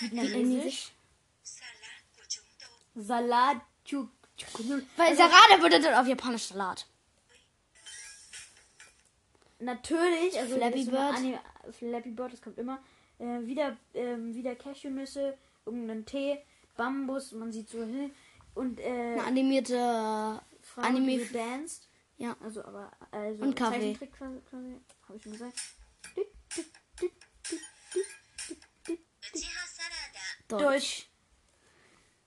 Vietnamesisch. 0.01 0.93
Salat. 2.95 3.61
Weil 4.97 5.09
also- 5.09 5.17
Salade 5.17 5.63
bedeutet 5.63 5.95
auf 5.95 6.07
Japanisch 6.07 6.45
Salat. 6.45 6.87
Natürlich, 9.59 10.39
also 10.39 10.57
Flappy 10.57 10.85
Bird. 10.87 11.17
Anime, 11.17 11.41
Flappy 11.71 12.11
Bird, 12.11 12.33
das 12.33 12.41
kommt 12.41 12.59
immer. 12.59 12.83
Äh, 13.19 13.47
wieder 13.47 13.77
äh, 13.93 14.17
wieder 14.17 14.55
Cashewnüsse, 14.55 15.37
irgendeinen 15.67 16.07
Tee, 16.07 16.39
Bambus, 16.77 17.33
man 17.33 17.53
sieht 17.53 17.69
so 17.69 17.81
hin. 17.85 18.11
Und 18.55 18.81
äh, 18.81 18.85
eine 18.85 19.25
animierte 19.25 20.41
Frau, 20.63 20.83
Anime 20.83 21.19
die. 21.19 21.39
Ja. 22.21 22.37
Also, 22.43 22.63
aber, 22.63 22.91
also, 23.11 23.43
und 23.43 23.57
Kaffee. 23.57 23.81
Zeichentrick 23.81 24.13
quasi, 24.13 24.41
quasi 24.43 24.79
habe 25.09 25.17
ich 25.17 25.23
schon 25.23 25.33
gesagt. 25.33 25.59
Deutsch. 30.49 31.09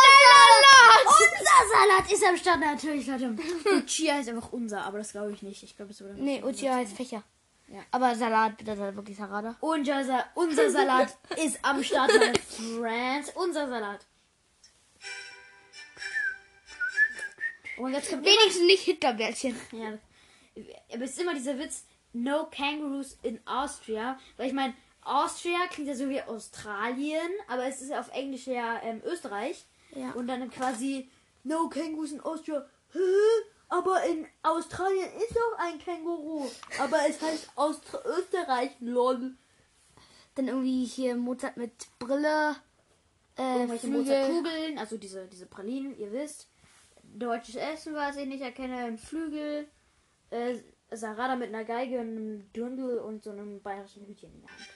Salat. 0.03 1.05
Unser 1.05 1.61
Salat 1.71 2.11
ist 2.11 2.23
am 2.25 2.37
Start 2.37 2.59
natürlich, 2.59 3.07
Leute. 3.07 3.37
Uchiha 3.77 4.15
heißt 4.15 4.29
einfach 4.29 4.51
unser, 4.51 4.83
aber 4.83 4.97
das 4.97 5.11
glaube 5.13 5.31
ich 5.31 5.41
nicht. 5.41 5.63
Ich 5.63 5.77
glaube, 5.77 5.91
es 5.91 6.01
wurde. 6.01 6.15
Nee, 6.15 6.43
Uchiha 6.43 6.75
heißt 6.75 6.93
Fächer. 6.93 7.23
Ja. 7.67 7.81
Aber 7.91 8.15
Salat, 8.15 8.55
das 8.65 8.79
ist 8.79 8.95
wirklich 8.95 9.15
Sarada. 9.15 9.55
Unser, 9.61 10.25
unser 10.35 10.71
Salat 10.71 11.17
ist 11.37 11.59
am 11.61 11.81
Start, 11.81 12.11
Friends. 12.11 13.31
Unser 13.35 13.69
Salat. 13.69 14.05
Und 17.77 17.93
jetzt 17.93 18.09
kommt 18.09 18.25
Wenigstens 18.25 18.65
nicht 18.65 18.83
Hitlerbärtchen. 18.83 19.55
Ja, 19.71 19.97
aber 20.93 21.03
es 21.03 21.11
ist 21.11 21.21
immer 21.21 21.33
dieser 21.33 21.59
Witz, 21.59 21.85
no 22.13 22.47
kangaroos 22.49 23.17
in 23.21 23.39
Austria. 23.45 24.19
Weil 24.37 24.47
ich 24.47 24.53
meine, 24.53 24.73
Austria 25.01 25.67
klingt 25.69 25.87
ja 25.87 25.95
so 25.95 26.09
wie 26.09 26.21
Australien, 26.21 27.29
aber 27.47 27.65
es 27.65 27.81
ist 27.81 27.89
ja 27.89 27.99
auf 27.99 28.09
Englisch 28.13 28.47
ja 28.47 28.81
ähm, 28.83 29.01
Österreich. 29.05 29.65
Ja. 29.95 30.11
Und 30.11 30.27
dann 30.27 30.49
quasi, 30.49 31.09
no 31.43 31.69
kangaroos 31.69 32.11
in 32.11 32.21
Austria. 32.21 32.67
Hä? 32.93 32.99
Aber 33.69 34.03
in 34.05 34.25
Australien 34.43 35.09
ist 35.17 35.35
doch 35.35 35.57
ein 35.59 35.77
Känguru. 35.79 36.49
Aber 36.79 36.97
es 37.07 37.21
heißt 37.21 37.49
Austra 37.55 37.99
Österreich, 38.05 38.71
lol. 38.79 39.35
Dann 40.35 40.47
irgendwie 40.47 40.85
hier 40.85 41.15
Mozart 41.15 41.57
mit 41.57 41.73
Brille. 41.99 42.55
Äh. 43.35 43.65
Mozartkugeln, 43.65 44.77
also 44.77 44.97
diese, 44.97 45.27
diese 45.27 45.45
Pralinen, 45.45 45.97
ihr 45.97 46.11
wisst 46.11 46.47
deutsches 47.15 47.55
Essen, 47.55 47.95
was 47.95 48.17
ich 48.17 48.27
nicht 48.27 48.41
erkenne, 48.41 48.77
ein 48.77 48.97
Flügel, 48.97 49.67
äh, 50.29 50.55
Sarada 50.91 51.35
mit 51.35 51.49
einer 51.49 51.65
Geige, 51.65 51.99
einem 51.99 52.51
Dirndl 52.53 52.99
und 52.99 53.23
so 53.23 53.31
einem 53.31 53.61
bayerischen 53.61 54.05
Hütchen 54.07 54.33
in 54.33 54.41
der 54.41 54.49
Hand. 54.49 54.67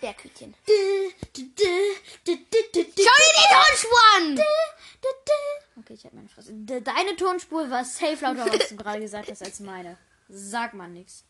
Berghütchen. 0.00 0.54
Schau 0.66 0.72
dir 0.72 2.36
die 2.36 3.48
Tonspur 3.54 3.98
an! 4.16 4.40
Okay, 5.76 5.94
ich 5.94 6.04
hab 6.04 6.12
meine 6.12 6.28
Fresse. 6.28 6.52
Deine 6.54 7.16
Tonspur 7.16 7.70
war 7.70 7.84
safe 7.84 8.24
lauter, 8.24 8.46
was 8.46 8.68
du 8.68 8.76
gerade 8.76 9.00
gesagt 9.00 9.30
hast, 9.30 9.42
als 9.42 9.60
meine. 9.60 9.96
Sag 10.28 10.74
mal 10.74 10.88
nix. 10.88 11.24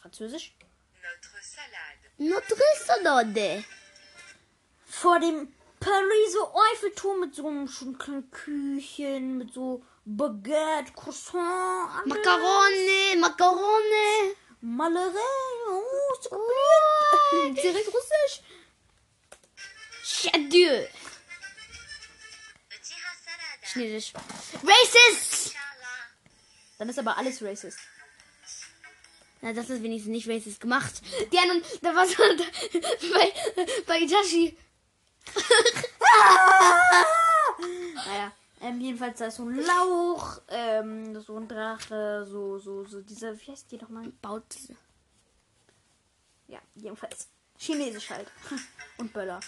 Französisch? 0.00 0.54
Notre 1.02 1.42
salade. 1.42 2.04
Notre 2.18 2.62
salade. 2.84 3.64
Vor 4.86 5.20
dem 5.20 5.54
Pariser 5.84 6.50
Eiffelturm 6.72 7.20
mit 7.20 7.34
so 7.34 7.46
einem 7.46 7.68
schon 7.68 7.98
kleinen 7.98 8.30
Küchen, 8.30 9.36
mit 9.36 9.52
so 9.52 9.84
Baguette, 10.06 10.90
Croissant, 10.94 12.06
Macaroni, 12.06 13.16
Macaroni, 13.18 14.34
Malerei, 14.62 15.12
oh, 15.68 15.82
c'est 16.22 16.32
oh, 16.32 17.52
direkt 17.52 17.88
russisch. 17.88 18.42
Schadieu. 20.02 20.86
Chinesisch. 23.62 24.14
Racist! 24.62 25.54
Dann 26.78 26.88
ist 26.88 26.98
aber 26.98 27.18
alles 27.18 27.42
racist. 27.42 27.78
Na, 29.42 29.52
das 29.52 29.68
ist 29.68 29.82
wenigstens 29.82 30.12
nicht 30.12 30.28
racist 30.30 30.60
gemacht. 30.62 30.94
Die 31.30 31.38
anderen, 31.38 31.62
da 31.82 31.94
war 31.94 32.06
so, 32.06 32.14
da, 32.16 32.44
bei, 33.12 33.32
bei 33.86 34.00
Itachi, 34.00 34.56
Ah! 36.16 37.04
naja, 38.06 38.32
ähm, 38.60 38.80
jedenfalls 38.80 39.18
da 39.18 39.26
ist 39.26 39.36
so 39.36 39.44
ein 39.44 39.56
Lauch, 39.56 40.40
ähm, 40.48 41.20
so 41.20 41.36
ein 41.36 41.48
Drache, 41.48 42.26
so, 42.26 42.58
so, 42.58 42.84
so, 42.84 43.00
diese, 43.00 43.38
wie 43.40 43.50
heißt 43.50 43.70
die 43.70 43.78
nochmal? 43.78 44.08
Baut 44.22 44.44
diese. 44.54 44.76
Ja, 46.46 46.60
jedenfalls. 46.74 47.28
Chinesisch 47.58 48.10
halt. 48.10 48.28
Und 48.98 49.12
Böller. 49.12 49.40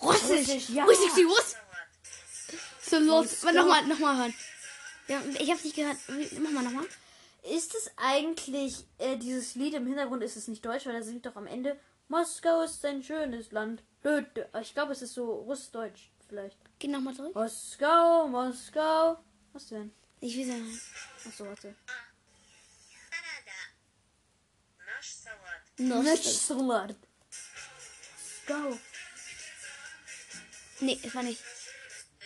Russisch, 0.00 0.48
Russisch 0.48 0.68
ja. 0.70 0.84
Russisch, 0.84 1.14
die 1.16 1.22
Russ. 1.22 1.56
So 2.82 2.98
los, 2.98 3.42
nochmal, 3.42 3.86
nochmal 3.86 4.16
hören. 4.18 4.34
Ja, 5.08 5.22
ich 5.38 5.50
hab's 5.50 5.64
nicht 5.64 5.76
gehört. 5.76 5.96
Mach 6.40 6.50
mal 6.50 6.62
nochmal. 6.62 6.86
Ist 7.42 7.74
es 7.74 7.90
eigentlich 7.96 8.84
äh, 8.98 9.16
dieses 9.16 9.54
Lied 9.54 9.74
im 9.74 9.86
Hintergrund? 9.86 10.22
Ist 10.22 10.36
es 10.36 10.48
nicht 10.48 10.64
deutsch, 10.64 10.86
weil 10.86 10.94
da 10.94 11.02
singt 11.02 11.26
doch 11.26 11.36
am 11.36 11.46
Ende 11.46 11.78
Moskau 12.12 12.60
ist 12.60 12.84
ein 12.84 13.02
schönes 13.02 13.52
Land. 13.52 13.82
Blöd, 14.02 14.26
ich 14.60 14.74
glaube, 14.74 14.92
es 14.92 15.00
ist 15.00 15.14
so 15.14 15.32
russdeutsch 15.32 16.10
vielleicht. 16.28 16.58
Geh 16.78 16.88
nochmal 16.88 17.14
zurück. 17.14 17.34
Moskau, 17.34 18.28
Moskau. 18.28 19.16
Was 19.54 19.68
denn? 19.68 19.94
Ich 20.20 20.36
will 20.36 20.46
sagen. 20.46 20.80
Achso, 21.26 21.46
warte. 21.46 21.74
Nöschsalat. 25.78 26.96
Go. 28.46 28.78
Nee, 30.80 31.00
das 31.02 31.14
war 31.14 31.22
nicht. 31.22 31.42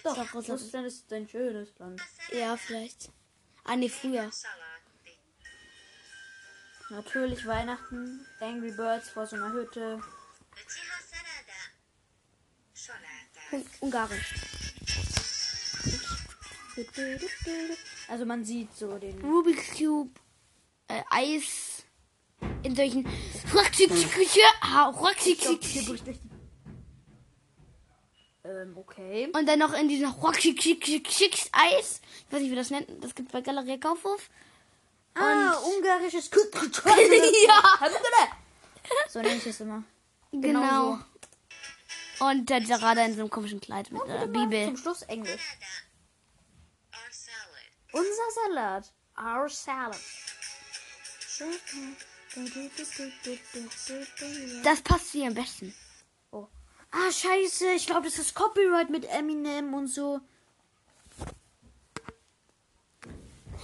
Doch, 0.02 0.16
Doch 0.16 0.34
Russland 0.34 0.86
ist 0.88 1.12
ein 1.12 1.28
schönes 1.28 1.78
Land. 1.78 2.02
Ja, 2.32 2.56
vielleicht. 2.56 3.10
Ah, 3.62 3.76
nee, 3.76 3.88
früher. 3.88 4.32
Natürlich 6.88 7.46
Weihnachten, 7.46 8.24
Angry 8.40 8.70
Birds 8.70 9.10
vor 9.10 9.26
so 9.26 9.36
einer 9.36 9.52
Hütte. 9.52 10.00
Un 13.52 13.64
Ungarisch. 13.80 14.34
Also 18.08 18.24
man 18.24 18.44
sieht 18.44 18.72
so 18.74 18.98
den 18.98 19.20
Rubik's 19.20 19.76
Cube, 19.76 20.10
äh, 20.88 21.02
Eis 21.10 21.84
in 22.62 22.76
solchen 22.76 23.06
ähm, 28.44 28.76
okay. 28.76 29.28
Und 29.32 29.48
dann 29.48 29.58
noch 29.58 29.72
in 29.72 29.88
diesem 29.88 30.12
Eis. 31.52 32.00
Ich 32.26 32.32
weiß 32.32 32.40
nicht, 32.40 32.50
wie 32.52 32.56
das 32.56 32.70
nennt. 32.70 32.86
Das 33.02 33.14
gibt 33.14 33.32
bei 33.32 33.40
Galerie 33.40 33.80
Kaufhof. 33.80 34.30
Ah, 35.18 35.58
ungarisches 35.64 36.30
ja, 37.46 37.62
So 39.08 39.20
nenne 39.20 39.36
ich 39.36 39.46
es 39.46 39.60
immer. 39.60 39.82
genau. 40.32 40.98
Und 42.18 42.48
der 42.48 42.64
Sarada 42.64 43.04
in 43.04 43.14
so 43.14 43.20
einem 43.20 43.30
komischen 43.30 43.60
Kleid 43.60 43.90
mit 43.90 44.02
einer 44.02 44.26
Bibel. 44.26 44.66
Zum 44.66 44.76
Schluss 44.76 45.02
Englisch. 45.02 45.58
our 46.92 47.10
salad 47.10 47.64
Unser 47.92 48.30
Salat. 48.34 48.92
Our 49.18 49.48
salad. 49.48 50.00
Das 54.62 54.80
passt 54.82 55.10
hier 55.12 55.26
am 55.28 55.34
besten. 55.34 55.74
Oh. 56.30 56.46
Ah, 56.90 57.10
scheiße. 57.10 57.72
Ich 57.72 57.86
glaube, 57.86 58.04
das 58.06 58.18
ist 58.18 58.34
Copyright 58.34 58.90
mit 58.90 59.04
Eminem 59.06 59.74
und 59.74 59.88
so. 59.88 60.20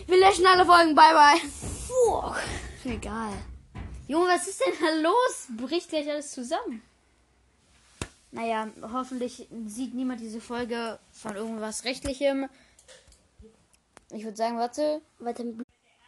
Wir 0.07 0.19
löschen 0.19 0.47
alle 0.47 0.67
Folgen. 0.67 0.95
Bye, 0.95 1.15
bye. 1.15 1.41
Puh. 1.89 2.91
Egal. 2.91 3.33
Junge, 4.09 4.29
was 4.29 4.49
ist 4.49 4.61
denn 4.61 4.75
da 4.81 5.09
los? 5.09 5.47
Bricht 5.57 5.91
gleich 5.91 6.09
alles 6.09 6.33
zusammen. 6.33 6.83
Naja, 8.33 8.69
hoffentlich 8.83 9.47
sieht 9.67 9.95
niemand 9.95 10.21
diese 10.21 10.41
Folge 10.41 10.99
von 11.13 11.37
irgendwas 11.37 11.85
Rechtlichem. 11.85 12.49
Ich 14.11 14.25
würde 14.25 14.37
sagen, 14.37 14.59
warte. 14.59 15.03
Warte. 15.19 15.55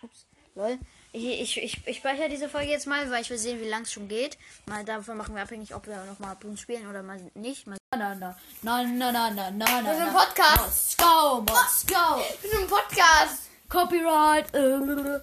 Ups, 0.03 0.27
lol. 0.55 0.79
Ich, 1.13 1.25
ich, 1.25 1.63
ich, 1.63 1.87
ich 1.87 1.97
speichere 1.99 2.29
diese 2.29 2.49
Folge 2.49 2.71
jetzt 2.71 2.87
mal, 2.87 3.09
weil 3.11 3.23
ich 3.23 3.31
will 3.31 3.39
sehen, 3.39 3.61
wie 3.61 3.69
lang 3.69 3.83
es 3.83 3.93
schon 3.93 4.09
geht. 4.09 4.37
Mal 4.67 4.85
davon 4.85 5.17
machen 5.17 5.35
wir 5.35 5.43
abhängig, 5.43 5.75
ob 5.75 5.87
wir 5.87 6.03
nochmal 6.05 6.35
Boom 6.37 6.57
spielen 6.57 6.89
oder 6.89 7.03
mal 7.03 7.21
nicht. 7.35 7.67
Mal 7.67 7.79
na, 7.95 8.15
na, 8.15 8.37
na, 8.63 8.83
na, 8.83 9.13
na, 9.13 9.31
na, 9.31 9.31
na, 9.31 9.51
na. 9.51 9.85
Wir 9.85 9.95
sind 9.95 10.09
ein 10.09 10.13
Podcast. 10.13 10.99
Moskau, 10.99 11.41
Moskau. 11.43 12.21
Wir 12.41 12.51
sind 12.51 12.63
ein 12.63 12.69
Podcast. 12.69 13.54
Copyright. 13.69 14.55
Äh. 14.55 15.21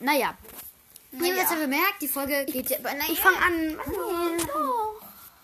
Naja. 0.00 0.36
Ihr 1.12 1.18
Naja. 1.20 1.30
habt 1.32 1.38
jetzt 1.40 1.50
ja 1.52 1.56
bemerkt, 1.58 2.02
die 2.02 2.08
Folge 2.08 2.44
geht 2.46 2.70
ja. 2.70 2.78
Naja. 2.80 3.02
Ich 3.10 3.20
fange 3.20 3.36
an. 3.38 3.78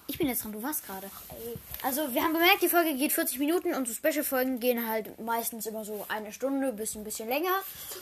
Ich 0.07 0.19
bin 0.19 0.29
jetzt 0.29 0.45
dran, 0.45 0.53
du 0.53 0.63
warst 0.63 0.87
gerade. 0.87 1.11
Also, 1.83 2.13
wir 2.13 2.23
haben 2.23 2.35
bemerkt, 2.35 2.61
die 2.63 2.69
Folge 2.69 2.95
geht 2.95 3.13
40 3.13 3.39
Minuten 3.39 3.75
und 3.75 3.89
so 3.89 3.95
Special-Folgen 3.95 4.61
gehen 4.61 4.87
halt 4.89 5.19
meistens 5.19 5.65
immer 5.67 5.85
so 5.85 6.05
eine 6.09 6.33
Stunde 6.33 6.73
bis 6.73 6.95
ein 6.95 7.05
bisschen 7.05 7.29
länger. 7.29 7.55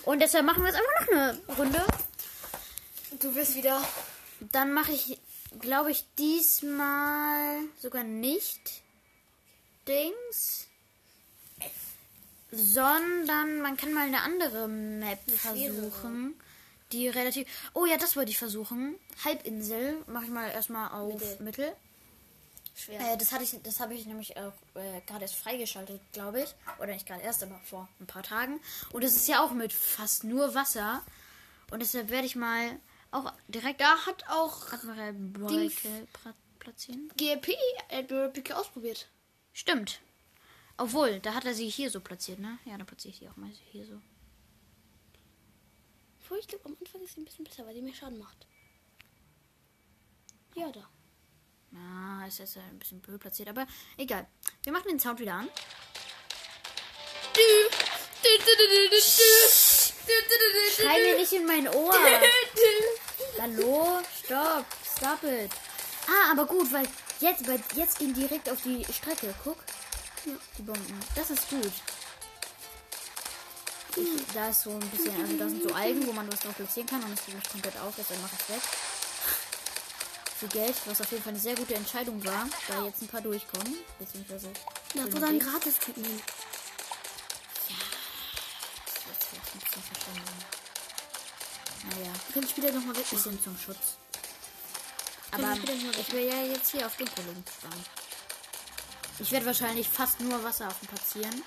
Und 0.04 0.20
deshalb 0.20 0.44
machen 0.44 0.62
wir 0.64 0.72
jetzt 0.72 0.80
einfach 0.80 1.00
noch 1.00 1.08
eine 1.12 1.38
Runde. 1.56 1.84
Du 3.20 3.34
wirst 3.36 3.54
wieder. 3.54 3.80
Dann 4.50 4.72
mache 4.72 4.90
ich, 4.92 5.20
glaube 5.60 5.92
ich, 5.92 6.04
diesmal 6.18 7.58
sogar 7.78 8.02
nicht 8.02 8.82
Dings. 9.86 10.66
Sondern 12.52 13.60
man 13.62 13.76
kann 13.76 13.92
mal 13.92 14.06
eine 14.06 14.20
andere 14.20 14.68
Map 14.68 15.18
versuchen. 15.30 16.34
Die 16.92 17.08
relativ. 17.08 17.48
Oh 17.72 17.86
ja, 17.86 17.96
das 17.96 18.14
wollte 18.16 18.30
ich 18.30 18.38
versuchen. 18.38 18.96
Halbinsel. 19.24 19.96
Mache 20.06 20.24
ich 20.26 20.30
mal 20.30 20.50
erstmal 20.50 20.90
auf 20.90 21.14
Mittel. 21.14 21.36
Mittel. 21.40 21.72
Schwer. 22.74 23.00
Äh, 23.00 23.16
das 23.16 23.32
hatte 23.32 23.44
ich, 23.44 23.58
das 23.62 23.80
habe 23.80 23.94
ich 23.94 24.04
nämlich 24.06 24.36
auch 24.36 24.52
äh, 24.74 25.00
gerade 25.06 25.22
erst 25.22 25.36
freigeschaltet, 25.36 26.00
glaube 26.12 26.42
ich. 26.42 26.54
Oder 26.78 26.92
nicht 26.92 27.06
gerade 27.06 27.22
erst, 27.22 27.42
aber 27.42 27.58
vor 27.64 27.88
ein 28.00 28.06
paar 28.06 28.22
Tagen. 28.22 28.60
Und 28.92 29.02
es 29.02 29.16
ist 29.16 29.28
ja 29.28 29.42
auch 29.42 29.52
mit 29.52 29.72
fast 29.72 30.24
nur 30.24 30.54
Wasser. 30.54 31.02
Und 31.70 31.80
deshalb 31.80 32.10
werde 32.10 32.26
ich 32.26 32.36
mal 32.36 32.78
auch 33.10 33.32
direkt 33.48 33.80
Da 33.80 33.96
hat 34.06 34.24
auch 34.28 34.66
pra- 34.68 36.34
platzieren. 36.58 37.10
GLP 37.16 37.54
Admiral 37.90 38.32
ausprobiert. 38.54 39.08
Stimmt. 39.54 40.00
Obwohl, 40.76 41.20
da 41.20 41.34
hat 41.34 41.44
er 41.44 41.54
sie 41.54 41.68
hier 41.68 41.90
so 41.90 42.00
platziert, 42.00 42.38
ne? 42.38 42.58
Ja, 42.64 42.76
da 42.76 42.84
platziere 42.84 43.12
ich 43.12 43.20
die 43.20 43.28
auch 43.28 43.36
mal 43.36 43.50
hier 43.70 43.86
so. 43.86 44.00
Obwohl, 46.20 46.38
ich 46.38 46.48
glaube, 46.48 46.64
am 46.66 46.76
Anfang 46.80 47.02
ist 47.02 47.14
sie 47.14 47.20
ein 47.20 47.24
bisschen 47.24 47.44
besser, 47.44 47.66
weil 47.66 47.74
die 47.74 47.82
mehr 47.82 47.94
Schaden 47.94 48.18
macht. 48.18 48.46
Ja, 50.54 50.70
da. 50.70 50.88
Ah, 51.74 52.26
ist 52.26 52.38
jetzt 52.38 52.56
ein 52.58 52.78
bisschen 52.78 53.00
blöd 53.00 53.20
platziert, 53.20 53.48
aber 53.48 53.66
egal. 53.96 54.26
Wir 54.62 54.72
machen 54.72 54.88
den 54.88 55.00
Sound 55.00 55.20
wieder 55.20 55.34
an. 55.34 55.48
Schrei 60.74 61.02
mir 61.02 61.16
nicht 61.18 61.32
in 61.32 61.46
mein 61.46 61.68
Ohr. 61.68 61.94
Hallo? 63.40 64.00
Stopp. 64.24 64.66
Stop 64.96 65.22
it. 65.24 65.50
Ah, 66.06 66.32
aber 66.32 66.46
gut, 66.46 66.72
weil 66.72 66.86
jetzt, 67.20 67.46
weil 67.46 67.62
jetzt 67.74 67.98
gehen 67.98 68.12
direkt 68.12 68.48
auf 68.50 68.60
die 68.62 68.84
Strecke. 68.92 69.34
Guck. 69.42 69.58
Die 70.24 70.62
Bomben. 70.62 71.00
Das 71.14 71.30
ist 71.30 71.48
gut. 71.50 71.72
Ich, 73.96 74.08
da 74.32 74.48
ist 74.48 74.62
so 74.62 74.70
ein 74.70 74.80
bisschen, 74.90 75.20
also 75.20 75.36
da 75.36 75.48
sind 75.48 75.62
so 75.68 75.74
Algen, 75.74 76.06
wo 76.06 76.12
man 76.12 76.30
was 76.32 76.40
drauf 76.40 76.56
platzieren 76.56 76.88
kann 76.88 77.02
und 77.02 77.12
es 77.12 77.26
geht 77.26 77.50
komplett 77.50 77.76
auf, 77.78 77.92
deshalb 77.96 78.22
mache 78.22 78.36
ich 78.40 78.48
weg. 78.54 78.62
Viel 80.38 80.48
Geld, 80.48 80.74
was 80.86 81.00
auf 81.00 81.10
jeden 81.10 81.22
Fall 81.22 81.32
eine 81.32 81.40
sehr 81.40 81.54
gute 81.54 81.74
Entscheidung 81.74 82.24
war, 82.24 82.48
da 82.68 82.84
jetzt 82.84 83.02
ein 83.02 83.08
paar 83.08 83.20
durchkommen. 83.20 83.76
Beziehungsweise. 83.98 84.50
Da 84.94 85.02
für 85.02 85.12
wurde 85.12 85.20
den 85.20 85.24
ein 85.24 85.34
Weg. 85.40 85.42
Gratis-Typen 85.46 86.04
hin. 86.04 86.22
Das 88.86 89.06
wird 89.06 89.16
vielleicht 89.28 89.54
ein 89.54 89.60
bisschen 89.60 89.82
verstanden. 89.82 90.44
Naja, 91.90 92.12
Du 92.28 92.32
kannst 92.34 92.50
später 92.50 92.72
nochmal 92.72 92.96
weg. 92.96 93.10
bisschen 93.10 93.42
zum 93.42 93.58
Schutz. 93.58 93.98
Können 95.32 95.44
Aber 95.44 95.62
wir 95.62 95.90
ich 96.00 96.12
will 96.12 96.28
ja 96.28 96.42
jetzt 96.44 96.70
hier 96.70 96.86
auf 96.86 96.96
den 96.96 97.08
Kollegen 97.14 97.44
fahren. 97.60 97.84
Ich 99.22 99.30
werde 99.30 99.46
wahrscheinlich 99.46 99.88
fast 99.88 100.20
nur 100.20 100.42
Wasser 100.42 100.66
auf 100.66 100.78
dem 100.80 100.88
platzieren. 100.88 101.42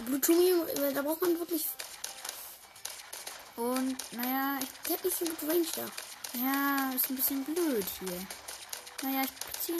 Blutumi, 0.00 0.52
da 0.92 1.00
braucht 1.00 1.22
man 1.22 1.38
wirklich. 1.38 1.66
Und 3.54 3.96
naja, 4.12 4.58
ich 4.60 4.92
hat 4.92 5.04
nicht 5.04 5.16
so 5.16 5.24
gut 5.24 5.42
Range 5.48 5.66
da. 5.76 5.82
Ja, 6.38 6.90
ist 6.96 7.08
ein 7.08 7.14
bisschen 7.14 7.44
blöd 7.44 7.84
hier. 8.00 8.26
Naja, 9.02 9.22
ich 9.22 9.34
platziere 9.34 9.78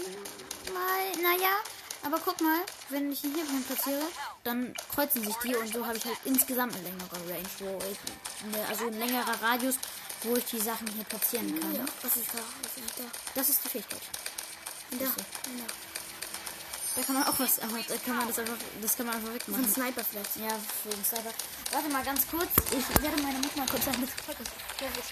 mal. 0.72 1.22
Naja, 1.22 1.56
aber 2.04 2.20
guck 2.24 2.40
mal, 2.40 2.60
wenn 2.90 3.10
ich 3.10 3.24
ihn 3.24 3.34
hier 3.34 3.44
platziere, 3.66 4.06
dann 4.44 4.74
kreuzen 4.94 5.24
sich 5.24 5.34
die 5.36 5.56
und 5.56 5.72
so 5.72 5.84
habe 5.84 5.96
ich 5.96 6.04
halt 6.04 6.18
insgesamt 6.24 6.74
eine 6.76 6.84
längere 6.84 7.16
Range, 7.28 7.50
wo 7.58 7.78
ich, 7.90 7.98
eine, 8.44 8.68
also 8.68 8.86
ein 8.86 8.98
längerer 8.98 9.42
Radius, 9.42 9.74
wo 10.22 10.36
ich 10.36 10.44
die 10.44 10.60
Sachen 10.60 10.86
hier 10.86 11.04
platzieren 11.04 11.60
kann. 11.60 11.74
Ja, 11.74 11.84
was 12.00 12.16
ist 12.16 12.32
da? 12.32 12.38
Was 12.62 12.76
ist 12.76 12.98
da? 12.98 13.04
Das 13.34 13.48
ist 13.48 13.64
die 13.64 13.68
Fähigkeit. 13.70 14.02
Da. 14.92 15.06
Da. 15.06 15.91
Da 16.94 17.02
kann 17.02 17.14
man 17.14 17.24
auch 17.24 17.38
was, 17.38 17.58
aber 17.60 17.78
da 17.88 17.96
kann 18.04 18.16
man 18.16 18.28
das 18.28 18.38
einfach, 18.38 18.56
das 18.82 18.96
kann 18.96 19.06
man 19.06 19.14
einfach 19.16 19.28
Von 19.28 19.34
wegmachen. 19.34 19.68
Sniper 19.68 20.04
vielleicht. 20.04 20.36
Ja, 20.36 20.50
für 20.82 20.90
den 20.90 21.04
Sniper. 21.04 21.32
Warte 21.72 21.88
mal 21.88 22.04
ganz 22.04 22.28
kurz. 22.28 22.50
Ich 22.70 23.02
werde 23.02 23.22
meine 23.22 23.38
Mutter 23.38 23.58
mal 23.58 23.66
kurz 23.66 23.84
sagen, 23.86 24.02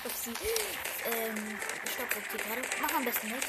ob 0.05 0.13
sie 0.13 0.31
ähm, 1.11 1.59
Stopp 1.95 2.11
drückt 2.11 2.31
hier 2.33 2.41
gerade. 2.41 2.63
Mach 2.83 2.95
am 2.95 3.05
besten 3.05 3.29
nichts. 3.29 3.49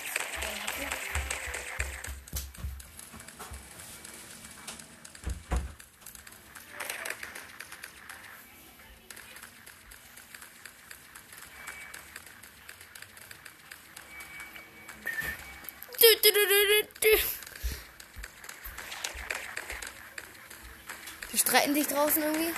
Draußen 22.02 22.24
irgendwie. 22.24 22.54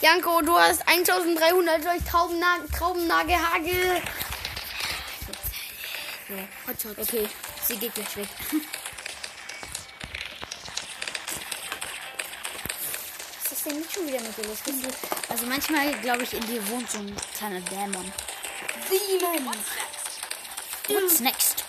Janko, 0.00 0.42
du 0.42 0.58
hast 0.58 0.86
1300 0.86 1.84
durch 1.84 2.04
Traubennag 2.04 2.60
Traubennagehagel. 2.76 4.02
Okay, 6.98 7.28
sie 7.66 7.76
geht 7.76 7.94
gleich 7.94 8.16
weg. 8.16 8.28
Was 13.44 13.52
ist 13.52 13.66
denn 13.66 13.78
nicht 13.78 13.92
schon 13.92 14.06
wieder 14.06 14.20
mit 14.20 14.36
dir 14.36 14.44
los? 14.44 14.58
Also 15.28 15.46
manchmal, 15.46 15.92
glaube 16.00 16.22
ich, 16.22 16.34
in 16.34 16.46
dir 16.46 16.68
wohnt 16.68 16.90
so 16.90 16.98
ein 16.98 17.16
kleiner 17.36 17.60
Dämon. 17.60 18.12
Demon. 18.88 19.56
What's 20.88 21.20
next? 21.20 21.64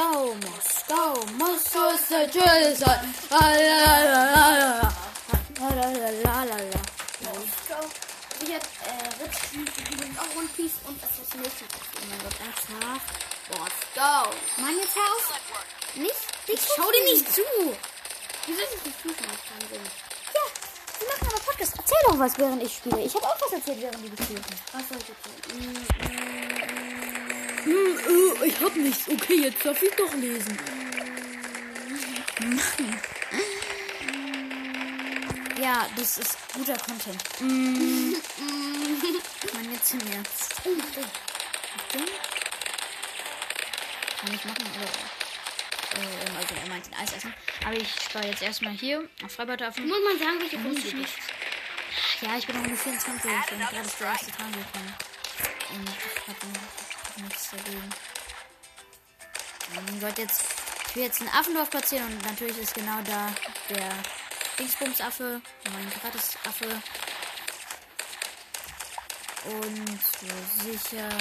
Moscow, 0.00 0.34
Moscow, 0.48 1.12
Moscow 1.36 1.92
ist 1.92 2.10
der 2.10 2.26
Drizzle. 2.28 3.00
Lalalala. 3.30 4.90
Moscow. 7.20 7.84
Wir, 8.40 8.56
äh, 8.56 8.60
Ritz 9.22 9.36
spielt 9.44 9.68
übrigens 9.76 10.18
auch 10.18 10.36
One 10.36 10.48
Piece 10.56 10.72
und 10.88 10.96
Assassination 11.04 11.68
Creed. 11.68 12.00
Oh 12.00 12.06
mein 12.08 12.18
Gott, 12.20 12.32
ernsthaft? 12.40 13.12
Moscow. 13.50 14.34
Mann, 14.56 14.76
jetzt 14.78 14.96
hör. 14.96 16.00
Nicht? 16.02 16.24
Ich 16.46 16.60
schau 16.74 16.90
dir 16.90 17.04
nicht 17.04 17.34
zu. 17.34 17.42
Wie 18.46 18.54
soll 18.54 18.64
es 18.64 18.86
nicht 18.86 19.02
zu, 19.02 19.08
kann 19.08 19.28
ich 19.36 19.44
keinen 19.50 19.68
Sinn? 19.68 19.84
Ja, 20.32 20.44
wir 20.98 21.08
machen 21.08 21.28
aber 21.28 21.40
Podcast. 21.44 21.74
Erzähl 21.76 21.98
doch 22.06 22.18
was, 22.18 22.38
während 22.38 22.62
ich 22.62 22.74
spiele. 22.74 23.02
Ich 23.02 23.14
habe 23.14 23.26
auch 23.26 23.38
was 23.38 23.52
erzählt, 23.52 23.82
während 23.82 24.02
du 24.02 24.08
gespielt 24.16 24.44
hast. 24.50 24.62
Was 24.72 24.88
soll 24.88 24.96
ich 24.96 25.10
erzählen? 25.10 25.60
Mm 25.60 25.76
-hmm 25.76 26.19
jetzt? 27.80 28.44
ich 28.44 28.60
hab 28.60 28.76
nichts. 28.76 29.08
Okay, 29.08 29.40
jetzt 29.42 29.64
darf 29.64 29.82
ich 29.82 29.90
doch 29.96 30.14
lesen. 30.14 30.56
Ja, 35.60 35.88
das 35.96 36.18
ist 36.18 36.38
guter 36.54 36.76
Content. 36.76 37.20
Mann, 37.40 38.14
jetzt 39.72 39.92
im 39.92 40.00
Ernst. 40.12 40.54
Oh. 40.64 40.76
Kann 44.20 44.34
ich 44.34 44.44
machen, 44.44 44.66
oder? 44.76 44.90
Äh, 46.00 46.36
also 46.36 46.54
er 46.62 46.68
meint 46.68 46.86
den 46.86 46.94
Eis 46.94 47.12
essen. 47.12 47.34
Aber 47.64 47.76
ich 47.76 47.90
spare 47.90 48.26
jetzt 48.26 48.42
erstmal 48.42 48.72
hier 48.72 49.08
auf 49.24 49.32
Freibadaffen. 49.32 49.86
Muss 49.86 49.98
man 50.04 50.18
sagen, 50.18 50.40
welche 50.40 50.56
ich 50.56 50.62
du 50.62 50.68
nicht. 50.96 51.14
Ja, 52.22 52.36
ich 52.36 52.46
bin 52.46 52.56
noch 52.56 52.66
nur 52.66 52.76
24 52.76 53.08
und 53.08 53.22
gerade 53.58 53.80
ist 53.80 54.00
der 54.00 54.08
erste 54.08 54.32
Tag 54.32 54.52
gekommen. 54.52 54.94
Und 55.70 55.88
ich 55.88 56.28
habe 56.28 56.46
nichts 57.16 57.50
dagegen. 57.50 57.90
Ich 59.94 60.02
wollte 60.02 60.22
jetzt, 60.22 60.42
ich 60.88 60.96
will 60.96 61.04
jetzt 61.04 61.20
einen 61.20 61.30
Affendorf 61.30 61.70
platzieren 61.70 62.06
und 62.06 62.24
natürlich 62.24 62.58
ist 62.58 62.74
genau 62.74 63.00
da 63.04 63.32
der 63.68 63.92
Dingsbums-Affe, 64.58 65.40
mein 65.72 65.90
Gratis-Affe. 65.90 66.82
Und 69.44 70.00
zur 70.18 70.36
Sicherheit 70.64 71.12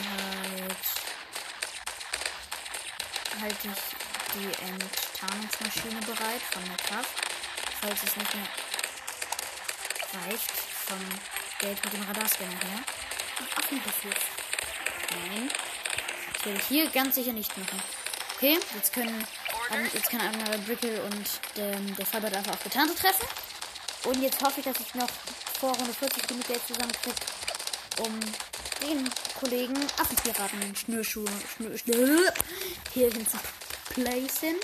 halte 3.41 3.67
ich 3.67 3.99
die 4.35 4.51
Enttarnungsmaschine 4.63 6.01
bereit 6.01 6.41
von 6.51 6.63
der 6.65 6.77
Kraft, 6.77 7.21
falls 7.81 8.03
es 8.03 8.15
nicht 8.17 8.35
mehr 8.35 8.47
reicht 10.25 10.51
vom 10.87 10.99
Geld 11.59 11.83
mit 11.83 11.93
dem 11.93 12.03
Radarscanner 12.03 12.51
her. 12.51 12.83
Affenbefehl. 13.55 14.13
Nein. 15.11 15.49
Das 16.39 16.45
werde 16.45 16.59
ich 16.61 16.67
hier 16.67 16.89
ganz 16.89 17.15
sicher 17.15 17.33
nicht 17.33 17.57
machen. 17.57 17.81
Okay, 18.37 18.57
jetzt 18.73 18.93
können 18.93 19.27
ähm, 19.71 19.89
jetzt 19.93 20.09
kann 20.09 20.21
Admiral 20.21 20.57
Brickle 20.59 21.01
und 21.03 21.27
der, 21.57 21.75
der 21.75 22.05
Faber 22.05 22.29
dafür 22.29 22.53
auch 22.53 22.63
Getarnte 22.63 22.95
treffen. 22.95 23.27
Und 24.05 24.21
jetzt 24.21 24.41
hoffe 24.41 24.61
ich, 24.61 24.65
dass 24.65 24.79
ich 24.79 24.95
noch 24.95 25.09
vor 25.59 25.75
Runde 25.75 25.93
40 25.93 26.27
genug 26.29 26.47
Geld 26.47 26.61
zusammenkriege, 26.65 27.17
um 27.99 28.19
den 28.81 29.09
Kollegen 29.37 29.75
Affenpiraten 29.99 30.75
Schnürschuhe 30.77 31.27
Schnür, 31.57 31.77
Schnür, 31.77 32.33
hier 32.93 33.11
hin 33.11 33.27
zu 33.27 33.37
placen, 33.93 34.55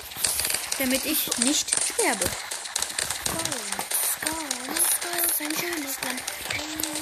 damit 0.80 1.05
ich 1.05 1.38
nicht 1.39 1.69
sterbe. 1.69 2.26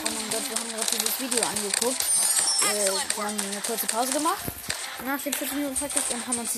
Oh 0.04 0.10
mein 0.10 0.32
Gott, 0.32 0.50
wir 0.50 0.58
haben 0.58 0.70
gerade 0.70 0.98
dieses 0.98 1.20
Video 1.20 1.44
angeguckt. 1.48 2.06
Äh, 2.74 2.90
wir 3.16 3.24
haben 3.24 3.40
eine 3.40 3.62
kurze 3.62 3.86
Pause 3.86 4.14
gemacht 4.14 4.53
nach 5.06 5.22
den 5.22 5.34
40 5.34 5.54
Minuten 5.56 5.76
Podcast 5.76 6.12
und 6.12 6.28
haben 6.28 6.40
uns 6.40 6.52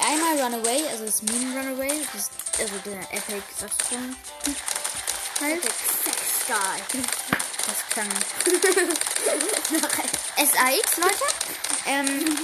einmal 0.00 0.40
Runaway, 0.40 0.82
also 0.90 1.04
das 1.06 1.22
Meme 1.22 1.58
Runaway, 1.58 2.04
das 2.12 2.22
ist 2.22 2.30
also 2.60 2.74
der 2.84 3.00
Epic 3.12 3.42
Saxophon 3.58 4.16
halt. 5.40 5.62
Sex 5.62 6.18
Guy. 6.46 7.02
Das 7.66 7.78
klang 7.90 8.08
SAX, 10.36 10.96
Leute. 10.96 11.24
Ähm, 11.86 12.36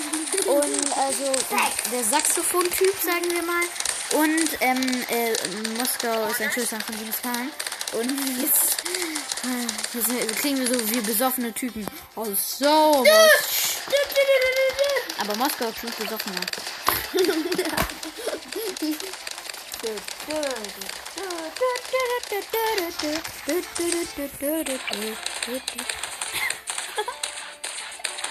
und 0.46 0.96
also 0.96 1.32
der 1.92 2.04
Saxophon-Typ, 2.04 2.94
sagen 3.04 3.30
wir 3.30 3.42
mal. 3.42 3.64
Und 4.12 4.48
ähm, 4.60 5.04
äh, 5.08 5.34
Moskau 5.76 6.28
ist 6.28 6.40
ein 6.40 6.50
Schüler 6.52 6.66
von 6.66 6.80
Khan. 7.22 7.50
Und 7.92 8.40
jetzt, 8.40 8.76
jetzt, 9.94 10.08
jetzt 10.08 10.36
klingen 10.40 10.60
wir 10.60 10.78
so 10.78 10.90
wie 10.90 11.00
besoffene 11.00 11.52
Typen. 11.52 11.86
Oh, 12.14 12.26
so. 12.34 13.04
was- 13.04 13.67
Aber 15.18 15.36
Moskau 15.36 15.70
klingt 15.72 15.96
besoffener. 15.98 16.40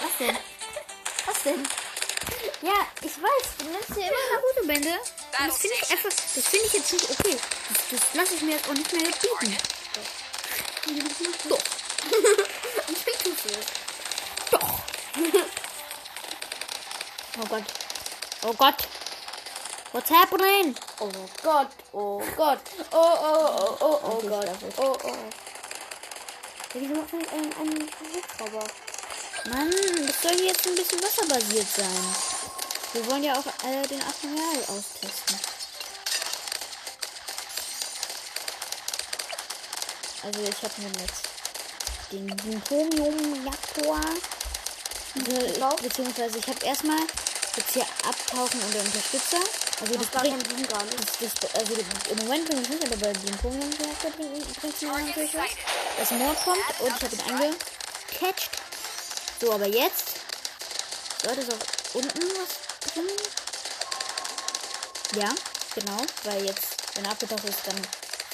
Was 0.00 0.18
denn? 0.18 0.36
Was 1.26 1.42
denn? 1.44 1.68
Ja, 2.62 2.86
ich 3.02 3.22
weiß, 3.22 3.56
du 3.58 3.64
nennst 3.66 3.90
ja 3.90 4.06
immer 4.06 4.24
Naruto-Bände. 4.32 4.98
Das 5.32 5.58
finde 5.58 5.76
ich 5.80 5.90
einfach, 5.90 6.10
das 6.10 6.44
finde 6.46 6.66
ich 6.66 6.72
jetzt 6.72 6.92
nicht 6.92 7.10
okay. 7.10 7.36
Das, 7.68 7.78
das 7.90 8.14
lasse 8.14 8.34
ich 8.34 8.42
mir 8.42 8.52
jetzt 8.56 8.68
auch 8.68 8.74
nicht 8.74 8.92
mehr 8.92 9.02
bieten. 9.02 9.56
Doch. 11.48 11.58
Ich 12.90 13.04
bin 13.04 13.14
Tufe. 13.22 13.48
Doch. 13.48 13.87
Oh 17.40 17.46
Gott. 17.48 17.64
Oh 18.42 18.52
Gott. 18.54 18.88
What's 19.92 20.10
happening? 20.10 20.74
Oh 21.00 21.10
Gott, 21.42 21.70
oh 21.94 22.22
Gott, 22.36 22.60
oh 22.92 23.16
oh 23.20 23.56
oh 23.58 23.76
oh 23.80 24.00
oh 24.04 24.28
Gott, 24.28 24.48
oh 24.76 24.96
oh. 25.02 25.16
Wieso 26.74 26.94
macht 26.94 27.12
denn 27.12 27.26
ein, 27.30 27.52
ein 27.58 27.88
Hubschrauber? 28.12 28.66
Mann, 29.48 29.70
das 30.06 30.22
soll 30.22 30.40
jetzt 30.44 30.66
ein 30.66 30.74
bisschen 30.74 31.02
wasserbasiert 31.02 31.66
sein. 31.74 32.14
Wir 32.92 33.06
wollen 33.06 33.24
ja 33.24 33.32
auch 33.32 33.46
äh, 33.64 33.86
den 33.86 34.02
Admiral 34.02 34.62
austesten. 34.68 35.38
Also 40.22 40.40
ich 40.42 40.62
habe 40.62 40.82
mir 40.82 41.00
jetzt 41.00 41.28
den. 42.12 42.28
Also, 45.14 45.76
beziehungsweise 45.82 46.38
ich 46.38 46.46
habe 46.46 46.64
erstmal 46.64 47.00
jetzt 47.56 47.72
hier 47.72 47.86
Abtauchen 48.06 48.60
und 48.60 48.74
der 48.74 48.82
Unterstützer. 48.82 49.38
Also 49.80 49.94
das 49.94 50.10
gar 50.10 50.22
bringt, 50.22 50.48
Sinn 50.48 50.66
gar 50.66 50.84
nicht. 50.84 50.98
das, 50.98 51.34
das, 51.40 51.54
also 51.54 51.74
im 52.10 52.18
Moment 52.18 52.48
bringt 52.48 52.62
es 52.62 52.68
nicht, 52.68 52.84
aber 52.84 52.96
bei 52.96 53.12
dem 53.12 53.36
Plutonium-Reaktor 53.38 54.10
bringt 54.10 54.74
es 54.74 54.82
mir 54.82 54.92
natürlich 54.92 55.34
was. 55.34 55.50
Das 55.98 56.10
Mord 56.12 56.44
kommt 56.44 56.80
und 56.80 56.88
ich 56.88 57.02
habe 57.02 57.14
ihn 57.14 57.20
eingecatcht. 57.20 58.50
So, 59.40 59.52
aber 59.52 59.66
jetzt 59.66 60.04
sollte 61.22 61.40
es 61.42 61.48
auch 61.48 61.94
unten 61.94 62.20
was 62.20 62.92
bringen. 62.92 63.08
Ja, 65.14 65.32
genau, 65.74 66.02
weil 66.24 66.44
jetzt, 66.44 66.76
wenn 66.94 67.04
er 67.04 67.12
abgetaucht 67.12 67.44
ist, 67.44 67.66
dann 67.66 67.80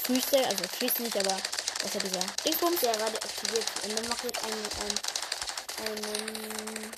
freest 0.03 0.33
er, 0.33 0.49
also 0.49 0.65
freest 0.79 1.01
nicht, 1.01 1.17
aber 1.17 1.37
das 1.85 1.87
ist 1.87 1.95
ja 1.95 2.01
dieser 2.01 2.27
Dingsbums. 2.45 2.81
Der 2.81 2.93
gerade 2.93 3.17
aktiviert. 3.23 3.67
Und 3.85 3.99
dann 3.99 4.09
macht 4.09 4.25
jetzt 4.25 4.43
einen, 4.43 4.69
einen, 5.79 5.99
einen 6.01 6.93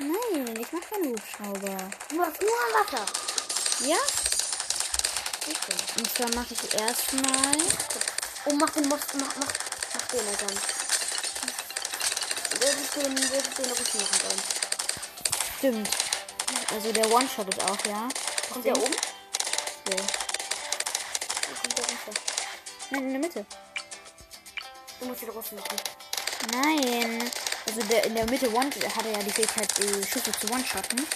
Nein, 0.00 0.56
ich 0.58 0.72
mach 0.72 0.80
keinen 0.88 1.12
Hubschrauber. 1.12 1.76
Du 2.08 2.22
hast 2.22 2.40
nur 2.40 2.50
Wasser. 2.72 3.04
Ja? 3.86 3.98
Und 5.98 6.14
zwar 6.14 6.34
mache 6.34 6.54
ich 6.54 6.74
erstmal. 6.74 7.56
Oh, 8.46 8.54
mach 8.54 8.70
den 8.70 8.88
Most, 8.88 9.14
mach, 9.14 9.36
mach, 9.36 9.52
mach 9.94 10.06
den 10.08 10.26
halt 10.26 10.40
dann. 10.40 10.58
Der 12.60 12.68
wird 12.78 12.96
den, 12.96 13.14
der 13.14 13.30
wird 13.30 13.58
den 13.58 13.70
Rücken 13.72 13.98
machen 13.98 14.20
sollen. 14.22 14.42
Stimmt. 15.58 15.88
Also 16.72 16.92
der 16.92 17.10
One-Shot 17.12 17.48
ist 17.48 17.62
auch, 17.62 17.86
ja. 17.86 18.08
Kommt 18.50 18.64
der 18.64 18.76
oben? 18.78 18.94
So. 19.84 19.92
Wo 21.46 21.54
kommt 21.60 21.78
der 21.78 21.84
runter? 21.84 22.20
Nein, 22.90 23.02
in 23.02 23.10
der 23.10 23.20
Mitte. 23.20 23.46
Du 24.98 25.06
musst 25.06 25.20
den 25.20 25.28
Rücken 25.28 25.56
machen. 25.56 25.78
Nein. 26.52 27.30
Also 27.70 27.82
der, 27.86 28.04
in 28.04 28.16
der 28.16 28.28
Mitte 28.28 28.52
One 28.52 28.68
hat 28.68 29.06
er 29.06 29.12
ja 29.12 29.22
die 29.22 29.30
Fähigkeit, 29.30 29.70
äh, 29.78 30.04
Schüsse 30.04 30.32
zu 30.32 30.52
One-Shotten. 30.52 31.06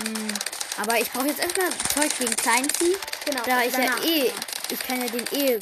Mm, 0.00 0.34
aber 0.76 0.98
ich 0.98 1.10
brauche 1.10 1.28
jetzt 1.28 1.40
erstmal 1.40 1.70
Zeug 1.94 2.18
gegen 2.18 2.36
Kleinvieh. 2.36 2.96
Genau, 3.24 3.42
Da 3.46 3.62
ich 3.64 3.72
ja 3.72 3.98
eh, 4.02 4.26
ja. 4.26 4.32
ich 4.68 4.80
kann 4.80 5.00
ja 5.00 5.08
den 5.08 5.26
eh 5.32 5.58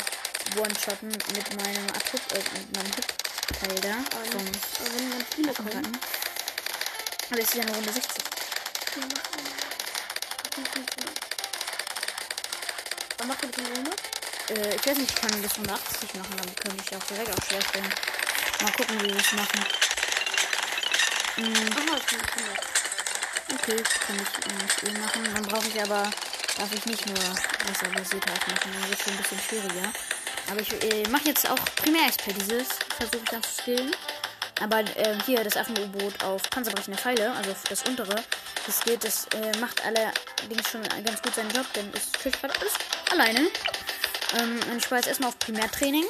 One-Shotten 0.58 1.06
mit 1.06 1.62
meinem 1.62 1.86
Abhub, 1.90 2.20
äh, 2.32 2.42
mit 2.58 2.76
meinem 2.76 2.90
Hub-Teil 2.96 3.80
da. 3.80 3.94
Vom 4.32 4.40
Aber 4.40 4.98
wenn 4.98 5.08
man 5.10 5.24
viele. 5.36 5.50
Ratten. 5.50 5.98
Aber 7.30 7.40
es 7.40 7.46
ist 7.46 7.54
ja 7.54 7.62
eine 7.62 7.74
Runde 7.76 7.92
60. 7.92 8.24
Dann 13.18 13.28
mach 13.28 13.36
den 13.36 13.66
Runde. 13.66 13.90
Äh, 14.48 14.74
ich 14.74 14.84
weiß 14.84 14.98
nicht, 14.98 15.10
ich 15.10 15.20
kann 15.20 15.40
bis 15.40 15.52
180 15.52 16.14
machen, 16.14 16.36
dann 16.38 16.56
könnte 16.56 16.84
ich 16.84 16.96
auch 16.96 17.04
direkt 17.04 17.30
auch 17.30 17.46
schwer 17.46 17.62
stellen. 17.62 17.94
Mal 18.62 18.72
gucken, 18.72 19.00
wie 19.00 19.06
wir 19.06 19.14
das 19.14 19.32
machen. 19.32 19.91
Aha, 21.36 21.96
ich 21.96 22.06
kann 22.06 22.44
das. 22.46 23.54
Okay, 23.54 23.82
kann 24.06 24.16
ich 24.16 24.30
eigentlich 24.50 24.96
eh 24.96 24.98
machen. 24.98 25.34
Dann 25.34 25.42
brauche 25.42 25.66
ich 25.68 25.82
aber, 25.82 26.10
darf 26.58 26.74
ich 26.74 26.86
nicht 26.86 27.06
nur 27.06 27.18
Wasserbasiertheit 27.18 28.48
machen, 28.48 28.70
dann 28.72 28.88
wird 28.88 28.98
es 28.98 29.04
schon 29.04 29.12
ein 29.12 29.18
bisschen 29.18 29.40
schwieriger. 29.40 29.92
Aber 30.50 30.60
ich 30.60 30.72
äh, 30.82 31.08
mache 31.08 31.28
jetzt 31.28 31.48
auch 31.48 31.58
Primärexpertise, 31.76 32.64
versuche 32.96 33.22
ich 33.24 33.30
dann 33.30 33.42
zu 33.42 33.62
skillen. 33.62 33.96
Aber 34.60 34.80
äh, 34.80 35.18
hier 35.26 35.42
das 35.42 35.56
Affen-U-Boot 35.56 36.22
auf 36.22 36.42
panzerbrechende 36.50 36.98
Pfeile, 36.98 37.32
also 37.32 37.54
das 37.68 37.82
untere, 37.82 38.22
das 38.66 38.80
geht, 38.84 39.02
das 39.02 39.26
äh, 39.34 39.56
macht 39.58 39.84
allerdings 39.84 40.70
schon 40.70 40.82
ganz 40.82 41.22
gut 41.22 41.34
seinen 41.34 41.50
Job, 41.50 41.66
denn 41.74 41.90
es 41.94 42.12
kriegt 42.12 42.40
gerade 42.40 42.54
alles 42.60 42.72
alleine. 43.10 43.48
Ähm, 44.38 44.60
und 44.70 44.76
ich 44.78 44.90
war 44.90 44.98
jetzt 44.98 45.08
erstmal 45.08 45.30
auf 45.30 45.38
Primärtraining. 45.38 46.04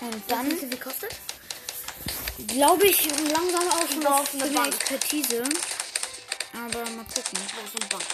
Und 0.00 0.22
Dann, 0.28 0.48
dann 0.48 0.50
wie 0.50 0.66
viel 0.66 0.78
kostet? 0.78 1.12
Glaube 2.46 2.86
ich 2.86 3.04
langsam 3.30 3.68
auch 3.68 3.88
schon 3.88 4.06
Auf 4.06 4.20
auf 4.20 4.34
eine 4.34 4.44
eine 4.44 4.52
Bank. 4.52 4.74
Expertise. 4.74 5.42
Aber 6.52 6.90
mal 6.90 7.04
gucken. 7.04 7.38
Auf 7.38 7.70
so 7.72 7.78
ein 7.80 7.88
Bank. 7.88 8.04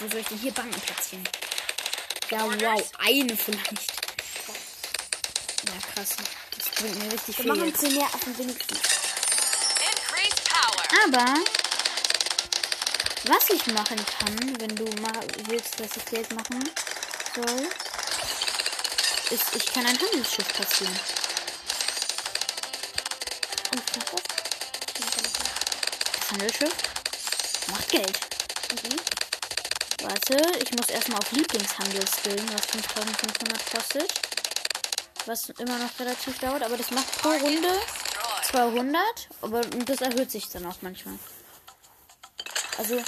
Wo 0.00 0.08
soll 0.08 0.20
ich 0.20 0.26
denn 0.26 0.38
hier 0.38 0.52
Banken 0.52 0.80
platzieren? 0.80 1.24
Ja, 2.30 2.44
wow, 2.46 2.90
eine 2.98 3.36
vielleicht. 3.36 3.72
Ja, 5.66 5.72
krass. 5.94 6.10
Das 6.56 6.70
bringt 6.76 6.98
mir 6.98 7.12
richtig 7.12 7.36
Wir 7.38 7.44
viel. 7.44 7.46
machen 7.52 7.66
Jetzt. 7.66 7.80
primär 7.80 8.04
auf 8.06 8.20
dem 8.24 8.38
wenigsten. 8.38 8.76
Aber 11.06 11.34
was 13.24 13.50
ich 13.50 13.66
machen 13.68 13.96
kann, 14.18 14.60
wenn 14.60 14.76
du 14.76 14.84
ma 15.00 15.10
willst, 15.48 15.80
dass 15.80 15.96
ich 15.96 16.04
Geld 16.06 16.32
machen 16.34 16.62
soll, 17.34 17.68
ist, 19.30 19.56
ich 19.56 19.66
kann 19.72 19.86
ein 19.86 19.98
Handelsschiff 19.98 20.48
platzieren. 20.48 20.94
Und 23.74 23.82
was 23.96 25.16
ist 25.16 25.16
das? 25.16 25.32
Das 26.20 26.30
Handelsschiff 26.30 26.72
macht 27.72 27.88
Geld. 27.88 28.20
Warte, 30.02 30.58
ich 30.62 30.70
muss 30.72 30.88
erstmal 30.90 31.18
auf 31.18 31.32
Lieblingshandel 31.32 32.06
skillen, 32.06 32.48
was 32.52 32.66
5500 32.66 33.70
kostet. 33.72 34.12
was 35.26 35.48
immer 35.58 35.78
noch 35.78 35.98
relativ 35.98 36.38
dauert, 36.38 36.62
aber 36.62 36.76
das 36.76 36.90
macht 36.90 37.10
pro 37.20 37.30
Runde 37.30 37.80
200, 38.44 39.02
aber 39.40 39.62
das 39.62 40.00
erhöht 40.02 40.30
sich 40.30 40.48
dann 40.50 40.66
auch 40.66 40.76
manchmal. 40.82 41.18
Also, 42.78 43.02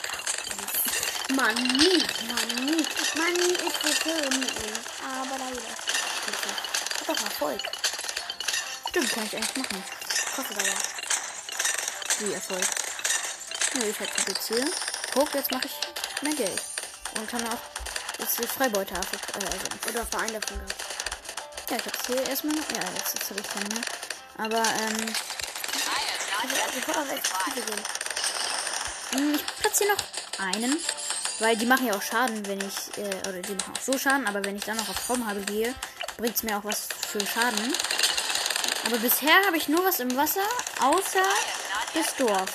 Mann, 1.34 1.54
nie. 1.76 2.02
Mann, 2.26 2.64
nie. 2.64 2.86
Mann, 3.16 3.34
nie 3.34 3.52
ist 3.52 4.02
schön. 4.02 4.46
Aber 5.04 5.38
leider. 5.38 5.60
hat 5.60 7.08
doch 7.08 7.22
Erfolg. 7.22 7.60
Stimmt, 8.88 9.12
kann 9.12 9.24
ich 9.26 9.36
eigentlich 9.36 9.56
machen. 9.56 10.05
Aber. 10.38 10.62
Wie 12.18 12.32
Erfolg. 12.32 12.66
Ja, 13.74 13.82
ich 13.82 14.00
hab 14.00 14.28
jetzt 14.28 14.48
hier. 14.48 14.70
Guck, 15.14 15.34
jetzt 15.34 15.50
mache 15.50 15.66
ich 15.66 16.22
mehr 16.22 16.34
Geld. 16.34 16.62
Und 17.16 17.30
kann 17.30 17.46
auch 17.46 17.58
jetzt 18.18 18.38
die 18.38 18.46
Freibeute 18.46 18.94
äh, 18.94 18.98
also, 19.34 19.88
Oder 19.88 20.02
auf 20.02 20.10
der 20.10 20.20
einen 20.20 20.40
davon 20.40 20.58
gehabt. 20.58 20.84
Ja, 21.70 21.76
ich 21.76 21.86
hab's 21.86 22.06
hier 22.06 22.28
erstmal. 22.28 22.54
Ja, 22.54 22.90
jetzt, 22.96 23.14
jetzt 23.14 23.30
habe 23.30 23.40
ich 23.40 23.48
keine. 23.48 23.80
Aber, 24.36 24.62
ähm, 24.62 25.14
wir 27.08 27.16
jetzt 27.16 27.32
Tiefe 27.44 27.60
gehen. 27.62 27.84
hm, 29.12 29.34
ich 29.34 29.46
platziere 29.46 29.94
noch 29.94 30.04
einen. 30.38 30.76
Weil 31.38 31.56
die 31.56 31.66
machen 31.66 31.86
ja 31.86 31.94
auch 31.94 32.02
Schaden, 32.02 32.46
wenn 32.46 32.60
ich, 32.60 32.98
äh, 32.98 33.28
oder 33.28 33.42
die 33.42 33.54
machen 33.54 33.74
auch 33.76 33.82
so 33.82 33.98
Schaden, 33.98 34.26
aber 34.26 34.42
wenn 34.44 34.56
ich 34.56 34.64
dann 34.64 34.76
noch 34.76 34.88
auf 34.88 35.10
Raumhabe 35.10 35.40
gehe, 35.40 35.74
bringt's 36.16 36.42
mir 36.42 36.56
auch 36.56 36.64
was 36.64 36.88
für 37.10 37.20
Schaden. 37.20 37.74
Aber 38.86 38.98
bisher 38.98 39.34
habe 39.46 39.56
ich 39.56 39.68
nur 39.68 39.84
was 39.84 39.98
im 40.00 40.16
Wasser, 40.16 40.46
außer 40.80 41.24
das 41.92 42.14
Dorf. 42.16 42.50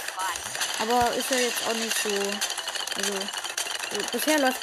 Aber 0.79 1.13
ist 1.15 1.29
ja 1.29 1.37
jetzt 1.37 1.67
auch 1.67 1.73
nicht 1.73 1.97
so, 2.01 2.09
also, 2.09 3.13
äh, 3.13 4.03
bisher 4.11 4.39
läuft 4.39 4.61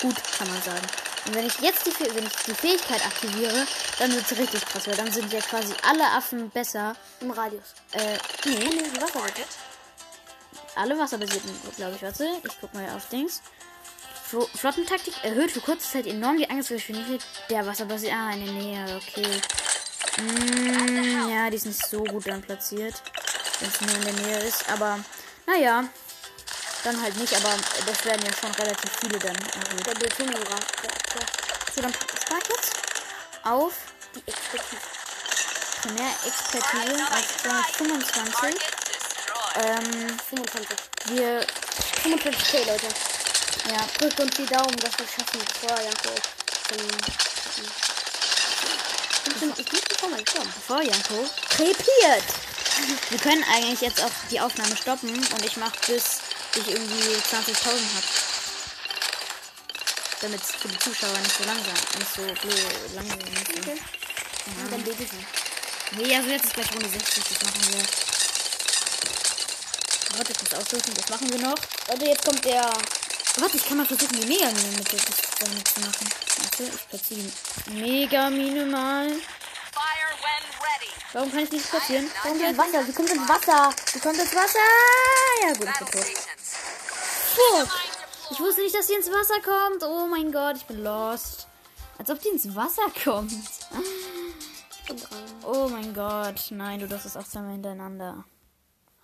gut, 0.00 0.14
kann 0.38 0.48
man 0.48 0.62
sagen. 0.62 0.86
Und 1.26 1.34
wenn 1.34 1.46
ich 1.46 1.58
jetzt 1.60 1.86
die, 1.86 2.14
wenn 2.14 2.26
ich 2.26 2.32
die 2.46 2.54
Fähigkeit 2.54 3.04
aktiviere, 3.04 3.66
dann 3.98 4.12
wird's 4.14 4.32
richtig 4.32 4.64
krass, 4.66 4.86
weil 4.86 4.96
dann 4.96 5.10
sind 5.10 5.32
ja 5.32 5.40
quasi 5.40 5.74
alle 5.82 6.04
Affen 6.04 6.50
besser. 6.50 6.94
Im 7.20 7.30
Radius. 7.30 7.74
Äh, 7.92 8.18
nee, 8.44 8.54
Nee, 8.56 8.78
im 8.94 9.00
Wasser. 9.00 9.20
alle 10.76 10.98
wasserbasierten, 10.98 11.50
glaube 11.76 11.96
ich. 11.96 12.02
Warte, 12.02 12.28
ich 12.44 12.52
guck 12.60 12.72
mal 12.74 12.88
auf 12.94 13.08
Dings. 13.08 13.42
Flo 14.26 14.48
Flottentaktik 14.54 15.14
erhöht 15.22 15.50
für 15.50 15.60
kurze 15.60 15.90
Zeit 15.90 16.06
enorm 16.06 16.36
die 16.36 16.48
Angriffsgeschwindigkeit 16.48 17.22
der 17.50 17.66
wasserbasiert. 17.66 18.12
Ah, 18.14 18.30
der 18.36 18.52
Nähe, 18.52 19.00
okay. 19.02 19.40
Mm, 20.18 21.28
ja, 21.30 21.50
die 21.50 21.56
ist 21.56 21.66
nicht 21.66 21.86
so 21.86 22.04
gut 22.04 22.26
dann 22.26 22.40
platziert, 22.42 22.94
wenn 23.60 23.68
es 23.68 23.80
nur 23.80 23.94
in 23.94 24.04
der 24.04 24.26
Nähe 24.26 24.38
ist. 24.46 24.68
Aber, 24.68 24.98
naja, 25.46 25.84
dann 26.84 27.02
halt 27.02 27.16
nicht. 27.16 27.34
Aber 27.34 27.56
das 27.86 28.04
werden 28.04 28.24
ja 28.24 28.32
schon 28.32 28.52
relativ 28.52 28.90
viele 29.00 29.18
dann 29.18 29.36
erhöht. 29.36 29.86
Der 29.86 29.94
der, 29.94 30.10
So, 31.74 31.80
dann 31.82 31.92
ich 31.92 32.48
jetzt 32.48 32.76
auf 33.42 33.72
die 34.14 34.22
Expertise. 34.30 34.82
Primärexpertise 35.82 37.04
auf 37.10 37.42
225. 37.42 38.32
Target 38.32 38.62
destroyed. 38.88 39.56
Ähm, 39.56 40.18
25. 40.30 40.78
wir 41.06 41.46
55k, 42.02 42.66
Leute. 42.66 42.88
ja, 43.70 43.86
Drückt 43.98 44.20
uns 44.20 44.36
die 44.36 44.46
Daumen, 44.46 44.76
dass 44.76 44.98
wir 44.98 45.06
es 45.06 45.12
schaffen. 45.12 45.40
Bevor 45.40 45.80
Janko 45.80 46.14
zum. 46.68 46.88
Ich 49.26 49.34
bin 49.34 49.50
ich 49.56 49.64
bin 49.64 49.74
nicht 49.74 49.88
gekommen, 49.88 50.16
ich 50.18 50.26
komm. 50.32 50.46
Bevor 50.46 50.82
Janko 50.82 51.28
krepiert. 51.50 52.24
Wir 53.10 53.18
können 53.18 53.44
eigentlich 53.44 53.80
jetzt 53.80 54.02
auch 54.02 54.10
die 54.30 54.40
Aufnahme 54.40 54.76
stoppen 54.76 55.10
und 55.14 55.44
ich 55.44 55.56
mache 55.56 55.78
bis 55.86 56.20
ich 56.56 56.68
irgendwie 56.68 57.16
20.000 57.16 57.64
habe. 57.64 58.06
Damit 60.20 60.40
es 60.42 60.50
für 60.52 60.68
die 60.68 60.78
Zuschauer 60.78 61.18
nicht 61.18 61.36
so 61.36 61.44
langsam, 61.44 61.74
nicht 61.98 62.14
so 62.14 62.22
blöd, 62.22 62.94
langsam 62.94 63.18
so. 63.20 63.26
Okay. 63.60 63.80
Und 64.46 64.72
dann 64.72 64.82
bete 64.82 65.02
ich 65.02 65.12
mal. 65.12 65.24
Nee, 65.96 66.16
also 66.16 66.28
jetzt 66.30 66.46
ist 66.46 66.54
gleich 66.54 66.72
Runde 66.72 66.88
60, 66.88 67.24
das 67.24 67.42
machen 67.42 67.72
wir. 67.72 67.84
Warte, 70.16 70.32
ich 70.32 70.42
muss 70.42 70.54
aussuchen, 70.54 70.94
das 70.94 71.08
machen 71.08 71.30
wir 71.30 71.38
noch. 71.38 71.58
Leute, 71.88 72.04
jetzt 72.06 72.24
kommt 72.24 72.44
der. 72.44 72.72
Warte, 73.36 73.56
ich 73.56 73.66
kann 73.66 73.76
mal 73.78 73.86
versuchen, 73.86 74.20
die 74.20 74.26
Megamine 74.26 74.76
mit 74.76 74.92
der 74.92 75.00
damit 75.40 75.68
zu 75.68 75.80
machen. 75.80 76.08
Warte, 76.38 76.62
ich 76.64 76.88
platziere 76.88 77.20
die 77.66 77.72
Megamine 77.72 78.66
mal. 78.66 79.10
Warum 81.12 81.30
kann 81.30 81.40
ich 81.40 81.50
nicht 81.52 81.70
platzieren? 81.70 82.10
Warum 82.22 82.40
ins 82.40 82.58
Wasser, 82.58 82.84
sie 82.84 82.92
kommt 82.92 83.10
ins 83.10 83.28
Wasser. 83.28 83.74
Sie 83.86 84.00
kommt 84.00 84.18
ins 84.18 84.34
Wasser. 84.34 84.58
Ja, 85.42 85.52
gut, 85.52 85.68
ich 85.68 85.78
bin 85.78 85.86
tot. 85.88 86.06
Fuck. 87.34 87.68
Ich 88.30 88.40
wusste 88.40 88.62
nicht, 88.62 88.74
dass 88.74 88.86
sie 88.86 88.94
ins 88.94 89.10
Wasser 89.10 89.40
kommt. 89.42 89.82
Oh 89.82 90.06
mein 90.06 90.32
Gott, 90.32 90.56
ich 90.56 90.64
bin 90.64 90.82
lost. 90.82 91.46
Als 91.98 92.10
ob 92.10 92.20
die 92.20 92.28
ins 92.28 92.54
Wasser 92.54 92.86
kommt. 93.04 93.32
Oh 95.44 95.68
mein 95.68 95.94
Gott. 95.94 96.50
Nein, 96.50 96.80
du 96.80 96.88
darfst 96.88 97.06
es 97.06 97.16
auch 97.16 97.26
zweimal 97.26 97.52
hintereinander. 97.52 98.24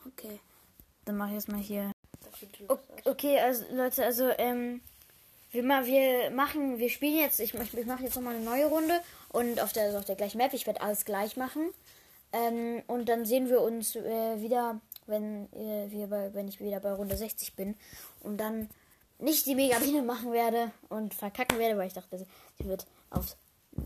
Okay. 0.07 0.41
Dann 1.05 1.17
mach 1.17 1.29
ich 1.29 1.35
erstmal 1.35 1.61
hier. 1.61 1.93
Okay, 2.69 2.89
also 3.07 3.65
Leute, 3.73 4.05
also 4.05 4.31
ähm, 4.39 4.81
wir, 5.53 5.63
ma 5.63 5.85
wir 5.85 6.31
machen, 6.31 6.79
wir 6.79 6.91
spielen 6.91 7.19
jetzt, 7.19 7.41
ich, 7.41 7.55
ich 7.55 7.87
mache 7.87 8.05
jetzt 8.05 8.17
nochmal 8.17 8.37
eine 8.37 8.45
neue 8.45 8.67
Runde 8.67 9.01
und 9.31 9.61
auf 9.61 9.73
der, 9.73 9.85
also 9.85 9.99
auf 9.99 10.05
der 10.05 10.17
gleichen 10.17 10.39
Map, 10.39 10.53
ich 10.53 10.67
werde 10.67 10.81
alles 10.81 11.05
gleich 11.05 11.37
machen. 11.37 11.71
Ähm, 12.33 12.83
und 12.87 13.09
dann 13.09 13.25
sehen 13.25 13.49
wir 13.49 13.61
uns 13.61 13.97
äh, 13.97 14.41
wieder, 14.41 14.81
wenn 15.07 15.53
äh, 15.53 15.91
wir 15.91 16.07
bei, 16.07 16.33
wenn 16.33 16.47
ich 16.47 16.61
wieder 16.61 16.79
bei 16.79 16.93
Runde 16.93 17.17
60 17.17 17.57
bin 17.57 17.75
und 18.21 18.39
dann 18.39 18.69
nicht 19.19 19.47
die 19.47 19.55
Megabine 19.55 20.03
machen 20.03 20.33
werde 20.33 20.71
und 20.89 21.13
verkacken 21.13 21.59
werde, 21.59 21.77
weil 21.77 21.89
ich 21.89 21.95
dachte, 21.95 22.25
sie 22.59 22.69
wird 22.69 22.87
aufs 23.11 23.37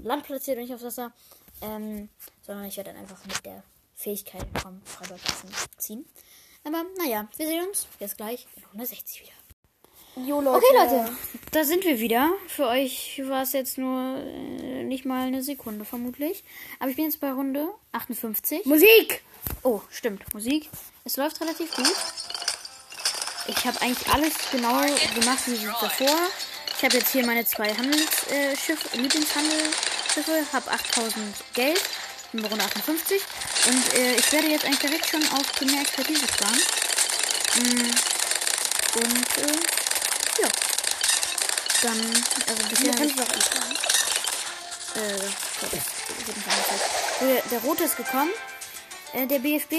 Land 0.03 0.25
platziert 0.25 0.59
und 0.59 0.65
nicht 0.65 0.75
aufs 0.75 0.85
Wasser. 0.85 1.12
Ähm, 1.62 2.09
sondern 2.43 2.67
ich 2.67 2.77
werde 2.77 2.93
dann 2.93 3.01
einfach 3.01 3.25
mit 3.25 3.45
der 3.47 3.62
Fähigkeit 3.95 4.47
vom 4.61 4.83
Freiburg 4.85 5.21
ziehen. 5.79 6.05
Aber 6.65 6.85
naja, 6.99 7.29
wir 7.37 7.47
sehen 7.47 7.67
uns 7.69 7.87
jetzt 8.01 8.17
gleich 8.17 8.47
in 8.57 8.65
160 8.65 9.21
wieder. 9.23 9.33
Jo, 10.27 10.41
Leute. 10.41 10.65
Okay, 10.65 10.77
Leute, 10.77 11.17
da 11.51 11.65
sind 11.65 11.85
wir 11.85 11.99
wieder. 11.99 12.31
Für 12.47 12.69
euch 12.69 13.21
war 13.25 13.43
es 13.43 13.53
jetzt 13.53 13.79
nur 13.79 14.17
äh, 14.19 14.85
nicht 14.85 15.05
mal 15.05 15.27
eine 15.27 15.43
Sekunde 15.43 15.85
vermutlich. 15.85 16.45
Aber 16.79 16.89
ich 16.89 16.97
bin 16.97 17.07
jetzt 17.07 17.21
bei 17.21 17.33
Runde 17.33 17.69
58. 17.93 18.65
Musik! 18.65 19.25
Oh, 19.65 19.81
stimmt, 19.91 20.33
Musik. 20.33 20.71
Es 21.05 21.17
läuft 21.17 21.41
relativ 21.41 21.75
gut. 21.75 21.93
Ich 23.49 23.65
habe 23.67 23.81
eigentlich 23.83 24.09
alles 24.09 24.33
genau 24.53 24.81
gemacht 25.15 25.43
wie 25.47 25.67
davor. 25.67 26.17
Ich 26.79 26.85
habe 26.85 26.97
jetzt 26.97 27.11
hier 27.12 27.27
meine 27.27 27.45
zwei 27.45 27.75
Handelsschiffe, 27.75 28.35
äh, 28.35 28.57
Schiffe- 28.57 28.97
Lieblingshandelsschiffe, 28.97 30.47
habe 30.53 30.71
8000 30.71 31.35
Geld, 31.55 31.83
bin 32.33 32.43
bei 32.43 32.49
Runde 32.49 32.65
58 32.65 33.21
und 33.67 33.95
äh, 33.95 34.15
ich 34.17 34.33
werde 34.33 34.49
jetzt 34.49 34.65
eigentlich 34.65 34.79
direkt 34.81 35.09
schon 35.09 35.23
auf 35.29 35.53
Primärexpertise 35.55 36.27
sparen. 36.29 36.59
Mm, 37.57 37.91
Und 38.97 39.29
äh, 39.39 40.43
ja, 40.43 40.49
dann, 41.83 42.01
also 42.47 42.62
bisher 42.69 42.95
kann 42.95 43.09
ich 43.09 43.17
noch 43.17 43.29
äh, 44.97 45.12
nicht 45.12 46.49
angezeigt. 46.49 46.91
Der, 47.21 47.43
der 47.51 47.59
rote 47.61 47.85
ist 47.85 47.97
gekommen, 47.97 48.31
äh, 49.12 49.27
der 49.27 49.39
BFB. 49.39 49.73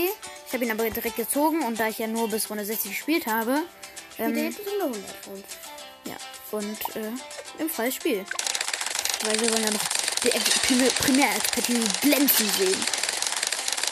Ich 0.48 0.54
habe 0.54 0.64
ihn 0.66 0.72
aber 0.72 0.90
direkt 0.90 1.16
gezogen 1.18 1.64
und 1.64 1.80
da 1.80 1.88
ich 1.88 1.98
ja 2.00 2.08
nur 2.08 2.30
bis 2.30 2.50
Runde 2.50 2.64
60 2.66 2.92
gespielt 2.92 3.26
habe, 3.28 3.64
Der 4.18 4.28
ähm, 4.28 4.38
jetzt 4.38 4.60
Runde 4.60 4.86
100 4.86 5.02
für 5.24 5.30
uns. 5.32 5.44
ja, 6.06 6.16
und 6.52 6.96
äh, 6.96 7.12
im 7.62 7.70
freies 7.70 7.96
Spiel. 7.96 8.26
Weil 9.24 9.40
wir 9.42 9.52
wollen 9.52 9.64
ja 9.64 9.72
noch 9.72 9.80
die 10.24 10.30
Ex- 10.32 10.60
Primär- 10.68 10.92
Primärexpertise 11.02 11.88
glänzen 12.02 12.50
sehen. 12.58 12.86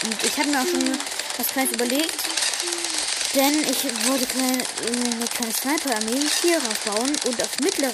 Und 0.03 0.23
ich 0.23 0.37
habe 0.37 0.49
mir 0.49 0.61
auch 0.61 0.67
schon 0.67 0.99
was 1.37 1.47
Kleines 1.47 1.73
überlegt. 1.73 2.23
Denn 3.35 3.63
ich 3.63 3.83
wollte 4.07 4.27
kleine, 4.27 4.63
eine 4.85 5.25
kleine 5.25 5.53
Sniper-Armee 5.53 6.21
hier 6.41 6.57
aufbauen 6.57 7.11
und 7.25 7.41
aufs 7.41 7.59
Mittlere 7.59 7.91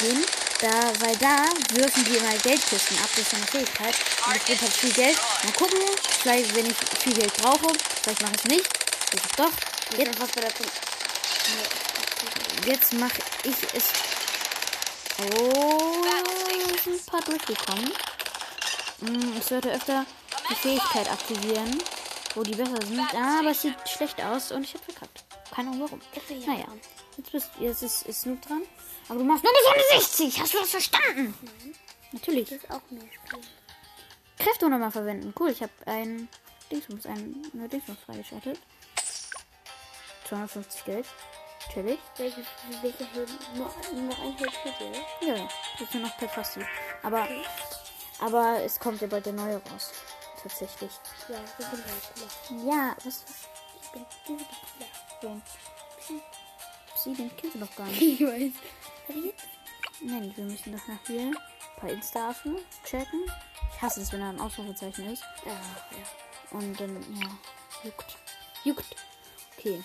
gehen. 0.00 0.24
Da, 0.60 0.92
weil 1.00 1.16
da 1.16 1.44
wirfen 1.72 2.04
die 2.04 2.16
immer 2.16 2.36
Geldkisten 2.38 2.96
ab. 2.98 3.08
Das 3.16 3.26
ist 3.26 3.34
eine 3.34 3.46
Fähigkeit. 3.46 3.94
Und 4.26 4.36
ich 4.36 4.44
bringt 4.44 4.62
halt 4.62 4.72
viel 4.72 4.92
Geld. 4.92 5.18
Mal 5.42 5.52
gucken. 5.54 5.78
Vielleicht, 6.22 6.54
wenn 6.54 6.66
ich 6.66 6.76
viel 7.02 7.14
Geld 7.14 7.34
brauche. 7.38 7.72
Vielleicht 8.02 8.22
mache 8.22 8.34
ich 8.36 8.44
es 8.44 8.50
nicht. 8.50 8.68
Vielleicht 9.10 9.38
doch. 9.38 9.52
Jetzt 9.98 10.20
Jetzt 12.64 12.92
mache 12.92 13.20
ich 13.42 13.56
es. 13.74 13.84
Oh, 15.42 16.04
ein 16.86 17.00
paar 17.06 17.22
durchgekommen. 17.22 17.92
Hm, 19.00 19.36
ich 19.36 19.44
sollte 19.44 19.72
öfter 19.72 20.06
die 20.50 20.54
Fähigkeit 20.54 21.10
aktivieren, 21.10 21.78
wo 22.34 22.42
die 22.42 22.54
besser 22.54 22.76
sind. 22.84 23.00
Ah, 23.14 23.38
aber 23.40 23.50
es 23.50 23.62
sieht 23.62 23.76
schlecht 23.88 24.20
aus 24.22 24.52
und 24.52 24.64
ich 24.64 24.74
habe 24.74 24.84
verkackt. 24.84 25.24
Keine 25.54 25.70
Ahnung 25.70 25.88
warum. 25.88 26.00
Naja, 26.46 26.66
jetzt, 27.16 27.32
bist, 27.32 27.50
jetzt 27.58 27.82
ist, 27.82 28.02
ist 28.06 28.22
Snoop 28.22 28.40
dran. 28.42 28.62
Aber 29.08 29.18
du 29.18 29.24
machst 29.24 29.42
nur 29.42 29.52
bis 29.52 29.92
160. 29.92 30.40
Hast 30.40 30.54
du 30.54 30.58
das 30.58 30.70
verstanden? 30.70 31.34
Natürlich. 32.12 32.50
Das 32.50 32.58
ist 32.58 32.70
auch 32.70 32.82
mehr. 32.90 33.04
Kräfte 34.38 34.68
nochmal 34.68 34.90
verwenden. 34.90 35.34
Cool, 35.38 35.50
ich 35.50 35.62
habe 35.62 35.72
ein 35.86 36.28
Dingsbums, 36.70 37.06
ein, 37.06 37.50
Dingsbums 37.52 37.98
freigeschaltet. 38.06 38.58
250 40.28 40.84
Geld. 40.84 41.06
Natürlich. 41.66 41.98
Welche, 42.16 42.44
welche? 42.82 43.08
Nur, 43.54 43.70
nur 43.92 44.02
noch 44.04 44.18
ein 44.22 44.36
Held 44.36 44.52
für? 44.52 45.26
Ja. 45.26 45.48
Das 45.78 45.82
ist 45.82 45.94
nur 45.94 46.04
noch 46.04 46.16
per 46.16 46.28
Fasti. 46.28 46.60
Aber 47.02 47.28
Aber 48.20 48.60
es 48.62 48.78
kommt 48.78 49.00
ja 49.00 49.06
bald 49.06 49.26
der 49.26 49.32
neue 49.32 49.56
raus. 49.56 49.92
Tatsächlich. 50.42 50.92
Ja, 51.28 51.36
ich 51.44 51.66
bin 51.66 51.84
halt 51.84 52.48
cooler. 52.48 52.74
Ja, 52.74 52.96
was? 53.04 53.24
Ich 53.82 53.88
bin 53.90 54.06
cooler. 54.26 54.46
Wen? 55.20 55.42
Sie, 56.96 57.14
den 57.14 57.36
kennst 57.36 57.54
du 57.54 57.60
doch 57.60 57.76
gar 57.76 57.86
nicht. 57.86 58.02
Ich 58.02 58.20
weiß. 58.20 58.52
Nein, 60.02 60.32
wir 60.34 60.44
müssen 60.44 60.72
doch 60.72 60.86
nach 60.88 61.06
hier 61.06 61.20
ein 61.20 61.36
paar 61.76 61.90
Insta-Affen 61.90 62.58
checken. 62.84 63.24
Ich 63.74 63.82
hasse 63.82 64.00
es, 64.00 64.12
wenn 64.12 64.20
da 64.20 64.30
ein 64.30 64.40
Ausrufezeichen 64.40 65.12
ist. 65.12 65.22
Ja, 65.44 65.52
ja. 65.52 66.58
Und 66.58 66.80
dann, 66.80 66.96
ja, 67.20 67.28
juckt. 67.84 68.16
Juckt. 68.64 68.96
Okay. 69.56 69.84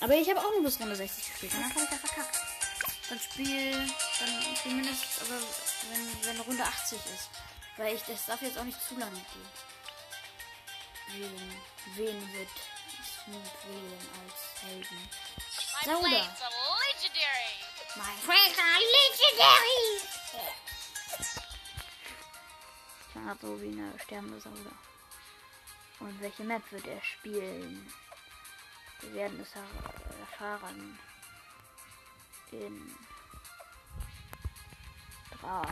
Aber 0.00 0.14
ich 0.14 0.28
habe 0.28 0.40
auch 0.40 0.50
nur 0.50 0.64
bis 0.64 0.80
Runde 0.80 0.96
60 0.96 1.30
gespielt. 1.30 1.52
Danach 1.54 1.70
habe 1.70 1.84
ich 1.84 1.90
ja 1.90 1.96
verkackt. 1.96 2.40
Dann 3.08 3.20
spiel, 3.20 3.72
dann 3.72 4.76
mindestens, 4.76 5.20
aber 5.20 5.40
wenn, 5.90 6.28
wenn 6.28 6.40
Runde 6.40 6.64
80 6.64 6.98
ist. 6.98 7.30
Weil 7.76 7.94
ich, 7.94 8.02
das 8.02 8.26
darf 8.26 8.42
jetzt 8.42 8.58
auch 8.58 8.64
nicht 8.64 8.80
zu 8.80 8.94
lange 8.96 9.12
gehen. 9.12 9.71
Wählen. 11.08 11.60
Wen 11.96 12.32
wird 12.32 12.48
Snoop 13.24 13.64
wählen 13.68 14.08
als 14.24 14.62
Helden? 14.62 15.10
Legendary. 15.84 16.28
My 17.96 18.14
friends 18.24 18.58
are 18.58 18.80
legendary! 18.96 19.82
Klingt 23.12 23.40
so 23.40 23.60
wie 23.60 23.68
eine 23.68 23.98
sterbende 23.98 24.40
Sauda. 24.40 24.70
Und 26.00 26.20
welche 26.20 26.44
Map 26.44 26.62
wird 26.72 26.86
er 26.86 27.02
spielen? 27.02 27.92
Wir 29.00 29.14
werden 29.14 29.40
es 29.40 29.54
er- 29.54 30.20
erfahren. 30.20 30.98
In 32.52 32.96
3, 35.40 35.64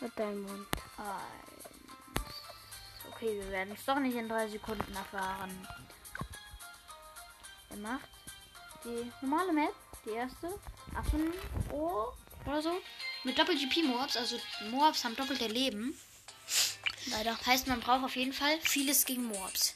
Mit 0.00 0.18
deinem 0.18 0.42
Mund. 0.42 0.66
1. 0.96 1.08
Okay, 3.12 3.38
wir 3.38 3.50
werden 3.50 3.74
es 3.74 3.84
doch 3.84 3.98
nicht 3.98 4.16
in 4.16 4.28
drei 4.28 4.48
Sekunden 4.48 4.94
erfahren. 4.94 5.68
Er 7.68 7.76
macht 7.76 8.08
die 8.84 9.12
normale 9.20 9.52
Map, 9.52 9.74
die 10.06 10.10
erste. 10.10 10.58
Affenohr 10.94 12.16
oder 12.46 12.62
so. 12.62 12.80
Mit 13.24 13.38
Doppel-GP-Mobs, 13.38 14.16
also 14.16 14.40
Mobs 14.70 15.04
haben 15.04 15.16
doppelte 15.16 15.46
Leben. 15.46 15.94
Leider. 17.06 17.36
Heißt, 17.46 17.66
man 17.66 17.80
braucht 17.80 18.04
auf 18.04 18.16
jeden 18.16 18.32
Fall 18.32 18.58
vieles 18.62 19.04
gegen 19.04 19.24
Mobs. 19.24 19.74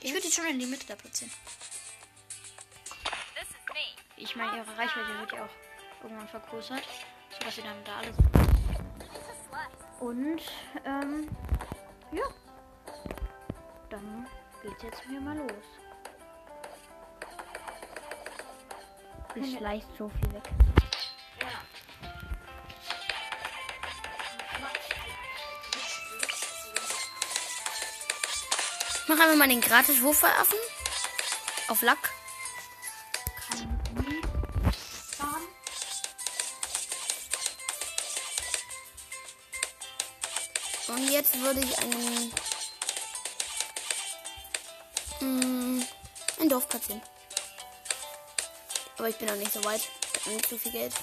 Ich 0.00 0.12
würde 0.12 0.26
die 0.26 0.32
schon 0.32 0.46
in 0.46 0.58
die 0.58 0.66
Mitte 0.66 0.86
da 0.86 0.96
platzieren. 0.96 1.32
Ich 4.16 4.36
meine, 4.36 4.58
ihre 4.58 4.76
Reichweite 4.76 5.18
wird 5.20 5.32
ja 5.32 5.44
auch 5.44 6.02
irgendwann 6.02 6.28
vergrößert, 6.28 6.82
sodass 7.32 7.54
sie 7.54 7.62
dann 7.62 7.82
da 7.84 7.98
alles. 7.98 8.16
Und, 10.00 10.42
ähm, 10.84 11.28
ja. 12.12 12.24
Dann 13.90 14.28
geht's 14.62 14.82
jetzt 14.82 15.02
hier 15.08 15.20
mal 15.20 15.36
los. 15.36 15.50
Ich 19.34 19.56
schleicht 19.56 19.86
so 19.96 20.08
viel 20.08 20.32
weg. 20.32 20.42
Mach 29.06 29.18
einmal 29.18 29.36
mal 29.36 29.48
den 29.48 29.60
gratis 29.60 30.02
Wurfaffen. 30.02 30.58
Auf 31.68 31.82
Lack. 31.82 32.17
Jetzt 41.28 41.42
würde 41.42 41.60
ich 41.60 41.78
einen. 41.78 42.32
Mm, 45.20 45.82
ein 46.40 46.48
Dorf 46.48 46.68
platzieren. 46.68 47.02
Aber 48.98 49.08
ich 49.08 49.16
bin 49.16 49.28
noch 49.28 49.36
nicht 49.36 49.52
so 49.52 49.62
weit. 49.64 49.80
Ich 50.14 50.26
habe 50.26 50.36
nicht 50.36 50.48
so 50.48 50.58
viel 50.58 50.72
Geld. 50.72 50.94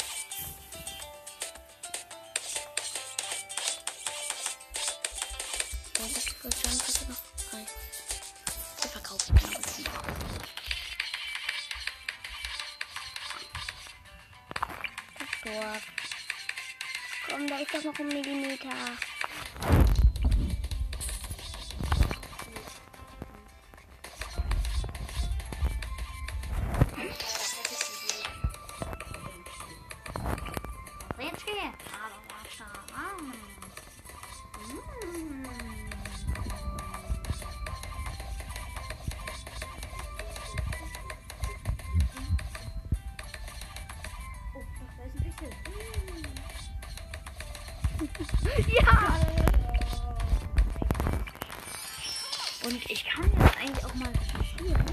Und 52.65 52.91
ich 52.91 53.05
kann 53.05 53.23
jetzt 53.23 53.57
eigentlich 53.57 53.85
auch 53.85 53.93
mal 53.93 54.09
recherchieren, 54.09 54.85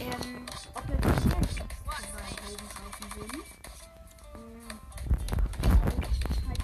ähm, 0.00 0.46
ob 0.74 0.88
wir 0.88 0.96
das 0.96 1.22
Helden 2.44 2.68
kaufen 2.68 3.06
würden. 3.16 3.42
Ähm, 4.34 4.68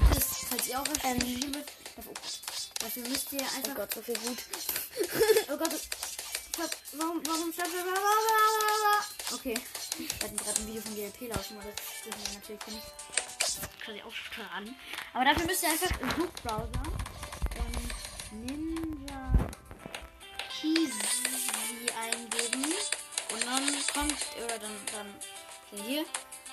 falls, 0.08 0.26
falls 0.48 0.68
ihr 0.68 0.80
auch 0.80 0.88
recherchieren 0.88 1.54
würdet, 1.54 1.70
dafür, 1.94 2.12
dafür 2.80 3.02
müsst 3.08 3.32
ihr 3.32 3.40
Oh 3.42 3.56
einfach. 3.56 3.74
Gott, 3.76 3.94
so 3.94 4.02
viel 4.02 4.18
gut. 4.18 4.38
Oh 5.52 5.56
Gott. 5.56 5.72
Ich 5.72 6.58
warum, 6.98 7.20
warum 7.26 7.52
stand 7.52 7.72
wir. 7.74 7.84
Okay. 9.34 9.58
Wir 9.98 10.08
hatten 10.24 10.36
gerade 10.36 10.60
ein 10.60 10.66
Video 10.66 10.82
von 10.82 10.94
GLP 10.94 11.28
laufen, 11.28 11.58
aber 11.58 11.70
das 11.70 12.02
dürfen 12.02 12.22
wir 12.24 12.34
natürlich 12.40 12.66
nicht 12.66 12.86
quasi 13.84 14.02
aufstragen. 14.02 14.74
Aber 15.14 15.24
dafür 15.24 15.46
müsst 15.46 15.62
ihr 15.62 15.68
einfach 15.70 16.00
im 16.00 16.10
Suchbrowser 16.10 16.82
ähm, 17.56 17.90
Ninja 18.46 19.32
Kisi 20.48 20.92
eingeben. 22.00 22.64
Und 23.32 23.46
dann 23.46 23.64
kommt, 23.94 24.16
oder 24.44 24.58
dann, 24.58 24.76
dann 24.92 25.82
hier. 25.84 26.04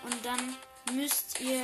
Und 0.04 0.26
dann 0.26 0.56
müsst 0.94 1.40
ihr? 1.40 1.60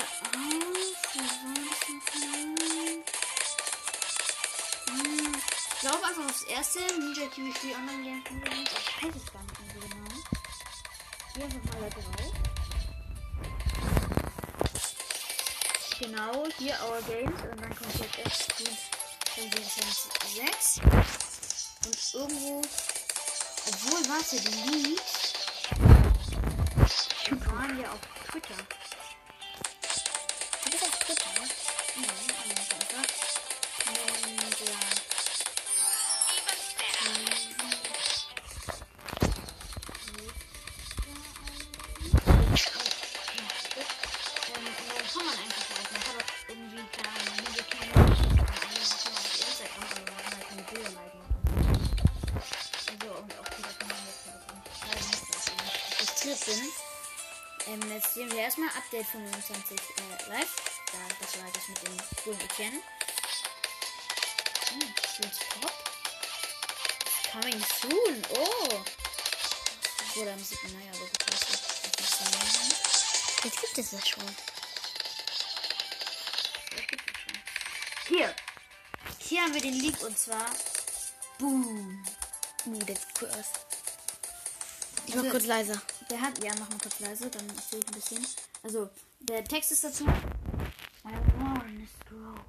Hm, 4.88 5.34
Ich 5.74 5.80
glaube 5.82 6.06
einfach 6.06 6.26
aufs 6.26 6.43
erste 6.43 6.80
Ninja 7.00 7.28
Kiwi 7.28 7.54
Online 7.76 8.22
Game. 8.24 8.43
Ich 8.46 9.04
weiß 9.04 9.16
es 9.16 9.32
gar 9.34 9.41
nicht 9.43 9.60
mehr 9.62 9.89
genau. 9.89 10.12
Hier 11.36 11.46
einfach 11.46 11.80
mal 11.80 11.89
da 11.89 11.96
drauf. 11.96 12.14
Genau, 16.58 16.68
hier 16.68 16.76
Our 16.86 17.01
Games. 17.01 17.41
Und 17.41 17.62
dann 17.62 17.76
kommt 17.76 17.95
jetzt 17.99 18.20
erst 18.20 18.43
Street 18.43 18.78
6. 20.36 20.80
Und 21.86 22.14
irgendwo. 22.14 22.62
Obwohl, 23.68 24.10
warte, 24.10 24.36
die. 24.39 24.97
Die 27.26 27.45
waren 27.45 27.82
ja 27.82 27.91
auf 27.91 28.14
25 59.16 59.80
äh, 59.80 60.30
Live. 60.30 60.82
Da, 60.91 60.97
das 61.22 61.38
war 61.39 61.49
das 61.53 61.68
mit 61.70 61.82
dem 61.84 61.97
coolen 62.24 62.39
Etienne. 62.41 62.82
Hm, 64.70 64.93
schönes 65.16 65.39
Pop. 65.61 65.74
Coming 67.32 67.66
soon. 67.82 68.26
Oh. 68.38 68.84
Wurde 70.16 70.34
am 70.34 70.43
7. 70.43 70.74
Mai 70.74 70.89
aber 70.89 71.05
gepostet. 71.05 71.59
Jetzt 73.43 73.61
gibt 73.61 73.78
es 73.78 73.91
das 73.91 74.07
schon. 74.07 74.36
Hier. 78.07 78.36
Hier 79.20 79.41
haben 79.41 79.53
wir 79.53 79.61
den 79.61 79.74
Leak 79.74 80.01
und 80.01 80.18
zwar 80.18 80.49
Boom. 81.38 82.05
Uh, 82.66 82.80
der 82.80 82.95
sieht 82.95 83.07
cool 83.22 83.30
aus. 83.30 83.45
Ich 85.05 85.16
mach 85.16 85.24
also 85.24 85.32
kurz 85.32 85.45
leiser. 85.45 85.82
Der 86.10 86.22
hat, 86.22 86.43
ja, 86.43 86.51
mach 86.60 86.70
mal 86.70 86.78
kurz 86.78 86.99
leise, 86.99 87.30
dann 87.32 87.47
erzähl 87.49 87.80
ich 87.80 87.88
ein 87.88 87.93
bisschen. 87.93 88.26
Also, 88.62 88.89
der 89.22 89.43
Text 89.43 89.72
ist 89.72 89.84
dazu. 89.84 90.06
My 91.03 91.14
awareness 91.14 91.89
grows. 92.08 92.39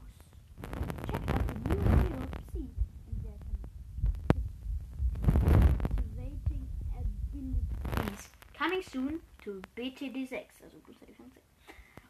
Check 1.07 1.23
out 1.31 1.47
the 1.49 1.75
new 1.75 1.81
of 2.23 2.29
Seed 2.53 2.71
in 3.09 3.23
their 3.23 3.39
activating 5.73 6.69
abilities. 6.99 8.29
Coming 8.59 8.83
soon 8.83 9.21
to 9.43 9.63
BTD6, 9.75 10.63
also 10.63 10.79
gleichzeitig 10.85 11.17
6. 11.17 11.31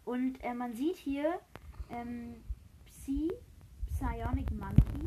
Und 0.05 0.43
äh, 0.43 0.53
man 0.53 0.75
sieht 0.75 0.97
hier 0.97 1.41
ähm, 1.91 2.43
Psy, 2.87 3.33
Psionic 3.93 4.51
Monkey. 4.51 5.07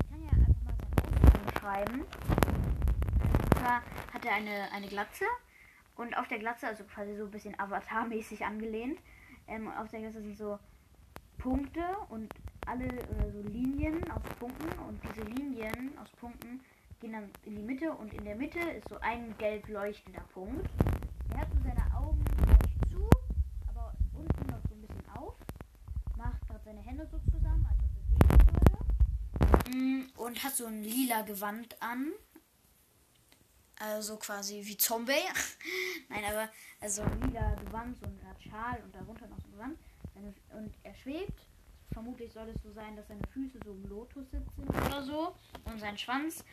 Ich 0.00 0.08
kann 0.10 0.22
ja 0.22 0.30
einfach 0.32 0.62
mal 0.64 0.76
sein 0.76 1.14
Aussehen 1.24 1.60
schreiben. 1.60 2.00
Und 2.02 3.54
zwar 3.54 3.82
hat 4.12 4.24
er 4.24 4.34
eine, 4.34 4.70
eine 4.72 4.88
Glatze 4.88 5.24
und 5.96 6.16
auf 6.16 6.28
der 6.28 6.38
Glatze, 6.38 6.66
also 6.66 6.84
quasi 6.84 7.16
so 7.16 7.24
ein 7.24 7.30
bisschen 7.30 7.58
Avatar-mäßig 7.58 8.44
angelehnt, 8.44 8.98
ähm, 9.48 9.68
auf 9.68 9.88
der 9.90 10.00
Glatze 10.00 10.20
sind 10.22 10.36
so 10.36 10.58
Punkte 11.38 11.82
und 12.08 12.32
alle 12.66 12.86
oder 12.86 13.30
so 13.32 13.40
Linien 13.48 14.02
aus 14.10 14.22
Punkten 14.38 14.68
und 14.88 15.00
diese 15.04 15.26
Linien 15.26 15.96
aus 15.98 16.10
Punkten 16.18 16.60
gehen 17.00 17.12
dann 17.12 17.30
in 17.44 17.56
die 17.56 17.62
Mitte 17.62 17.92
und 17.92 18.12
in 18.14 18.24
der 18.24 18.36
Mitte 18.36 18.58
ist 18.58 18.88
so 18.88 18.96
ein 19.00 19.36
gelb 19.38 19.68
leuchtender 19.68 20.22
Punkt. 20.32 20.68
Er 21.30 21.40
hat 21.40 21.48
so 21.52 21.58
seine 21.62 21.94
Augen 21.94 22.24
leicht 22.46 22.90
zu, 22.90 23.08
aber 23.68 23.92
unten 24.14 24.50
noch 24.50 24.60
so 24.68 24.74
ein 24.74 24.80
bisschen 24.80 25.08
auf. 25.14 25.34
Macht 26.16 26.46
gerade 26.48 26.64
seine 26.64 26.80
Hände 26.80 27.06
so 27.10 27.18
zusammen, 27.30 27.66
als 27.70 27.78
ob 27.80 28.30
er 28.30 28.38
beten 28.38 28.56
würde. 29.70 29.76
Mm, 29.76 30.10
Und 30.16 30.42
hat 30.42 30.54
so 30.56 30.66
ein 30.66 30.82
lila 30.82 31.22
Gewand 31.22 31.76
an. 31.80 32.12
Also 33.78 34.16
quasi 34.16 34.62
wie 34.64 34.76
Zombie. 34.76 35.12
Nein, 36.08 36.24
aber 36.24 36.48
also 36.80 37.02
ein 37.02 37.20
lila 37.22 37.54
Gewand, 37.56 37.98
so 37.98 38.06
eine 38.06 38.28
Art 38.28 38.42
Schal 38.42 38.82
und 38.82 38.94
darunter 38.94 39.26
noch 39.26 39.38
so 39.38 39.46
ein 39.48 39.52
Gewand. 39.52 39.78
Seine, 40.14 40.34
und 40.58 40.74
er 40.82 40.94
schwebt. 40.94 41.46
Vermutlich 41.92 42.32
soll 42.32 42.48
es 42.48 42.62
so 42.62 42.72
sein, 42.72 42.96
dass 42.96 43.06
seine 43.08 43.26
Füße 43.32 43.58
so 43.64 43.72
im 43.72 43.88
Lotus 43.88 44.30
sitzen 44.30 44.68
oder 44.68 45.02
so. 45.02 45.34
Und 45.64 45.78
sein 45.78 45.96
Schwanz 45.96 46.44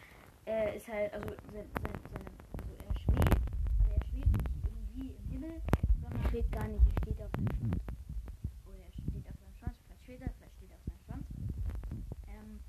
äh, 0.45 0.77
ist 0.77 0.87
halt, 0.87 1.13
also, 1.13 1.27
sein, 1.51 1.65
sein, 1.81 1.93
seine, 2.11 2.29
also 2.57 2.73
er 2.87 2.99
schwebt, 2.99 3.41
aber 3.79 3.93
er 3.93 4.05
schwebt 4.07 4.31
nicht 4.31 4.49
irgendwie 4.65 5.15
im 5.15 5.27
Himmel, 5.31 5.61
sondern 6.01 6.29
Schwebt 6.29 6.51
gar 6.51 6.67
nicht, 6.67 6.85
er 6.85 7.01
steht 7.03 7.21
auf 7.21 7.31
dem 7.31 7.47
Schwanz. 7.47 7.81
oder 8.65 8.83
er 8.83 8.91
steht 8.91 9.27
auf 9.27 9.37
seinem 9.39 9.55
Schwanz, 9.57 9.77
vielleicht 9.85 10.03
steht 10.03 10.21
er, 10.21 10.33
vielleicht 10.33 10.55
steht 10.55 10.71
er 10.71 10.77
auf 10.77 10.83
seinem 10.85 11.03
Schwanz. 11.05 11.25
Ähm, 12.27 12.59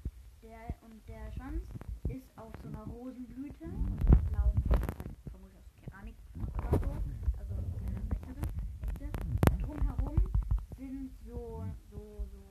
der, 0.42 0.58
und 0.82 1.08
der 1.08 1.32
Schwanz 1.32 1.62
ist 2.08 2.28
auf 2.36 2.52
so 2.62 2.68
einer 2.68 2.84
Rosenblüte 2.84 3.64
und 3.64 4.00
so 4.02 4.10
einer 4.10 4.22
blauen, 4.30 4.62
halt 4.70 5.16
vermutlich 5.30 5.58
aus 5.58 5.70
Keramik 5.80 6.16
oder 6.58 6.78
so, 6.78 6.90
also 7.38 7.54
keine 7.72 8.00
bessere, 8.06 8.42
echte. 8.86 9.08
Drumherum 9.64 10.16
sind 10.76 11.10
so, 11.24 11.64
so, 11.90 12.28
so, 12.30 12.42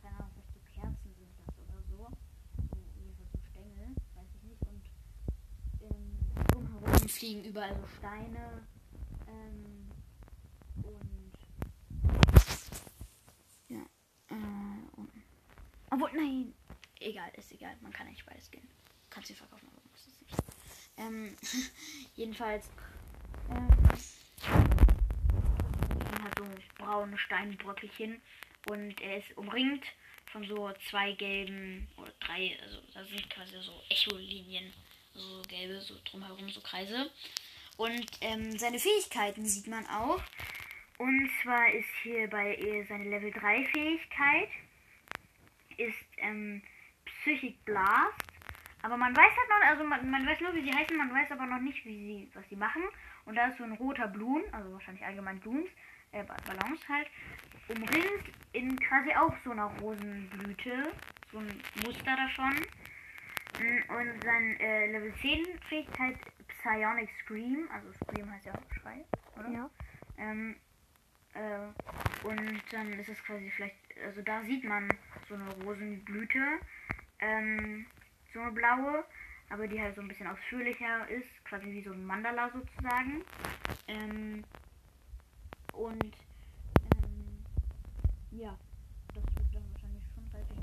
keine 0.00 0.16
Ahnung, 0.16 0.30
vielleicht 0.32 0.52
so 0.54 0.60
Kerzen 0.72 1.10
sind 1.14 1.30
das 1.38 1.54
oder 1.62 1.78
so. 1.90 2.08
So, 2.72 2.78
jedenfalls 2.98 3.30
so 3.32 3.40
Stängel, 3.50 3.94
weiß 4.16 4.28
ich 4.34 4.42
nicht. 4.48 4.62
Und 4.66 4.84
ähm, 5.84 6.18
drumherum 6.50 7.08
fliegen 7.24 7.44
überall 7.44 7.74
so 7.74 7.86
Steine. 7.98 8.66
Ähm, 9.26 9.90
und 10.82 11.32
ja. 13.68 13.80
Äh, 14.28 14.96
und, 14.96 15.10
obwohl, 15.90 16.10
nein. 16.12 16.54
Egal, 17.00 17.30
ist 17.36 17.50
egal. 17.52 17.74
Man 17.80 17.92
kann 17.92 18.06
eigentlich 18.06 18.26
beides 18.26 18.50
gehen. 18.50 18.68
Kannst 19.08 19.30
du 19.30 19.34
verkaufen, 19.34 19.68
aber 19.72 19.80
muss 19.90 20.06
es 20.06 20.20
nicht. 20.20 20.36
Ähm, 20.98 21.34
jedenfalls. 22.14 22.68
Ähm, 23.50 23.68
halt 26.22 26.38
so 26.38 26.44
braune 26.76 27.16
Steinbröckelchen. 27.16 28.20
Und 28.68 29.00
er 29.00 29.18
ist 29.18 29.36
umringt 29.38 29.84
von 30.26 30.46
so 30.46 30.72
zwei 30.90 31.12
gelben 31.12 31.88
oder 31.96 32.12
drei, 32.20 32.58
also 32.62 32.80
da 32.92 33.04
sind 33.04 33.28
quasi 33.30 33.56
so 33.60 33.72
Echolinien, 33.88 34.72
so 35.14 35.42
gelbe, 35.48 35.80
so 35.80 35.94
drumherum, 36.04 36.48
so 36.50 36.60
Kreise. 36.60 37.10
Und 37.76 38.06
ähm, 38.20 38.56
seine 38.58 38.78
Fähigkeiten 38.78 39.44
sieht 39.46 39.66
man 39.66 39.86
auch. 39.86 40.22
Und 40.98 41.28
zwar 41.42 41.70
ist 41.72 41.88
hier 42.02 42.28
bei 42.30 42.54
ihr 42.54 42.86
seine 42.86 43.04
Level 43.08 43.32
3 43.32 43.64
Fähigkeit 43.66 44.48
ist 45.76 45.96
ähm, 46.18 46.62
Psychic 47.04 47.64
Blast. 47.64 48.22
Aber 48.82 48.96
man 48.96 49.16
weiß 49.16 49.24
halt 49.36 49.48
noch, 49.48 49.68
also 49.70 49.84
man, 49.84 50.08
man 50.10 50.26
weiß 50.26 50.40
nur, 50.40 50.54
wie 50.54 50.62
sie 50.62 50.76
heißen, 50.76 50.96
man 50.96 51.12
weiß 51.12 51.30
aber 51.32 51.46
noch 51.46 51.60
nicht, 51.60 51.84
wie 51.84 51.96
sie, 51.96 52.30
was 52.34 52.44
sie 52.48 52.56
machen. 52.56 52.82
Und 53.24 53.34
da 53.34 53.46
ist 53.48 53.56
so 53.58 53.64
ein 53.64 53.72
roter 53.72 54.06
Blumen, 54.08 54.44
also 54.52 54.72
wahrscheinlich 54.72 55.04
allgemein 55.04 55.40
Blumen, 55.40 55.66
äh, 56.12 56.22
Ba- 56.22 56.36
Ballons 56.46 56.80
halt, 56.88 57.08
umringt 57.68 58.24
in 58.52 58.78
quasi 58.78 59.12
auch 59.14 59.34
so 59.42 59.50
einer 59.50 59.72
Rosenblüte, 59.80 60.92
so 61.32 61.38
ein 61.38 61.60
Muster 61.84 62.14
davon. 62.14 62.54
Mm, 63.58 63.90
Und 63.92 64.22
sein 64.24 64.60
äh, 64.60 64.86
Level 64.90 65.14
10 65.14 65.58
Fähigkeit 65.68 66.16
Psionic 66.48 67.10
Scream, 67.22 67.68
also 67.72 67.92
Scream 67.92 68.30
heißt 68.30 68.46
ja 68.46 68.54
auch 68.54 68.72
Schrei, 68.72 69.04
oder? 69.36 69.48
Ja. 69.48 69.70
Ähm, 70.18 70.56
äh, 71.34 72.26
und 72.26 72.62
dann 72.72 72.92
ist 72.98 73.08
es 73.08 73.22
quasi 73.24 73.50
vielleicht, 73.50 73.76
also 74.04 74.22
da 74.22 74.42
sieht 74.42 74.64
man 74.64 74.96
so 75.28 75.34
eine 75.34 75.50
Rosenblüte, 75.64 76.40
ähm, 77.20 77.86
so 78.32 78.40
eine 78.40 78.52
blaue, 78.52 79.04
aber 79.50 79.66
die 79.68 79.80
halt 79.80 79.94
so 79.94 80.00
ein 80.00 80.08
bisschen 80.08 80.26
ausführlicher 80.26 81.08
ist, 81.08 81.44
quasi 81.44 81.66
wie 81.66 81.82
so 81.82 81.92
ein 81.92 82.04
Mandala 82.04 82.50
sozusagen. 82.50 83.22
Ähm, 83.88 84.44
und 85.72 86.04
ähm, 86.04 87.44
ja, 88.32 88.56
das 89.14 89.24
wird 89.36 89.54
dann 89.54 89.64
wahrscheinlich 89.72 90.02
schon 90.14 90.24
relativ. 90.32 90.58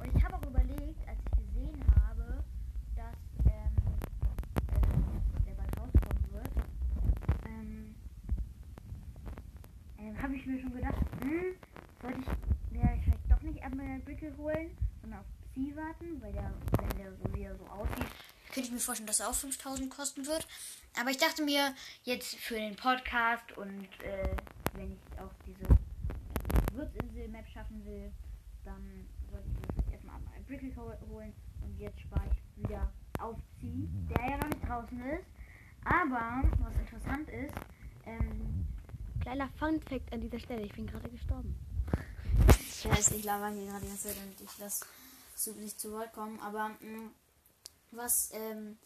Und 0.00 0.16
ich 0.16 0.24
habe 0.24 0.36
auch 0.36 0.46
überlegt, 0.46 1.08
als 1.08 1.18
ich 1.24 1.30
gesehen 1.46 1.82
habe, 2.04 2.42
dass 2.96 3.16
ähm, 3.46 3.76
äh, 4.72 5.46
der 5.46 5.54
bald 5.54 5.78
rauskommen 5.78 6.32
wird, 6.32 6.50
ähm, 7.46 7.94
ähm, 9.98 10.09
habe 10.22 10.36
ich 10.36 10.46
mir 10.46 10.60
schon 10.60 10.72
gedacht, 10.72 10.94
hm, 11.20 11.54
sollte 12.02 12.20
ich 12.20 12.26
mir 12.26 12.88
vielleicht 13.04 13.30
doch 13.30 13.40
nicht 13.42 13.62
Admiral 13.64 13.98
Brickle 14.00 14.36
holen, 14.36 14.70
sondern 15.00 15.20
auf 15.20 15.26
Psy 15.52 15.74
warten, 15.76 16.20
weil 16.20 16.32
der, 16.32 16.52
wenn 16.78 16.98
der 16.98 17.12
so 17.12 17.34
wie 17.34 17.42
er 17.42 17.56
so 17.56 17.66
aussieht, 17.66 18.06
könnte 18.52 18.68
ich 18.68 18.72
mir 18.72 18.78
vorstellen, 18.80 19.06
dass 19.06 19.20
er 19.20 19.28
auch 19.28 19.34
5000 19.34 19.90
kosten 19.90 20.26
wird. 20.26 20.46
Aber 21.00 21.10
ich 21.10 21.18
dachte 21.18 21.42
mir, 21.44 21.74
jetzt 22.04 22.34
für 22.36 22.56
den 22.56 22.74
Podcast 22.76 23.56
und 23.56 23.86
äh, 24.02 24.36
wenn 24.74 24.92
ich 24.92 24.98
auch 25.20 25.30
diese 25.46 25.64
äh, 25.72 26.74
Würzinsel-Map 26.74 27.46
schaffen 27.48 27.84
will, 27.84 28.10
dann 28.64 29.06
sollte 29.30 29.46
ich 29.48 29.66
vielleicht 29.74 29.92
erstmal 29.92 30.16
Admiral 30.16 30.42
Brickle 30.48 30.76
hol- 30.76 30.98
holen 31.10 31.32
und 31.62 31.78
jetzt 31.78 32.00
spare 32.00 32.24
ich 32.32 32.64
wieder 32.68 32.90
auf 33.20 33.36
Psy, 33.58 33.88
der 34.10 34.30
ja 34.30 34.36
noch 34.38 34.48
nicht 34.48 34.66
draußen 34.68 35.00
ist. 35.10 35.26
Aber, 35.84 36.42
was 36.58 36.74
interessant 36.76 37.28
ist, 37.30 37.54
ähm, 38.04 38.66
Kleiner 39.30 39.48
Fun 39.60 39.80
Fact 39.82 40.12
an 40.12 40.20
dieser 40.20 40.40
Stelle, 40.40 40.62
ich 40.62 40.72
bin 40.72 40.88
gerade 40.88 41.08
gestorben. 41.08 41.54
Ich 42.68 42.84
weiß, 42.84 43.12
ich 43.12 43.22
laber 43.22 43.48
hier 43.50 43.66
gerade 43.66 43.82
die 43.82 43.86
ganze 43.86 44.08
Zeit 44.08 44.16
und 44.16 44.40
ich 44.40 44.58
lasse 44.58 44.84
so 45.36 45.52
nicht 45.52 45.80
zu 45.80 45.92
Wort 45.92 46.12
kommen. 46.12 46.40
Aber 46.40 46.70
mh, 46.80 47.12
was 47.92 48.30
ähm, 48.32 48.76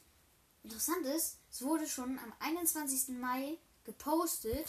interessant 0.62 1.06
ist, 1.06 1.38
es 1.50 1.62
wurde 1.62 1.88
schon 1.88 2.18
am 2.18 2.30
21. 2.40 3.16
Mai 3.18 3.56
gepostet 3.84 4.66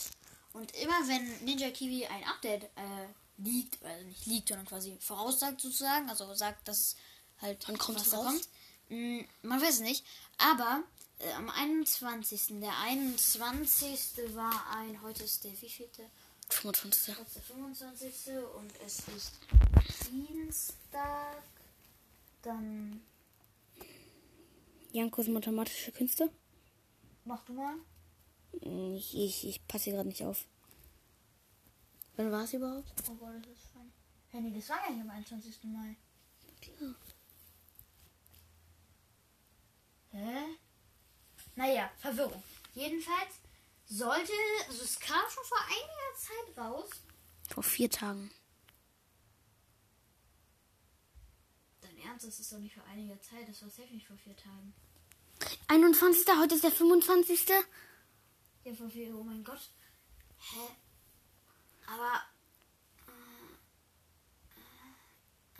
und 0.54 0.74
immer 0.78 0.94
wenn 1.10 1.44
Ninja 1.44 1.70
Kiwi 1.72 2.06
ein 2.06 2.24
Update 2.24 2.64
äh, 2.78 3.08
liegt, 3.40 3.84
also 3.84 4.06
nicht 4.06 4.26
liegt, 4.28 4.48
sondern 4.48 4.68
quasi 4.68 4.96
voraussagt 5.02 5.60
sozusagen, 5.60 6.10
also 6.10 6.34
sagt, 6.36 6.66
dass 6.70 6.96
halt 7.42 7.68
Wann 7.68 7.78
kommt 7.78 7.98
was 7.98 8.06
es 8.06 8.12
da 8.12 8.18
raus? 8.20 8.28
kommt. 8.28 8.48
Mh, 8.88 9.26
man 9.42 9.62
weiß 9.62 9.74
es 9.74 9.80
nicht, 9.82 10.06
aber 10.38 10.84
äh, 11.20 11.32
am 11.34 11.50
21. 11.50 12.60
Der 12.60 12.78
21. 12.80 14.36
war 14.36 14.70
ein, 14.76 15.02
heute 15.02 15.24
ist 15.24 15.44
der 15.44 15.52
wievielte? 15.62 16.10
25. 16.50 17.16
Heute 17.18 17.28
ist 17.28 17.36
der 17.36 17.44
25. 17.44 18.14
und 18.56 18.72
es 18.86 19.00
ist 19.16 19.40
Dienstag. 20.12 21.44
Dann 22.42 23.02
Jankos 24.92 25.28
mathematische 25.28 25.92
Künste? 25.92 26.30
mach 27.26 27.44
du 27.46 27.54
mal. 27.54 27.76
Ich, 28.62 29.18
ich, 29.18 29.48
ich 29.48 29.68
passe 29.68 29.86
hier 29.86 29.94
gerade 29.94 30.08
nicht 30.08 30.24
auf. 30.24 30.48
Wann 32.16 32.32
war 32.32 32.44
es 32.44 32.54
überhaupt? 32.54 32.94
Oh 33.10 33.16
Gott, 33.16 33.36
das 33.42 33.52
ist 33.52 33.68
fein. 33.74 33.92
Nee, 34.32 34.56
das 34.56 34.70
war 34.70 34.78
ja 34.86 34.92
nicht 34.92 35.02
am 35.02 35.10
21. 35.10 35.64
Mai. 35.66 35.98
Klar. 36.62 36.96
Hä? 40.12 40.58
Naja, 41.56 41.90
Verwirrung. 41.98 42.44
Jedenfalls 42.74 43.36
sollte, 43.86 44.34
also 44.68 44.84
es 44.84 45.00
kam 45.00 45.24
schon 45.30 45.44
vor 45.46 45.60
einiger 45.66 46.18
Zeit 46.18 46.58
raus. 46.58 46.90
Vor 47.50 47.64
vier 47.64 47.90
Tagen. 47.90 48.32
Ernst, 52.06 52.28
das 52.28 52.40
ist 52.40 52.54
doch 52.54 52.60
nicht 52.60 52.74
für 52.74 52.84
einige 52.84 53.20
Zeit. 53.20 53.50
Das 53.50 53.62
war 53.62 53.70
safe 53.70 53.94
nicht 53.94 54.08
vor 54.08 54.18
vier 54.18 54.36
Tagen. 54.36 54.74
21. 55.68 56.26
Heute 56.40 56.56
ist 56.56 56.64
der 56.64 56.72
25. 56.72 57.50
Ja, 58.64 58.74
vor 58.74 58.90
vier, 58.90 59.16
oh 59.16 59.24
mein 59.24 59.44
Gott. 59.44 59.70
Hä? 60.40 60.76
Aber. 61.88 62.22
Äh, 63.08 63.12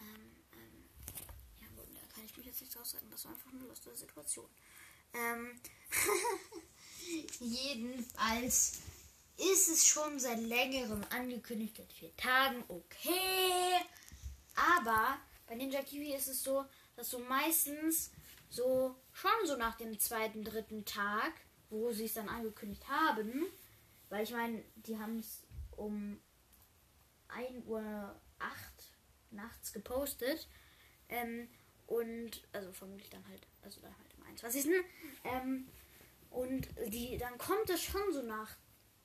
ähm, 0.02 0.32
ähm, 0.54 0.90
ja, 1.60 1.68
gut, 1.76 1.88
da 1.94 2.14
kann 2.14 2.24
ich 2.24 2.38
mich 2.38 2.46
jetzt 2.46 2.62
nicht 2.62 2.78
raushalten. 2.78 3.10
Das 3.12 3.26
war 3.26 3.32
einfach 3.34 3.52
eine 3.52 3.68
lustige 3.68 3.96
Situation. 3.96 4.50
Ähm. 5.16 5.60
Jedenfalls 7.40 8.80
ist 9.38 9.70
es 9.70 9.86
schon 9.86 10.20
seit 10.20 10.40
längerem 10.40 11.04
angekündigt, 11.10 11.78
seit 11.78 11.92
vier 11.92 12.16
Tagen, 12.16 12.64
okay. 12.68 13.80
Aber 14.56 15.18
bei 15.48 15.56
Ninja 15.56 15.82
Kiwi 15.82 16.14
ist 16.14 16.28
es 16.28 16.44
so, 16.44 16.66
dass 16.96 17.10
so 17.10 17.20
meistens 17.20 18.12
so 18.50 18.96
schon 19.12 19.32
so 19.46 19.58
nach 19.58 19.76
dem 19.76 20.00
zweiten, 20.00 20.44
dritten 20.44 20.86
Tag, 20.86 21.34
wo 21.70 21.92
sie 21.92 22.06
es 22.06 22.14
dann 22.14 22.30
angekündigt 22.30 22.88
haben, 22.88 23.46
weil 24.10 24.24
ich 24.24 24.32
meine, 24.32 24.64
die 24.76 24.98
haben 24.98 25.20
es 25.20 25.44
um 25.72 26.22
1 27.28 27.66
Uhr 27.66 28.22
8 28.40 28.54
nachts 29.32 29.74
gepostet. 29.74 30.48
Ähm, 31.10 31.50
und, 31.88 32.48
also 32.52 32.72
vermutlich 32.72 33.10
dann 33.10 33.28
halt, 33.28 33.46
also 33.62 33.82
dann 33.82 33.96
halt 33.98 34.05
21. 34.28 34.68
Ähm, 35.24 35.68
und 36.32 36.68
die, 36.88 37.18
dann 37.18 37.38
kommt 37.38 37.70
es 37.70 37.84
schon 37.84 38.14
so 38.14 38.22
nach 38.22 38.56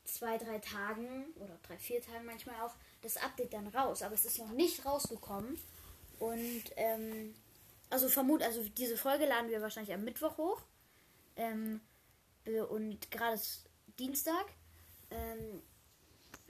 zwei, 0.04 0.38
drei 0.38 0.58
Tagen 0.58 1.26
oder 1.36 1.58
drei, 1.62 1.78
vier 1.78 2.02
Tagen 2.02 2.26
manchmal 2.26 2.60
auch 2.60 2.74
das 3.02 3.16
Update 3.16 3.52
dann 3.52 3.68
raus. 3.68 4.02
Aber 4.02 4.14
es 4.14 4.24
ist 4.24 4.38
noch 4.38 4.50
nicht 4.50 4.84
rausgekommen. 4.84 5.58
Und 6.18 6.64
ähm, 6.76 7.34
also 7.88 8.08
vermut, 8.08 8.42
also 8.42 8.62
diese 8.76 8.96
Folge 8.96 9.26
laden 9.26 9.50
wir 9.50 9.62
wahrscheinlich 9.62 9.94
am 9.94 10.04
Mittwoch 10.04 10.36
hoch. 10.38 10.62
Ähm, 11.36 11.80
äh, 12.44 12.60
und 12.60 13.10
gerade 13.10 13.34
ist 13.34 13.68
Dienstag. 13.98 14.46
Ähm, 15.10 15.62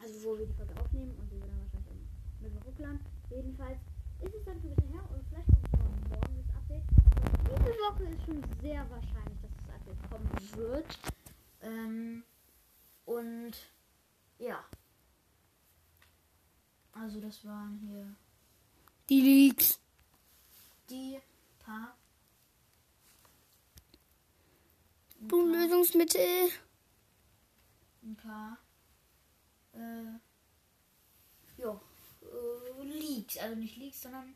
also 0.03 0.25
wo 0.25 0.39
wir 0.39 0.47
die 0.47 0.55
Folge 0.55 0.75
aufnehmen 0.81 1.15
und 1.19 1.31
die 1.31 1.37
wir 1.37 1.47
dann 1.47 1.61
wahrscheinlich 1.61 1.91
am 1.91 2.43
Mittwoch 2.43 2.73
hochladen. 2.73 3.01
Jedenfalls 3.31 3.79
ist 4.23 4.35
es 4.35 4.45
dann 4.45 4.61
schon 4.61 4.71
wieder 4.71 4.87
her 4.89 5.05
und 5.13 5.25
vielleicht 5.29 5.47
kommt 5.47 5.69
schon 5.71 6.09
morgen 6.09 6.45
das 6.47 6.57
Update. 6.57 7.51
Woche 7.75 8.05
ist 8.05 8.25
schon 8.25 8.43
sehr 8.61 8.89
wahrscheinlich, 8.91 9.39
dass 9.43 9.51
das 9.57 9.75
Update 9.75 10.11
kommen 10.11 10.31
wird. 10.57 10.99
Ähm, 11.63 12.25
und 13.05 13.53
ja. 14.39 14.65
Also 16.93 17.21
das 17.21 17.45
waren 17.45 17.79
hier 17.79 18.15
Die 19.09 19.21
Leaks. 19.21 19.79
die 20.89 21.21
paar 21.61 21.97
Boomlösungsmittel. 25.21 26.51
ein 28.03 28.17
paar 28.17 28.59
äh, 29.75 30.19
ja, 31.59 31.81
äh, 32.23 32.83
Leaks, 32.85 33.37
also 33.37 33.55
nicht 33.57 33.77
Leaks, 33.77 34.03
sondern 34.03 34.35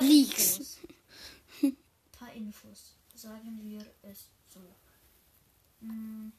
Leaks. 0.00 0.78
Paar 2.24 2.32
Infos, 2.32 2.96
sagen 3.14 3.60
wir 3.62 3.84
es 4.10 4.30
so. 4.50 4.60
Mm. 5.80 6.32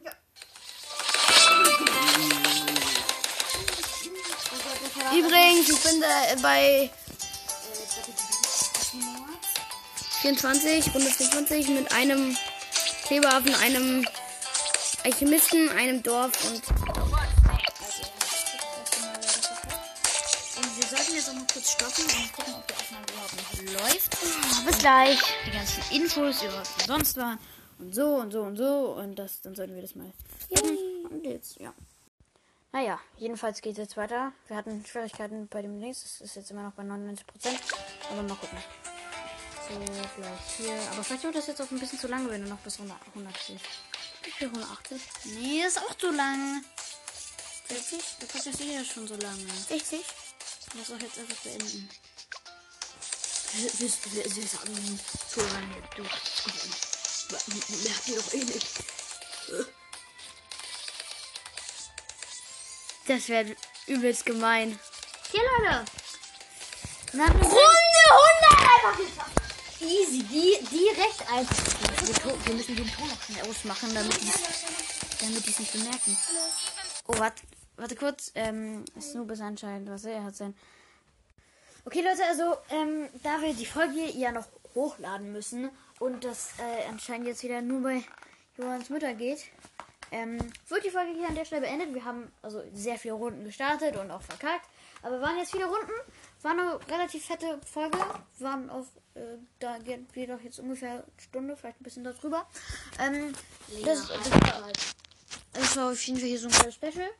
Ja. 0.00 0.12
Übrigens, 5.12 5.68
ich 5.68 5.82
bin 5.82 6.00
da 6.00 6.40
bei 6.40 6.90
24, 10.22 10.94
Runde 10.94 11.10
24 11.10 11.68
mit 11.68 11.92
einem 11.92 12.34
Klebeaffen, 13.06 13.54
einem 13.56 14.08
Alchemisten, 15.04 15.68
einem 15.68 16.02
Dorf 16.02 16.32
und 16.46 16.62
Und 20.56 20.76
wir 20.76 20.88
sollten 20.88 21.14
jetzt 21.14 21.28
auch 21.28 21.34
mal 21.34 21.46
kurz 21.52 21.72
stoppen 21.72 22.04
und 22.04 22.32
gucken, 22.32 22.54
ob 22.54 22.66
die 22.68 22.73
Läuft. 23.62 24.16
bis 24.66 24.78
gleich. 24.78 25.20
Die 25.46 25.50
ganzen 25.50 25.82
Infos 25.94 26.42
über 26.42 26.58
was 26.58 26.78
wir 26.78 26.86
sonst 26.86 27.16
waren 27.16 27.38
und 27.78 27.94
so 27.94 28.16
und 28.16 28.32
so 28.32 28.42
und 28.42 28.56
so 28.56 28.96
und 28.98 29.18
das, 29.18 29.40
dann 29.42 29.54
sollten 29.54 29.74
wir 29.74 29.82
das 29.82 29.94
mal. 29.94 30.12
Und 31.10 31.24
jetzt, 31.24 31.58
ja. 31.60 31.72
Naja, 32.72 32.98
jedenfalls 33.18 33.60
geht 33.62 33.72
es 33.72 33.78
jetzt 33.78 33.96
weiter. 33.96 34.32
Wir 34.48 34.56
hatten 34.56 34.84
Schwierigkeiten 34.84 35.46
bei 35.46 35.62
dem 35.62 35.78
Links. 35.78 36.04
Es 36.04 36.20
ist 36.20 36.34
jetzt 36.34 36.50
immer 36.50 36.64
noch 36.64 36.72
bei 36.72 36.82
99%. 36.82 37.20
Aber 38.10 38.22
mal 38.22 38.34
gucken. 38.34 38.58
So, 39.68 39.78
gleich 40.16 40.56
hier. 40.56 40.74
Aber 40.92 41.04
vielleicht 41.04 41.22
wird 41.22 41.36
das 41.36 41.46
jetzt 41.46 41.62
auch 41.62 41.70
ein 41.70 41.78
bisschen 41.78 42.00
zu 42.00 42.08
lang, 42.08 42.28
wenn 42.28 42.42
du 42.42 42.48
noch 42.48 42.58
bis 42.58 42.74
100 42.80 42.98
180. 43.14 43.60
480. 44.38 45.02
Nee, 45.36 45.62
das 45.62 45.76
ist 45.76 45.82
auch 45.82 45.94
zu 45.94 46.10
lang. 46.10 46.64
40? 47.66 48.00
Du 48.20 48.26
kannst 48.26 48.46
jetzt 48.46 48.60
eh 48.60 48.84
schon 48.84 49.06
so 49.06 49.14
lange. 49.16 49.46
60. 49.68 50.00
Lass 50.76 50.88
doch 50.88 51.00
jetzt 51.00 51.18
einfach 51.18 51.36
beenden. 51.44 51.88
Wir, 53.56 53.70
wir, 53.78 54.36
wir, 54.36 54.46
sagen 54.48 55.00
zu 55.28 55.40
lange. 55.40 55.82
Du. 55.96 56.02
Merkt 57.84 58.08
ihr 58.08 58.16
doch 58.16 58.34
eh 58.34 58.44
nicht. 58.44 58.66
Das 63.06 63.28
wäre 63.28 63.54
übelst 63.86 64.26
gemein. 64.26 64.78
Hier, 65.30 65.42
Leute. 65.42 65.84
Wir 67.12 67.24
haben 67.24 67.36
eine 67.36 67.44
Runde 67.44 67.60
100 68.42 68.60
einfach 68.60 68.96
geschafft. 68.98 69.30
Easy, 69.80 70.22
die, 70.24 70.58
direkt 70.70 71.30
einfach. 71.30 72.46
Wir 72.46 72.54
müssen 72.54 72.76
den 72.76 72.90
Ton 72.90 73.08
noch 73.08 73.22
schnell 73.22 73.48
ausmachen, 73.48 73.94
damit 73.94 74.20
die 74.20 74.32
damit 75.20 75.46
es 75.48 75.58
nicht 75.58 75.72
bemerken. 75.72 76.16
Oh, 77.06 77.18
warte, 77.18 77.42
warte 77.76 77.96
kurz. 77.96 78.32
Ähm, 78.34 78.84
Snoop 79.00 79.30
ist 79.30 79.40
anscheinend, 79.40 79.88
was 79.88 80.04
er 80.04 80.24
hat 80.24 80.36
sein. 80.36 80.54
Okay, 81.86 82.00
Leute, 82.00 82.24
also, 82.24 82.56
ähm, 82.70 83.10
da 83.22 83.42
wir 83.42 83.52
die 83.52 83.66
Folge 83.66 84.10
ja 84.16 84.32
noch 84.32 84.46
hochladen 84.74 85.32
müssen 85.32 85.68
und 85.98 86.24
das 86.24 86.54
äh, 86.58 86.88
anscheinend 86.88 87.26
jetzt 87.26 87.42
wieder 87.42 87.60
nur 87.60 87.82
bei 87.82 88.02
Johans 88.56 88.88
Mutter 88.88 89.12
geht, 89.12 89.44
ähm, 90.10 90.38
wird 90.68 90.84
die 90.86 90.90
Folge 90.90 91.12
hier 91.12 91.28
an 91.28 91.34
der 91.34 91.44
Stelle 91.44 91.60
beendet. 91.60 91.92
Wir 91.92 92.06
haben 92.06 92.32
also 92.40 92.62
sehr 92.72 92.98
viele 92.98 93.14
Runden 93.14 93.44
gestartet 93.44 93.96
und 93.96 94.10
auch 94.10 94.22
verkackt. 94.22 94.66
Aber 95.02 95.20
waren 95.20 95.36
jetzt 95.36 95.50
viele 95.52 95.66
Runden. 95.66 95.92
War 96.40 96.52
eine 96.52 96.80
relativ 96.88 97.26
fette 97.26 97.60
Folge. 97.70 97.98
Waren 98.38 98.70
auch, 98.70 98.86
äh, 99.14 99.36
da 99.58 99.76
geht 99.76 100.10
geht 100.14 100.30
auch 100.30 100.40
jetzt 100.40 100.60
ungefähr 100.60 100.92
eine 100.92 101.04
Stunde, 101.18 101.54
vielleicht 101.54 101.82
ein 101.82 101.84
bisschen 101.84 102.04
darüber. 102.04 102.48
Ähm, 102.98 103.34
das, 103.84 104.08
das, 104.08 104.30
war, 104.30 104.72
das 105.52 105.76
war 105.76 105.92
auf 105.92 106.02
jeden 106.02 106.18
Fall 106.18 106.28
hier 106.28 106.38
so 106.38 106.48
ein 106.48 106.52
kleines 106.52 106.74
Special. 106.76 107.10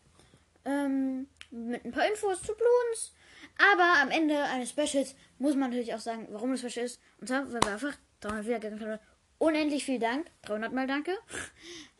Ähm, 0.65 1.29
mit 1.51 1.85
ein 1.85 1.93
paar 1.93 2.07
Infos 2.07 2.41
zu 2.41 2.55
Bloons. 2.55 3.13
Aber 3.59 4.01
am 4.03 4.11
Ende 4.11 4.43
eines 4.45 4.71
Specials 4.71 5.15
muss 5.39 5.55
man 5.55 5.71
natürlich 5.71 5.95
auch 5.95 6.01
sagen, 6.01 6.27
warum 6.31 6.51
das 6.53 6.61
Special 6.61 6.87
ist. 6.87 7.01
Und 7.21 7.29
zwar, 7.29 7.51
weil 7.53 7.63
wir 7.63 7.73
einfach 7.73 7.95
300 8.21 8.47
Wiedergaben 8.47 8.81
haben. 8.81 8.99
Unendlich 9.39 9.85
viel 9.85 9.99
Dank. 9.99 10.27
300 10.43 10.73
mal 10.73 10.87
Danke. 10.87 11.17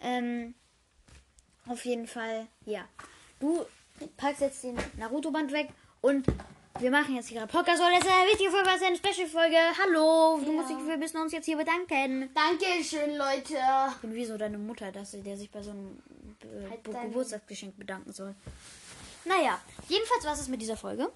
Ähm, 0.07 0.55
auf 1.67 1.83
jeden 1.87 2.07
Fall, 2.07 2.47
ja. 2.67 2.85
Du 3.41 3.65
packst 4.19 4.43
jetzt 4.43 4.63
den 4.65 4.77
Naruto-Band 4.99 5.51
weg 5.53 5.69
und 6.03 6.27
wir 6.79 6.91
machen 6.91 7.15
jetzt 7.17 7.29
hier 7.29 7.39
gerade 7.41 7.51
Podcast. 7.51 7.79
So, 7.79 7.85
das 7.89 8.01
ist 8.05 8.11
eine 8.13 8.31
wichtige 8.31 8.51
Folge, 8.51 8.67
das 8.67 8.77
ist 8.77 8.85
eine 8.87 8.97
Special-Folge. 8.97 9.57
Hallo, 9.83 10.41
du 10.45 10.53
musst 10.53 10.69
dich, 10.69 10.77
wir 10.77 10.99
müssen 10.99 11.17
uns 11.23 11.33
jetzt 11.33 11.47
hier 11.47 11.57
bedanken. 11.57 12.29
Dankeschön, 12.35 13.17
Leute. 13.17 13.57
Ich 13.93 13.97
bin 14.03 14.15
wie 14.15 14.25
so 14.27 14.37
deine 14.37 14.59
Mutter, 14.59 14.93
dass 14.93 15.13
sie, 15.13 15.23
der 15.23 15.39
sich 15.39 15.51
bei 15.51 15.63
so 15.63 15.71
einem 15.71 16.03
äh, 16.43 16.69
Halt 16.69 16.83
Be- 16.83 16.91
Geburtstagsgeschenk 16.93 17.79
bedanken 17.79 18.13
soll. 18.13 18.35
Naja, 19.25 19.59
jedenfalls 19.89 20.25
war 20.27 20.35
es 20.35 20.49
mit 20.49 20.61
dieser 20.61 20.77
Folge. 20.77 21.11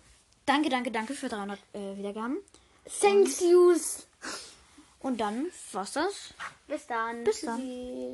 Danke, 0.48 0.70
danke, 0.70 0.90
danke 0.90 1.12
für 1.12 1.28
300 1.28 1.58
äh, 1.74 1.98
Wiedergaben. 1.98 2.38
Thanks, 3.02 3.40
yous. 3.40 4.06
Und 5.00 5.20
dann 5.20 5.50
war's 5.72 5.92
das. 5.92 6.32
Bis 6.66 6.86
dann. 6.86 7.22
Bis 7.22 7.42
dann. 7.42 7.60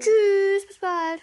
Tschüss, 0.01 0.67
bis 0.67 0.79
bald. 0.81 1.23